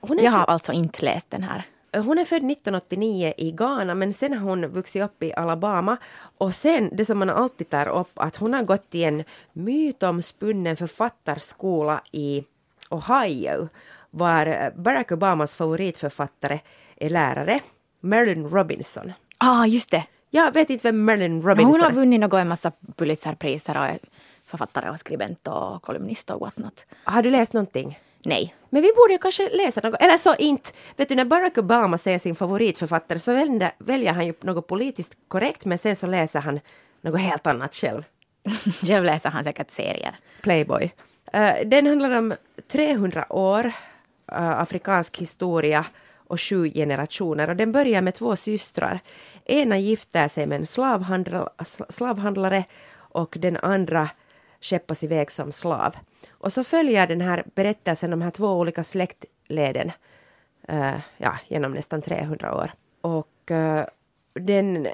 Hon 0.00 0.18
är 0.18 0.24
jag 0.24 0.32
har 0.32 0.44
alltså 0.44 0.72
inte 0.72 1.04
läst 1.04 1.30
den 1.30 1.42
här. 1.42 1.64
Hon 1.92 2.18
är 2.18 2.24
född 2.24 2.36
1989 2.50 3.34
i 3.36 3.50
Ghana 3.52 3.94
men 3.94 4.12
sen 4.12 4.32
har 4.32 4.48
hon 4.48 4.66
vuxit 4.66 5.02
upp 5.02 5.22
i 5.22 5.34
Alabama 5.34 5.96
och 6.38 6.54
sen 6.54 6.90
det 6.92 7.04
som 7.04 7.18
man 7.18 7.30
alltid 7.30 7.70
tar 7.70 7.88
upp 7.88 8.10
att 8.14 8.36
hon 8.36 8.54
har 8.54 8.62
gått 8.62 8.94
i 8.94 9.04
en 9.04 9.24
mytomspunnen 9.52 10.76
författarskola 10.76 12.00
i 12.12 12.44
Ohio 12.90 13.68
var 14.10 14.72
Barack 14.76 15.12
Obamas 15.12 15.54
favoritförfattare 15.54 16.60
är 16.96 17.10
lärare 17.10 17.60
Marilyn 18.00 18.48
Robinson. 18.48 19.12
Ah, 19.38 19.66
just 19.66 19.90
det. 19.90 20.04
Jag 20.30 20.54
vet 20.54 20.70
inte 20.70 20.88
vem 20.88 21.04
Marilyn 21.04 21.42
Robinson 21.42 21.58
är. 21.58 21.72
Hon 21.72 21.80
har 21.80 21.90
vunnit 21.90 22.20
något, 22.20 22.34
en 22.34 22.48
massa 22.48 22.72
Pulitzerpriser 22.96 23.78
och 23.78 24.08
författare 24.46 24.90
och 24.90 24.98
skribent 24.98 25.48
och 25.48 25.82
kolumnist 25.82 26.30
och 26.30 26.40
whatnot. 26.40 26.86
Har 27.04 27.22
du 27.22 27.30
läst 27.30 27.52
någonting? 27.52 27.98
Nej. 28.24 28.54
Men 28.70 28.82
vi 28.82 28.92
borde 28.96 29.18
kanske 29.18 29.50
läsa 29.52 29.80
något, 29.80 30.00
eller 30.00 30.16
så 30.16 30.34
inte. 30.34 30.70
Vet 30.96 31.08
du 31.08 31.14
när 31.14 31.24
Barack 31.24 31.58
Obama 31.58 31.98
säger 31.98 32.18
sin 32.18 32.34
favoritförfattare 32.34 33.18
så 33.18 33.32
väljer 33.78 34.12
han 34.12 34.26
ju 34.26 34.34
något 34.40 34.66
politiskt 34.66 35.16
korrekt 35.28 35.64
men 35.64 35.78
sen 35.78 35.96
så 35.96 36.06
läser 36.06 36.40
han 36.40 36.60
något 37.00 37.20
helt 37.20 37.46
annat 37.46 37.74
själv. 37.74 38.02
själv 38.82 39.04
läser 39.04 39.30
han 39.30 39.44
säkert 39.44 39.70
serier. 39.70 40.14
Playboy. 40.42 40.90
Uh, 41.34 41.68
den 41.68 41.86
handlar 41.86 42.10
om 42.10 42.34
300 42.68 43.32
år 43.32 43.72
Äh, 44.32 44.60
afrikansk 44.60 45.18
historia 45.18 45.86
och 46.16 46.40
sju 46.40 46.70
generationer 46.70 47.50
och 47.50 47.56
den 47.56 47.72
börjar 47.72 48.02
med 48.02 48.14
två 48.14 48.36
systrar. 48.36 49.00
Ena 49.44 49.78
gifter 49.78 50.28
sig 50.28 50.46
med 50.46 50.60
en 50.60 50.66
slavhandlare, 50.66 51.48
slavhandlare 51.88 52.64
och 52.94 53.36
den 53.40 53.56
andra 53.56 54.10
skeppas 54.60 55.02
iväg 55.02 55.30
som 55.30 55.52
slav. 55.52 55.96
Och 56.30 56.52
så 56.52 56.64
följer 56.64 57.06
den 57.06 57.20
här 57.20 57.44
berättelsen 57.54 58.10
de 58.10 58.22
här 58.22 58.30
två 58.30 58.48
olika 58.48 58.84
släktleden 58.84 59.92
uh, 60.72 60.98
ja, 61.16 61.38
genom 61.48 61.72
nästan 61.72 62.02
300 62.02 62.54
år. 62.54 62.72
Och 63.00 63.50
uh, 63.50 63.82
den 64.34 64.88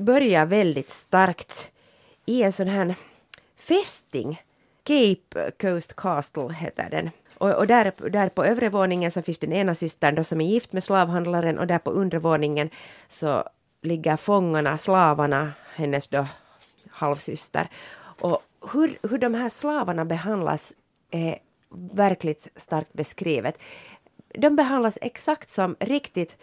börjar 0.00 0.46
väldigt 0.46 0.90
starkt 0.90 1.70
i 2.26 2.42
en 2.42 2.52
sån 2.52 2.68
här 2.68 2.94
fästing. 3.56 4.42
Cape 4.82 5.50
Coast 5.60 5.96
Castle 5.96 6.52
heter 6.52 6.90
den. 6.90 7.10
Och, 7.38 7.50
och, 7.50 7.66
där, 7.66 7.92
där 8.10 8.28
på 8.28 8.44
övre 8.44 8.68
våningen 8.68 9.10
så 9.10 9.22
finns 9.22 9.38
den 9.38 9.52
ena 9.52 9.74
systern 9.74 10.14
då 10.14 10.24
som 10.24 10.40
är 10.40 10.46
gift 10.46 10.72
med 10.72 10.84
slavhandlaren 10.84 11.58
och 11.58 11.66
där 11.66 11.78
på 11.78 11.90
undre 11.90 12.18
våningen 12.18 12.70
så 13.08 13.44
ligger 13.82 14.16
fångarna, 14.16 14.78
slavarna, 14.78 15.52
hennes 15.74 16.08
då 16.08 16.26
halvsyster. 16.90 17.68
Och 18.20 18.42
hur, 18.72 18.98
hur 19.10 19.18
de 19.18 19.34
här 19.34 19.48
slavarna 19.48 20.04
behandlas 20.04 20.72
är 21.10 21.38
verkligt 21.92 22.48
starkt 22.56 22.92
beskrivet. 22.92 23.58
De 24.28 24.56
behandlas 24.56 24.98
exakt 25.00 25.50
som 25.50 25.76
riktigt 25.80 26.36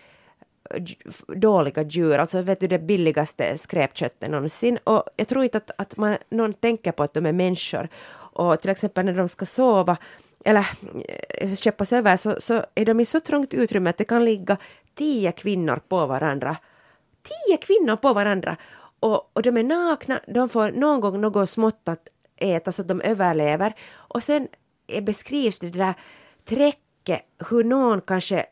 dåliga 1.28 1.84
djur, 1.84 2.18
alltså 2.18 2.42
vet 2.42 2.60
du 2.60 2.68
det 2.68 2.80
billigaste 2.80 3.58
skräpköttet 3.58 4.32
någonsin. 4.32 4.78
Och 4.84 5.04
jag 5.16 5.28
tror 5.28 5.44
inte 5.44 5.58
att, 5.58 5.72
att 5.78 5.98
man, 5.98 6.18
någon 6.30 6.54
tänker 6.54 6.92
på 6.92 7.04
att 7.04 7.14
de 7.14 7.26
är 7.26 7.32
människor. 7.32 7.90
Och 8.34 8.62
till 8.62 8.70
exempel 8.70 9.06
när 9.06 9.14
de 9.14 9.28
ska 9.28 9.46
sova 9.46 9.98
eller 10.46 10.68
eh, 11.30 11.56
skeppas 11.56 11.94
över 11.94 12.18
så, 12.18 12.36
så 12.42 12.66
är 12.76 12.86
de 12.86 13.00
i 13.00 13.06
så 13.06 13.20
trångt 13.20 13.54
utrymme 13.54 13.90
att 13.90 13.98
det 13.98 14.04
kan 14.04 14.26
ligga 14.26 14.58
tio 14.96 15.32
kvinnor 15.32 15.82
på 15.88 16.06
varandra. 16.06 16.58
Tio 17.24 17.58
kvinnor 17.58 17.96
på 17.96 18.14
varandra! 18.14 18.58
Och, 19.00 19.32
och 19.34 19.42
de 19.42 19.58
är 19.58 19.64
nakna, 19.64 20.22
de 20.28 20.50
får 20.50 20.72
någon 20.72 21.02
gång 21.02 21.22
något 21.22 21.50
smått 21.50 21.90
att 21.90 22.08
äta 22.36 22.72
så 22.72 22.82
att 22.82 22.88
de 22.88 23.02
överlever. 23.02 23.74
Och 23.94 24.24
sen 24.24 24.48
eh, 24.88 25.04
beskrivs 25.04 25.60
det 25.60 25.70
där 25.70 25.94
träcket, 26.46 27.22
hur 27.50 27.64
någon 27.64 28.02
kanske 28.02 28.46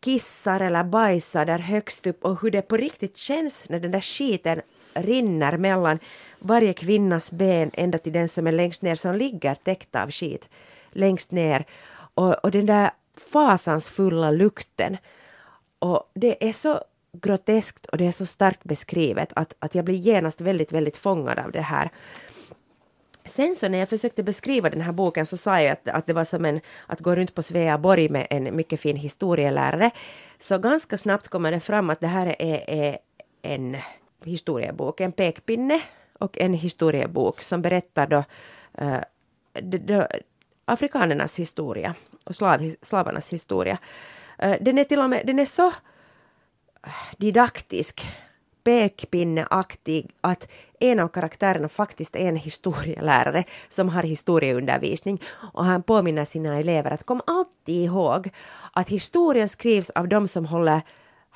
kissar 0.00 0.60
eller 0.60 0.84
bajsar 0.84 1.46
där 1.46 1.58
högst 1.58 2.06
upp 2.06 2.24
och 2.24 2.42
hur 2.42 2.50
det 2.50 2.62
på 2.62 2.76
riktigt 2.76 3.16
känns 3.16 3.68
när 3.68 3.80
den 3.80 3.90
där 3.90 4.00
skiten 4.00 4.60
rinner 4.94 5.56
mellan 5.56 5.98
varje 6.38 6.72
kvinnas 6.72 7.32
ben 7.32 7.70
ända 7.74 7.98
till 7.98 8.12
den 8.12 8.28
som 8.28 8.46
är 8.46 8.52
längst 8.52 8.82
ner 8.82 8.94
som 8.94 9.14
ligger 9.14 9.54
täckt 9.54 9.96
av 9.96 10.10
skit 10.10 10.48
längst 10.90 11.30
ner. 11.30 11.64
Och, 12.14 12.44
och 12.44 12.50
den 12.50 12.66
där 12.66 12.90
fasansfulla 13.32 14.30
lukten. 14.30 14.96
Och 15.78 16.10
det 16.14 16.48
är 16.48 16.52
så 16.52 16.80
groteskt 17.12 17.86
och 17.86 17.98
det 17.98 18.06
är 18.06 18.12
så 18.12 18.26
starkt 18.26 18.64
beskrivet 18.64 19.32
att, 19.36 19.54
att 19.58 19.74
jag 19.74 19.84
blir 19.84 19.94
genast 19.94 20.40
väldigt, 20.40 20.72
väldigt 20.72 20.96
fångad 20.96 21.38
av 21.38 21.52
det 21.52 21.60
här. 21.60 21.90
Sen 23.24 23.56
så 23.56 23.68
när 23.68 23.78
jag 23.78 23.88
försökte 23.88 24.22
beskriva 24.22 24.70
den 24.70 24.80
här 24.80 24.92
boken 24.92 25.26
så 25.26 25.36
sa 25.36 25.60
jag 25.60 25.72
att, 25.72 25.88
att 25.88 26.06
det 26.06 26.12
var 26.12 26.24
som 26.24 26.44
en, 26.44 26.60
att 26.86 27.00
gå 27.00 27.14
runt 27.14 27.34
på 27.34 27.42
Sveaborg 27.42 28.08
med 28.08 28.26
en 28.30 28.56
mycket 28.56 28.80
fin 28.80 28.96
historielärare. 28.96 29.90
Så 30.38 30.58
ganska 30.58 30.98
snabbt 30.98 31.28
kommer 31.28 31.50
det 31.50 31.60
fram 31.60 31.90
att 31.90 32.00
det 32.00 32.06
här 32.06 32.36
är, 32.38 32.70
är 32.70 32.98
en 33.42 33.76
historiebok, 34.24 35.00
en 35.00 35.12
pekpinne 35.12 35.80
och 36.18 36.38
en 36.38 36.54
historiebok 36.54 37.42
som 37.42 37.62
berättar 37.62 38.06
då, 38.06 38.24
eh, 38.74 38.92
uh, 38.92 39.00
de, 39.52 39.78
de, 39.78 40.06
afrikanernas 40.64 41.38
historia 41.38 41.94
och 42.24 42.36
slav, 42.36 42.74
slavarnas 42.82 43.32
historia. 43.32 43.78
Uh, 44.44 44.56
den 44.60 44.78
är 44.78 44.84
till 44.84 45.00
och 45.00 45.10
med 45.10 45.26
den 45.26 45.38
är 45.38 45.44
så 45.44 45.66
eh, 45.66 45.72
didaktisk 47.16 48.06
pekpinneaktig 48.68 50.10
att 50.20 50.48
en 50.80 51.00
av 51.00 51.08
karaktärerna 51.08 51.68
faktiskt 51.68 52.16
är 52.16 52.28
en 52.28 52.36
historielärare 52.36 53.44
som 53.68 53.88
har 53.88 54.02
historieundervisning 54.02 55.22
och 55.52 55.64
han 55.64 55.82
påminner 55.82 56.24
sina 56.24 56.58
elever 56.58 56.90
att 56.90 57.04
kom 57.04 57.22
alltid 57.26 57.84
ihåg 57.84 58.30
att 58.72 58.88
historien 58.88 59.48
skrivs 59.48 59.90
av 59.90 60.08
de 60.08 60.28
som 60.28 60.46
håller, 60.46 60.82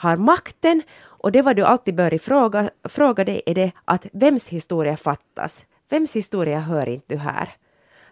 har 0.03 0.17
makten 0.17 0.83
och 1.05 1.33
det 1.33 1.43
vad 1.43 1.57
du 1.57 1.63
alltid 1.63 1.95
bör 1.95 2.19
fråga, 2.19 2.71
fråga 2.85 3.25
dig 3.25 3.43
är 3.47 3.55
det 3.55 3.73
att 3.85 4.07
vems 4.13 4.49
historia 4.49 4.97
fattas? 4.97 5.67
Vems 5.89 6.17
historia 6.17 6.61
hör 6.61 6.89
inte 6.89 7.15
du 7.15 7.17
här? 7.17 7.51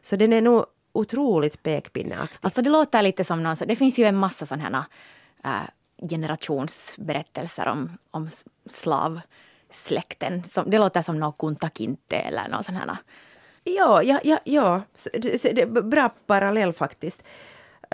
Så 0.03 0.17
den 0.17 0.33
är 0.33 0.41
nog 0.41 0.67
otroligt 0.93 1.63
pekpinneaktig. 1.63 2.39
Alltså 2.41 2.63
det 2.63 2.71
låter 2.71 3.03
lite 3.03 3.25
som 3.25 3.43
någon, 3.43 3.57
det 3.67 3.77
finns 3.77 3.99
ju 3.99 4.05
en 4.05 4.17
massa 4.17 4.47
sådana 4.47 4.87
här 5.43 5.55
äh, 5.55 6.09
generationsberättelser 6.09 7.69
om, 7.69 7.99
om 8.11 8.31
slavsläkten. 8.71 10.45
Som, 10.45 10.71
det 10.71 10.79
låter 10.79 11.03
som 11.03 11.21
något 11.21 11.39
Kunta 11.39 11.71
Kinte 11.75 12.17
eller 12.17 12.49
något 12.49 12.65
sånt 12.65 12.79
här. 12.79 12.97
Ja, 13.65 14.03
ja, 14.03 14.21
ja, 14.25 14.39
ja. 14.45 14.83
bra 15.67 16.09
parallell 16.27 16.73
faktiskt. 16.73 17.23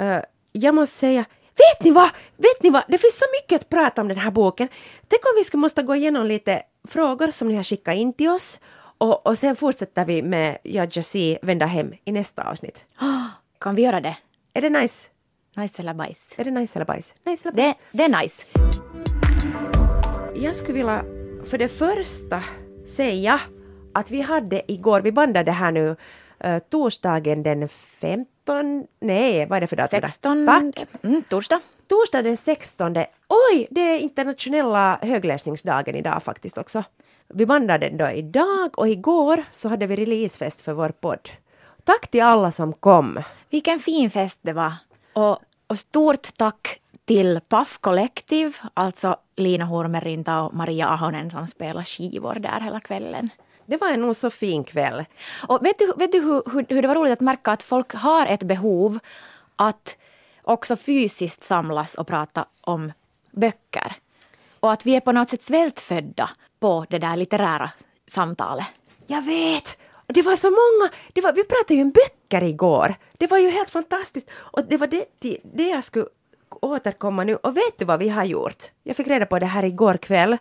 Uh, 0.01 0.21
jag 0.53 0.75
måste 0.75 0.97
säga, 0.97 1.25
vet 1.57 1.85
ni 1.85 1.91
vad? 1.91 2.11
Vet 2.37 2.63
ni 2.63 2.71
vad? 2.71 2.83
Det 2.89 2.99
finns 2.99 3.19
så 3.19 3.25
mycket 3.43 3.63
att 3.63 3.69
prata 3.69 4.01
om 4.03 4.09
den 4.09 4.19
här 4.19 4.31
boken. 4.31 4.69
Tänk 5.09 5.25
om 5.25 5.33
vi 5.37 5.45
skulle 5.45 5.61
måste 5.61 5.83
gå 5.83 5.95
igenom 5.95 6.27
lite 6.27 6.63
frågor 6.89 7.31
som 7.31 7.49
ni 7.49 7.55
har 7.55 7.63
skickat 7.63 7.95
in 7.95 8.13
till 8.13 8.29
oss. 8.29 8.61
Och, 8.99 9.27
och 9.27 9.39
sen 9.39 9.57
fortsätter 9.57 10.05
vi 10.05 10.23
med 10.23 10.59
Jag 10.63 10.89
Jassi 10.93 11.39
vända 11.43 11.67
hem 11.67 11.95
i 12.05 12.13
nästa 12.13 12.43
avsnitt. 12.43 12.85
kan 13.61 13.75
vi 13.75 13.83
göra 13.83 14.01
det? 14.01 14.17
Är 14.55 14.63
det 14.63 14.71
nice? 14.71 15.09
Nice 15.57 15.83
eller 15.83 15.95
bajs? 15.95 16.35
Är 16.37 16.45
det 16.45 16.51
nice 16.51 16.79
eller 16.79 16.87
bajs? 16.87 17.15
Nice 17.27 17.49
eller 17.49 17.57
bajs? 17.57 17.77
Det, 17.93 17.99
det 17.99 18.05
är 18.05 18.23
nice. 18.23 18.47
Jag 20.35 20.57
skulle 20.57 20.75
vilja 20.75 21.05
för 21.45 21.59
det 21.59 21.69
första 21.69 22.43
säga 22.97 23.41
att 23.95 24.11
vi 24.11 24.21
hade 24.21 24.73
igår, 24.73 25.01
vi 25.01 25.13
bandade 25.13 25.53
här 25.53 25.73
nu 25.73 25.97
uh, 26.45 26.59
torsdagen 26.59 27.43
den 27.43 27.69
15, 27.69 28.87
nej 29.01 29.47
vad 29.47 29.57
är 29.57 29.61
det 29.61 29.67
för 29.67 29.77
datum? 29.77 30.01
16. 30.01 30.47
Tack! 30.47 30.87
Mm, 31.03 31.23
torsdag. 31.23 31.61
Torsdag 31.89 32.23
den 32.23 32.37
16. 32.37 32.97
Oj, 33.29 33.67
det 33.71 33.81
är 33.81 33.99
internationella 33.99 34.99
högläsningsdagen 35.03 35.95
idag 35.95 36.23
faktiskt 36.23 36.59
också. 36.59 36.85
Vi 37.29 37.47
bandade 37.47 37.89
den 37.89 37.97
då 37.97 38.11
idag 38.11 38.79
och 38.79 38.89
igår 38.89 39.45
så 39.53 39.69
hade 39.69 39.87
vi 39.87 39.97
releasefest 39.97 40.61
för 40.61 40.73
vår 40.73 40.89
podd. 40.89 41.29
Tack 41.85 42.09
till 42.11 42.23
alla 42.23 42.53
som 42.53 42.73
kom. 42.73 43.23
Vilken 43.51 43.81
fin 43.81 44.11
fest 44.11 44.39
det 44.43 44.53
var. 44.53 44.73
Och, 45.13 45.39
och 45.67 45.79
stort 45.79 46.37
tack 46.37 46.81
till 47.05 47.41
Puff 47.49 47.79
Collective, 47.79 48.53
alltså 48.75 49.17
Lina 49.37 49.65
Hurmerinta 49.65 50.43
och 50.43 50.55
Maria 50.55 50.89
Ahonen 50.89 51.31
som 51.31 51.47
spelar 51.47 51.85
skivor 51.85 52.35
där 52.35 52.61
hela 52.61 52.81
kvällen. 52.81 53.31
Det 53.67 53.77
var 53.77 53.89
en 53.89 54.01
nog 54.01 54.17
så 54.17 54.31
fin 54.31 54.65
kväll. 54.65 55.05
Och 55.49 55.65
vet 55.65 55.79
du, 55.79 55.93
vet 55.97 56.13
du 56.13 56.21
hur, 56.21 56.43
hur, 56.53 56.67
hur 56.69 56.83
det 56.83 56.89
var 56.89 56.95
roligt 56.95 57.13
att 57.13 57.21
märka 57.21 57.53
att 57.53 57.63
folk 57.63 57.95
har 57.95 58.27
ett 58.27 58.43
behov 58.43 58.99
att 59.57 59.97
också 60.43 60.77
fysiskt 60.77 61.45
samlas 61.45 61.95
och 61.95 62.07
prata 62.07 62.47
om 62.61 62.93
böcker. 63.31 63.97
Och 64.61 64.73
att 64.73 64.87
vi 64.87 64.97
är 64.97 65.01
på 65.01 65.13
något 65.13 65.29
sätt 65.29 65.43
svältfödda 65.43 66.31
på 66.61 66.87
det 66.91 66.99
där 66.99 67.17
litterära 67.17 67.71
samtalet. 68.07 68.67
Jag 69.07 69.23
vet! 69.23 69.79
Det 70.07 70.23
var 70.23 70.37
så 70.37 70.51
många, 70.51 70.93
det 71.13 71.21
var, 71.21 71.33
vi 71.33 71.45
pratade 71.45 71.75
ju 71.75 71.83
om 71.83 71.91
böcker 71.91 72.43
igår. 72.43 72.95
Det 73.13 73.27
var 73.27 73.39
ju 73.39 73.51
helt 73.51 73.71
fantastiskt. 73.71 74.31
Och 74.33 74.65
det 74.65 74.77
var 74.77 74.87
det, 74.87 75.05
det 75.43 75.69
jag 75.69 75.85
skulle 75.85 76.07
återkomma 76.51 77.25
nu. 77.25 77.37
Och 77.37 77.57
vet 77.57 77.79
du 77.79 77.85
vad 77.85 77.99
vi 77.99 78.09
har 78.09 78.25
gjort? 78.25 78.65
Jag 78.83 78.97
fick 78.97 79.07
reda 79.07 79.27
på 79.27 79.39
det 79.39 79.47
här 79.47 79.65
igår 79.65 79.97
kväll. 79.97 80.37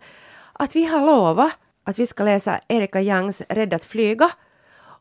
Att 0.53 0.75
vi 0.75 0.85
har 0.85 1.05
lovat 1.05 1.53
att 1.85 1.99
vi 1.99 2.05
ska 2.05 2.23
läsa 2.23 2.59
Erika 2.67 3.01
Youngs 3.01 3.41
Rädd 3.49 3.73
att 3.73 3.85
flyga. 3.85 4.31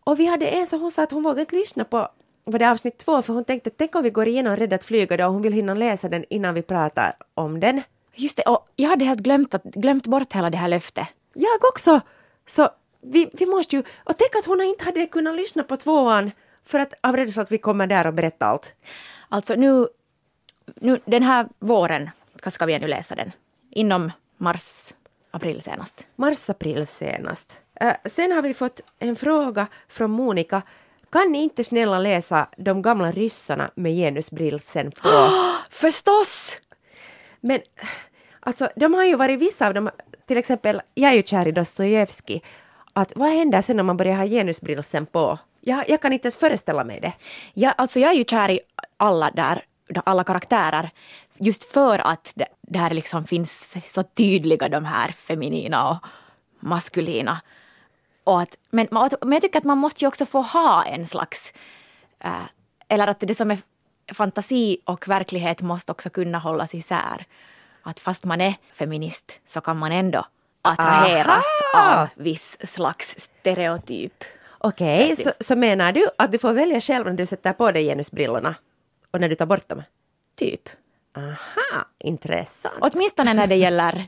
Och 0.04 0.20
vi 0.20 0.26
hade 0.26 0.46
en 0.46 0.66
som 0.66 0.80
hon 0.80 0.90
sa 0.90 1.02
att 1.02 1.12
hon 1.12 1.22
vågade 1.22 1.40
inte 1.40 1.56
lyssna 1.56 1.84
på 1.84 2.08
var 2.44 2.58
det 2.58 2.70
avsnitt 2.70 2.98
två 2.98 3.22
för 3.22 3.34
hon 3.34 3.44
tänkte 3.44 3.70
tänk 3.70 3.94
om 3.94 4.02
vi 4.02 4.10
går 4.10 4.28
igenom 4.28 4.56
Rädd 4.56 4.72
att 4.72 4.84
flyga 4.84 5.16
då 5.16 5.26
och 5.26 5.32
hon 5.32 5.42
vill 5.42 5.52
hinna 5.52 5.74
läsa 5.74 6.08
den 6.08 6.24
innan 6.30 6.54
vi 6.54 6.62
pratar 6.62 7.16
om 7.34 7.60
den. 7.60 7.82
Just 8.14 8.36
det, 8.36 8.42
och 8.42 8.68
jag 8.76 8.88
hade 8.88 9.04
helt 9.04 9.20
glömt, 9.20 9.54
att, 9.54 9.64
glömt 9.64 10.06
bort 10.06 10.32
hela 10.32 10.50
det 10.50 10.56
här 10.56 10.68
löftet. 10.68 11.06
Jag 11.34 11.64
också! 11.64 12.00
Så 12.46 12.68
vi, 13.00 13.30
vi 13.32 13.46
måste 13.46 13.76
ju... 13.76 13.82
Och 14.04 14.18
tänk 14.18 14.36
att 14.36 14.46
hon 14.46 14.60
inte 14.62 14.84
hade 14.84 15.06
kunnat 15.06 15.36
lyssna 15.36 15.62
på 15.62 15.76
tvåan 15.76 16.30
för 16.64 16.78
att 16.78 16.94
av 17.00 17.16
rädsla 17.16 17.42
att 17.42 17.52
vi 17.52 17.58
kommer 17.58 17.86
där 17.86 18.06
och 18.06 18.14
berättar 18.14 18.46
allt. 18.46 18.74
Alltså 19.28 19.54
nu, 19.54 19.88
nu 20.74 20.98
den 21.04 21.22
här 21.22 21.48
våren 21.58 22.10
ska 22.46 22.66
vi 22.66 22.72
ännu 22.72 22.86
läsa 22.86 23.14
den. 23.14 23.32
Inom 23.70 24.12
mars, 24.36 24.94
april 25.34 25.62
senast. 25.62 26.06
Mars, 26.16 26.50
april 26.50 26.86
senast. 26.86 27.52
Uh, 27.82 27.92
sen 28.04 28.32
har 28.32 28.42
vi 28.42 28.54
fått 28.54 28.80
en 28.98 29.16
fråga 29.16 29.66
från 29.88 30.10
Monica. 30.10 30.62
Kan 31.12 31.32
ni 31.32 31.42
inte 31.42 31.64
snälla 31.64 31.98
läsa 31.98 32.48
De 32.56 32.82
gamla 32.82 33.12
ryssarna 33.12 33.70
med 33.74 33.92
genusbrilsen 33.92 34.90
på? 34.90 35.08
Oh, 35.08 35.54
förstås! 35.70 36.60
Men 37.40 37.60
alltså, 38.40 38.68
de 38.76 38.94
har 38.94 39.04
ju 39.04 39.16
varit 39.16 39.38
vissa 39.38 39.66
av 39.66 39.74
dem, 39.74 39.90
till 40.26 40.36
exempel, 40.36 40.82
jag 40.94 41.10
är 41.10 41.16
ju 41.16 41.22
kär 41.22 41.48
i 41.48 41.52
Dostojevskij 41.52 42.42
att 42.92 43.12
vad 43.16 43.30
händer 43.30 43.62
sen 43.62 43.76
när 43.76 43.82
man 43.82 43.96
börjar 43.96 44.16
ha 44.16 44.26
genusbrilsen 44.26 45.06
på? 45.06 45.38
Jag, 45.60 45.88
jag 45.88 46.00
kan 46.00 46.12
inte 46.12 46.26
ens 46.26 46.36
föreställa 46.36 46.84
mig 46.84 47.00
det. 47.00 47.12
Ja, 47.54 47.70
alltså 47.70 48.00
jag 48.00 48.10
är 48.10 48.14
ju 48.14 48.24
kär 48.24 48.50
i 48.50 48.60
alla 48.96 49.30
där, 49.30 49.64
alla 50.04 50.24
karaktärer. 50.24 50.90
Just 51.38 51.72
för 51.72 51.98
att 52.06 52.32
det, 52.34 52.46
där 52.60 52.90
liksom 52.90 53.24
finns 53.24 53.76
så 53.92 54.02
tydliga 54.02 54.68
de 54.68 54.84
här 54.84 55.12
feminina 55.12 55.90
och 55.90 55.96
maskulina. 56.60 57.40
Och 58.24 58.40
att, 58.40 58.56
men, 58.70 58.88
men 58.90 59.32
jag 59.32 59.42
tycker 59.42 59.58
att 59.58 59.64
man 59.64 59.78
måste 59.78 60.04
ju 60.04 60.08
också 60.08 60.26
få 60.26 60.42
ha 60.42 60.84
en 60.84 61.06
slags... 61.06 61.52
Äh, 62.20 62.32
eller 62.88 63.06
att 63.06 63.20
det 63.20 63.34
som 63.34 63.50
är 63.50 63.58
fantasi 64.14 64.78
och 64.84 65.08
verklighet 65.08 65.62
måste 65.62 65.92
också 65.92 66.10
kunna 66.10 66.38
hållas 66.38 66.74
isär. 66.74 67.26
Att 67.82 68.00
fast 68.00 68.24
man 68.24 68.40
är 68.40 68.54
feminist 68.72 69.40
så 69.46 69.60
kan 69.60 69.78
man 69.78 69.92
ändå 69.92 70.26
attraheras 70.62 71.44
Aha! 71.74 72.02
av 72.02 72.08
viss 72.14 72.56
slags 72.72 73.14
stereotyp. 73.18 74.24
Okej, 74.58 75.12
okay, 75.12 75.24
så, 75.24 75.32
så 75.40 75.56
menar 75.56 75.92
du 75.92 76.08
att 76.18 76.32
du 76.32 76.38
får 76.38 76.52
välja 76.52 76.80
själv 76.80 77.06
när 77.06 77.12
du 77.12 77.26
sätter 77.26 77.52
på 77.52 77.72
dig 77.72 77.84
genusbrillorna 77.84 78.54
och 79.10 79.20
när 79.20 79.28
du 79.28 79.34
tar 79.34 79.46
bort 79.46 79.68
dem? 79.68 79.82
Typ. 80.36 80.68
Aha, 81.16 81.84
intressant. 81.98 82.78
Åtminstone 82.80 83.34
när 83.34 83.46
det 83.46 83.56
gäller 83.56 84.06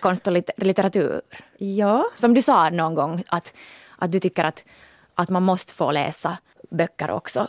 konst 0.00 0.26
och 0.26 0.32
litteratur. 0.56 1.20
Ja. 1.58 2.04
Som 2.16 2.34
du 2.34 2.42
sa 2.42 2.70
någon 2.70 2.94
gång 2.94 3.24
att, 3.28 3.54
att 3.96 4.12
du 4.12 4.18
tycker 4.18 4.44
att, 4.44 4.64
att 5.14 5.28
man 5.28 5.42
måste 5.42 5.74
få 5.74 5.90
läsa 5.90 6.38
böcker 6.70 7.10
också 7.10 7.48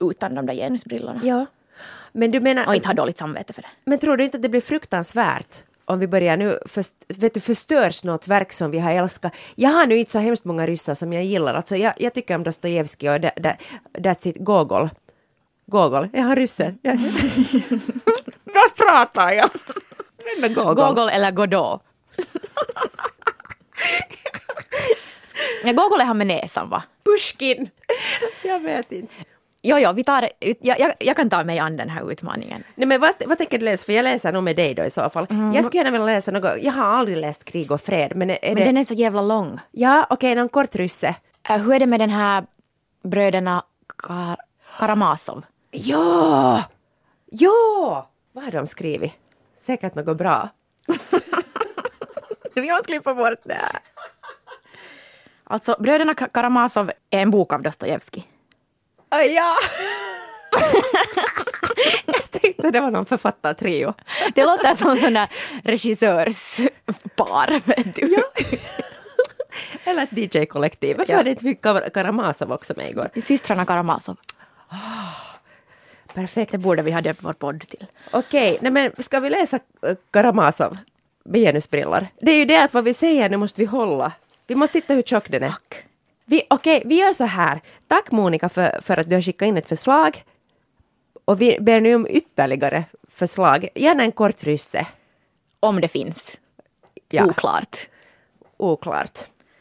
utan 0.00 0.34
de 0.34 0.46
där 0.46 0.54
genusbrillorna. 0.54 1.20
Ja. 1.24 1.46
Men 2.12 2.30
du 2.30 2.40
menar... 2.40 2.66
Och 2.66 2.74
inte 2.74 2.88
ha 2.88 2.94
dåligt 2.94 3.18
samvete 3.18 3.52
för 3.52 3.62
det. 3.62 3.68
Men 3.84 3.98
tror 3.98 4.16
du 4.16 4.24
inte 4.24 4.36
att 4.36 4.42
det 4.42 4.48
blir 4.48 4.60
fruktansvärt 4.60 5.62
om 5.84 5.98
vi 5.98 6.06
börjar 6.06 6.36
nu, 6.36 6.58
för, 6.66 6.84
vet 7.08 7.34
du, 7.34 7.40
förstörs 7.40 8.04
något 8.04 8.28
verk 8.28 8.52
som 8.52 8.70
vi 8.70 8.78
har 8.78 8.92
älskat. 8.92 9.34
Jag 9.54 9.70
har 9.70 9.86
nu 9.86 9.96
inte 9.96 10.12
så 10.12 10.18
hemskt 10.18 10.44
många 10.44 10.66
ryssar 10.66 10.94
som 10.94 11.12
jag 11.12 11.24
gillar. 11.24 11.54
Alltså 11.54 11.76
jag, 11.76 11.94
jag 11.96 12.14
tycker 12.14 12.34
om 12.34 12.42
Dostojevskij 12.42 13.10
och 13.10 13.22
that, 13.22 13.42
that, 13.42 13.56
That's 13.92 14.28
it, 14.28 14.36
Gogol. 14.38 14.90
Gogol, 15.66 16.08
är 16.12 16.22
han 16.22 16.36
rysse? 16.36 16.74
Vad 18.44 18.74
pratar 18.76 19.32
jag? 19.32 19.50
Vem 20.40 20.54
Gogol? 20.54 20.74
Gogol 20.74 21.08
eller 21.08 21.30
Godot? 21.30 21.82
ja, 25.64 25.72
Gogol 25.72 26.00
är 26.00 26.04
han 26.04 26.18
med 26.18 26.26
näsan 26.26 26.68
va? 26.68 26.82
Pushkin! 27.04 27.70
Jag 28.42 28.60
vet 28.60 28.92
inte. 28.92 29.14
Jo, 29.62 29.78
jo, 29.78 29.92
vi 29.92 30.04
tar, 30.04 30.28
jag, 30.40 30.80
jag, 30.80 30.92
jag 30.98 31.16
kan 31.16 31.30
ta 31.30 31.44
mig 31.44 31.58
an 31.58 31.76
den 31.76 31.90
här 31.90 32.12
utmaningen. 32.12 32.64
Nej, 32.74 32.86
men 32.86 33.00
vad, 33.00 33.14
vad 33.26 33.38
tänker 33.38 33.58
du 33.58 33.64
läsa? 33.64 33.84
För 33.84 33.92
jag 33.92 34.02
läser 34.02 34.32
nog 34.32 34.42
med 34.42 34.56
dig 34.56 34.74
då 34.74 34.84
i 34.84 34.90
så 34.90 35.10
fall. 35.10 35.26
Mm. 35.30 35.54
Jag 35.54 35.64
skulle 35.64 35.78
gärna 35.78 35.90
vilja 35.90 36.06
läsa 36.06 36.30
något, 36.30 36.62
jag 36.62 36.72
har 36.72 36.84
aldrig 36.84 37.16
läst 37.16 37.44
Krig 37.44 37.70
och 37.70 37.80
fred. 37.80 38.12
Men, 38.16 38.30
är 38.30 38.38
men 38.42 38.54
det... 38.54 38.64
den 38.64 38.76
är 38.76 38.84
så 38.84 38.94
jävla 38.94 39.22
lång. 39.22 39.60
Ja, 39.70 40.06
okej, 40.10 40.14
okay, 40.14 40.34
någon 40.34 40.48
kort 40.48 40.74
rysse. 40.74 41.14
Uh, 41.50 41.56
hur 41.56 41.74
är 41.74 41.80
det 41.80 41.86
med 41.86 42.00
den 42.00 42.10
här 42.10 42.44
bröderna 43.04 43.62
Kar 43.98 44.36
Karamazov? 44.78 45.44
Ja! 45.76 46.64
Ja! 47.30 48.08
Vad 48.32 48.44
har 48.44 48.50
de 48.50 48.66
skrivit? 48.66 49.12
Säkert 49.60 49.94
något 49.94 50.16
bra. 50.16 50.48
vi 52.54 52.70
måste 52.70 52.86
klippa 52.86 53.14
bort 53.14 53.40
det. 53.44 53.60
Alltså, 55.44 55.76
Bröderna 55.78 56.14
Karamazov 56.14 56.90
är 57.10 57.18
en 57.18 57.30
bok 57.30 57.52
av 57.52 57.62
Dostojevskij. 57.62 58.28
Ah, 59.08 59.20
ja! 59.20 59.56
jag 62.06 62.30
tänkte 62.30 62.70
det 62.70 62.80
var 62.80 62.90
någon 62.90 63.06
författartrio. 63.06 63.94
Det 64.34 64.44
låter 64.44 64.74
som 64.74 65.14
där 65.14 65.28
regissörspar. 65.64 67.60
Vet 67.64 67.94
du. 67.94 68.06
Ja. 68.06 68.22
Eller 69.84 70.02
ett 70.02 70.12
DJ-kollektiv. 70.34 70.96
Varför 70.96 71.12
ja. 71.12 71.16
hade 71.18 71.30
inte 71.30 71.44
vi 71.44 71.54
Karamazov 71.94 72.52
också 72.52 72.74
med 72.76 72.90
igår? 72.90 73.10
Systrarna 73.22 73.66
Karamazov. 73.66 74.16
Perfekt. 76.16 76.52
Det 76.52 76.58
borde 76.58 76.82
vi 76.82 76.92
ha 76.92 77.00
döpt 77.00 77.22
vår 77.22 77.32
podd 77.32 77.68
till. 77.68 77.86
Okej, 78.10 78.58
nej 78.60 78.72
men 78.72 78.92
ska 78.98 79.20
vi 79.20 79.30
läsa 79.30 79.58
eh, 79.82 79.96
Karamazov 80.10 80.78
med 81.24 81.40
genusbrillor? 81.40 82.06
Det 82.20 82.30
är 82.30 82.36
ju 82.36 82.44
det 82.44 82.62
att 82.62 82.74
vad 82.74 82.84
vi 82.84 82.94
säger 82.94 83.28
nu 83.28 83.36
måste 83.36 83.60
vi 83.60 83.66
hålla. 83.66 84.12
Vi 84.46 84.54
måste 84.54 84.80
titta 84.80 84.94
hur 84.94 85.02
tjock 85.02 85.30
den 85.30 85.42
är. 85.42 85.50
Fuck. 85.50 85.84
Vi, 86.24 86.42
okej, 86.50 86.82
vi 86.86 86.94
gör 86.94 87.12
så 87.12 87.24
här. 87.24 87.60
Tack 87.88 88.10
Monica 88.10 88.48
för, 88.48 88.80
för 88.82 88.96
att 88.96 89.10
du 89.10 89.14
har 89.16 89.22
skickat 89.22 89.46
in 89.46 89.56
ett 89.56 89.68
förslag. 89.68 90.24
Och 91.24 91.40
vi 91.40 91.58
ber 91.60 91.80
nu 91.80 91.94
om 91.94 92.06
ytterligare 92.10 92.84
förslag. 93.08 93.68
Gärna 93.74 94.02
en 94.02 94.12
kort 94.12 94.44
rysse. 94.44 94.86
Om 95.60 95.80
det 95.80 95.88
finns. 95.88 96.36
Ja. 97.08 97.24
Oklart. 97.24 97.88
Oklart. 98.56 99.18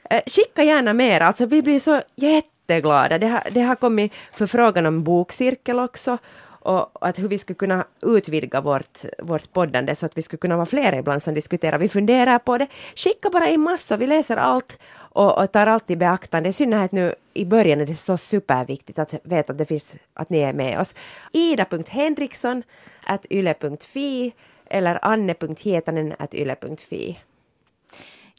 Eh, 0.09 0.21
skicka 0.27 0.63
gärna 0.63 0.93
mer, 0.93 1.21
alltså 1.21 1.45
vi 1.45 1.61
blir 1.61 1.79
så 1.79 2.01
jätteglada. 2.15 3.17
Det 3.17 3.27
har, 3.27 3.43
det 3.51 3.61
har 3.61 3.75
kommit 3.75 4.13
förfrågan 4.33 4.85
om 4.85 5.03
bokcirkel 5.03 5.79
också 5.79 6.17
och 6.65 7.07
att 7.07 7.19
hur 7.19 7.27
vi 7.27 7.37
skulle 7.37 7.55
kunna 7.55 7.85
utvidga 8.01 8.61
vårt, 8.61 9.05
vårt 9.19 9.53
poddande 9.53 9.95
så 9.95 10.05
att 10.05 10.17
vi 10.17 10.21
skulle 10.21 10.37
kunna 10.37 10.55
vara 10.55 10.65
fler 10.65 10.93
ibland 10.93 11.23
som 11.23 11.33
diskuterar. 11.33 11.77
Vi 11.77 11.89
funderar 11.89 12.39
på 12.39 12.57
det. 12.57 12.67
Skicka 12.95 13.29
bara 13.29 13.49
in 13.49 13.61
massor, 13.61 13.97
vi 13.97 14.07
läser 14.07 14.37
allt 14.37 14.79
och, 14.95 15.37
och 15.37 15.51
tar 15.51 15.67
allt 15.67 15.91
i 15.91 15.95
beaktande. 15.95 16.49
I 16.49 16.53
synnerhet 16.53 16.91
nu 16.91 17.15
i 17.33 17.45
början 17.45 17.81
är 17.81 17.85
det 17.85 17.95
så 17.95 18.17
superviktigt 18.17 18.99
att 18.99 19.13
veta 19.23 19.51
att, 19.53 19.57
det 19.57 19.65
finns, 19.65 19.95
att 20.13 20.29
ni 20.29 20.39
är 20.39 20.53
med 20.53 20.79
oss. 20.79 20.95
Ida.Henriksson 21.31 22.63
yle.fi 23.29 24.33
eller 24.69 24.99
anne.hietanen 25.05 26.15
yle.fi. 26.31 27.19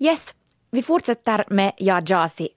Yes, 0.00 0.34
vi 0.70 0.82
fortsätter 0.82 1.44
med 1.48 1.72
Ja 1.76 2.02
Jasi 2.06 2.48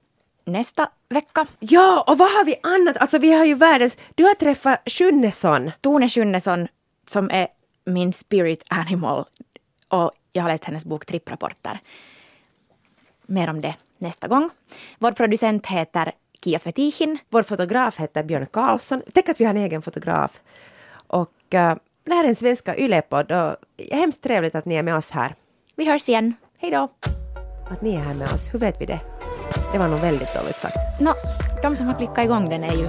nästa 0.45 0.89
vecka. 1.09 1.47
Ja, 1.59 2.03
och 2.07 2.17
vad 2.17 2.31
har 2.31 2.45
vi 2.45 2.55
annat? 2.63 2.97
Alltså 2.97 3.17
vi 3.17 3.33
har 3.33 3.45
ju 3.45 3.53
världens... 3.53 3.97
Du 4.15 4.23
har 4.23 4.33
träffat 4.33 4.81
Schunnesson. 4.85 5.71
Tone 5.81 6.09
Schunnesson 6.09 6.67
som 7.07 7.29
är 7.29 7.47
min 7.85 8.13
spirit 8.13 8.63
animal 8.67 9.25
och 9.87 10.11
jag 10.33 10.43
har 10.43 10.49
läst 10.49 10.65
hennes 10.65 10.85
bok 10.85 11.05
Tripprapporter. 11.05 11.79
Mer 13.25 13.49
om 13.49 13.61
det 13.61 13.75
nästa 13.97 14.27
gång. 14.27 14.49
Vår 14.97 15.11
producent 15.11 15.65
heter 15.65 16.11
Kia 16.43 16.59
Svetihin. 16.59 17.17
Vår 17.29 17.43
fotograf 17.43 17.99
heter 17.99 18.23
Björn 18.23 18.47
Karlsson. 18.51 19.01
Tänk 19.13 19.29
att 19.29 19.41
vi 19.41 19.45
har 19.45 19.53
en 19.53 19.61
egen 19.61 19.81
fotograf. 19.81 20.41
Och 20.91 21.33
uh, 21.53 21.75
det 22.03 22.13
här 22.13 22.23
är 22.23 22.27
en 22.27 22.35
svenska 22.35 22.77
Ylepodd 22.77 23.31
och 23.31 23.55
hemskt 23.91 24.21
trevligt 24.21 24.55
att 24.55 24.65
ni 24.65 24.75
är 24.75 24.83
med 24.83 24.95
oss 24.95 25.11
här. 25.11 25.35
Vi 25.75 25.85
hörs 25.85 26.09
igen. 26.09 26.33
Hej 26.57 26.71
då! 26.71 26.87
Att 27.71 27.81
ni 27.81 27.95
är 27.95 27.99
här 27.99 28.13
med 28.13 28.27
oss, 28.27 28.53
hur 28.53 28.59
vet 28.59 28.81
vi 28.81 28.85
det? 28.85 29.18
Det 29.71 29.77
var 29.77 29.87
nog 29.87 29.99
väldigt 29.99 30.33
dåligt 30.33 30.55
sagt. 30.55 30.99
No, 30.99 31.13
de 31.61 31.75
som 31.75 31.87
har 31.87 31.93
klickat 31.93 32.23
igång 32.25 32.49
den 32.49 32.63
är 32.63 32.75
ju... 32.75 32.85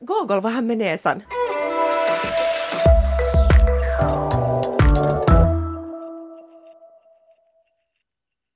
Gogol 0.00 0.40
var 0.40 0.50
han 0.50 0.66
med 0.66 0.78
näsan. 0.78 1.22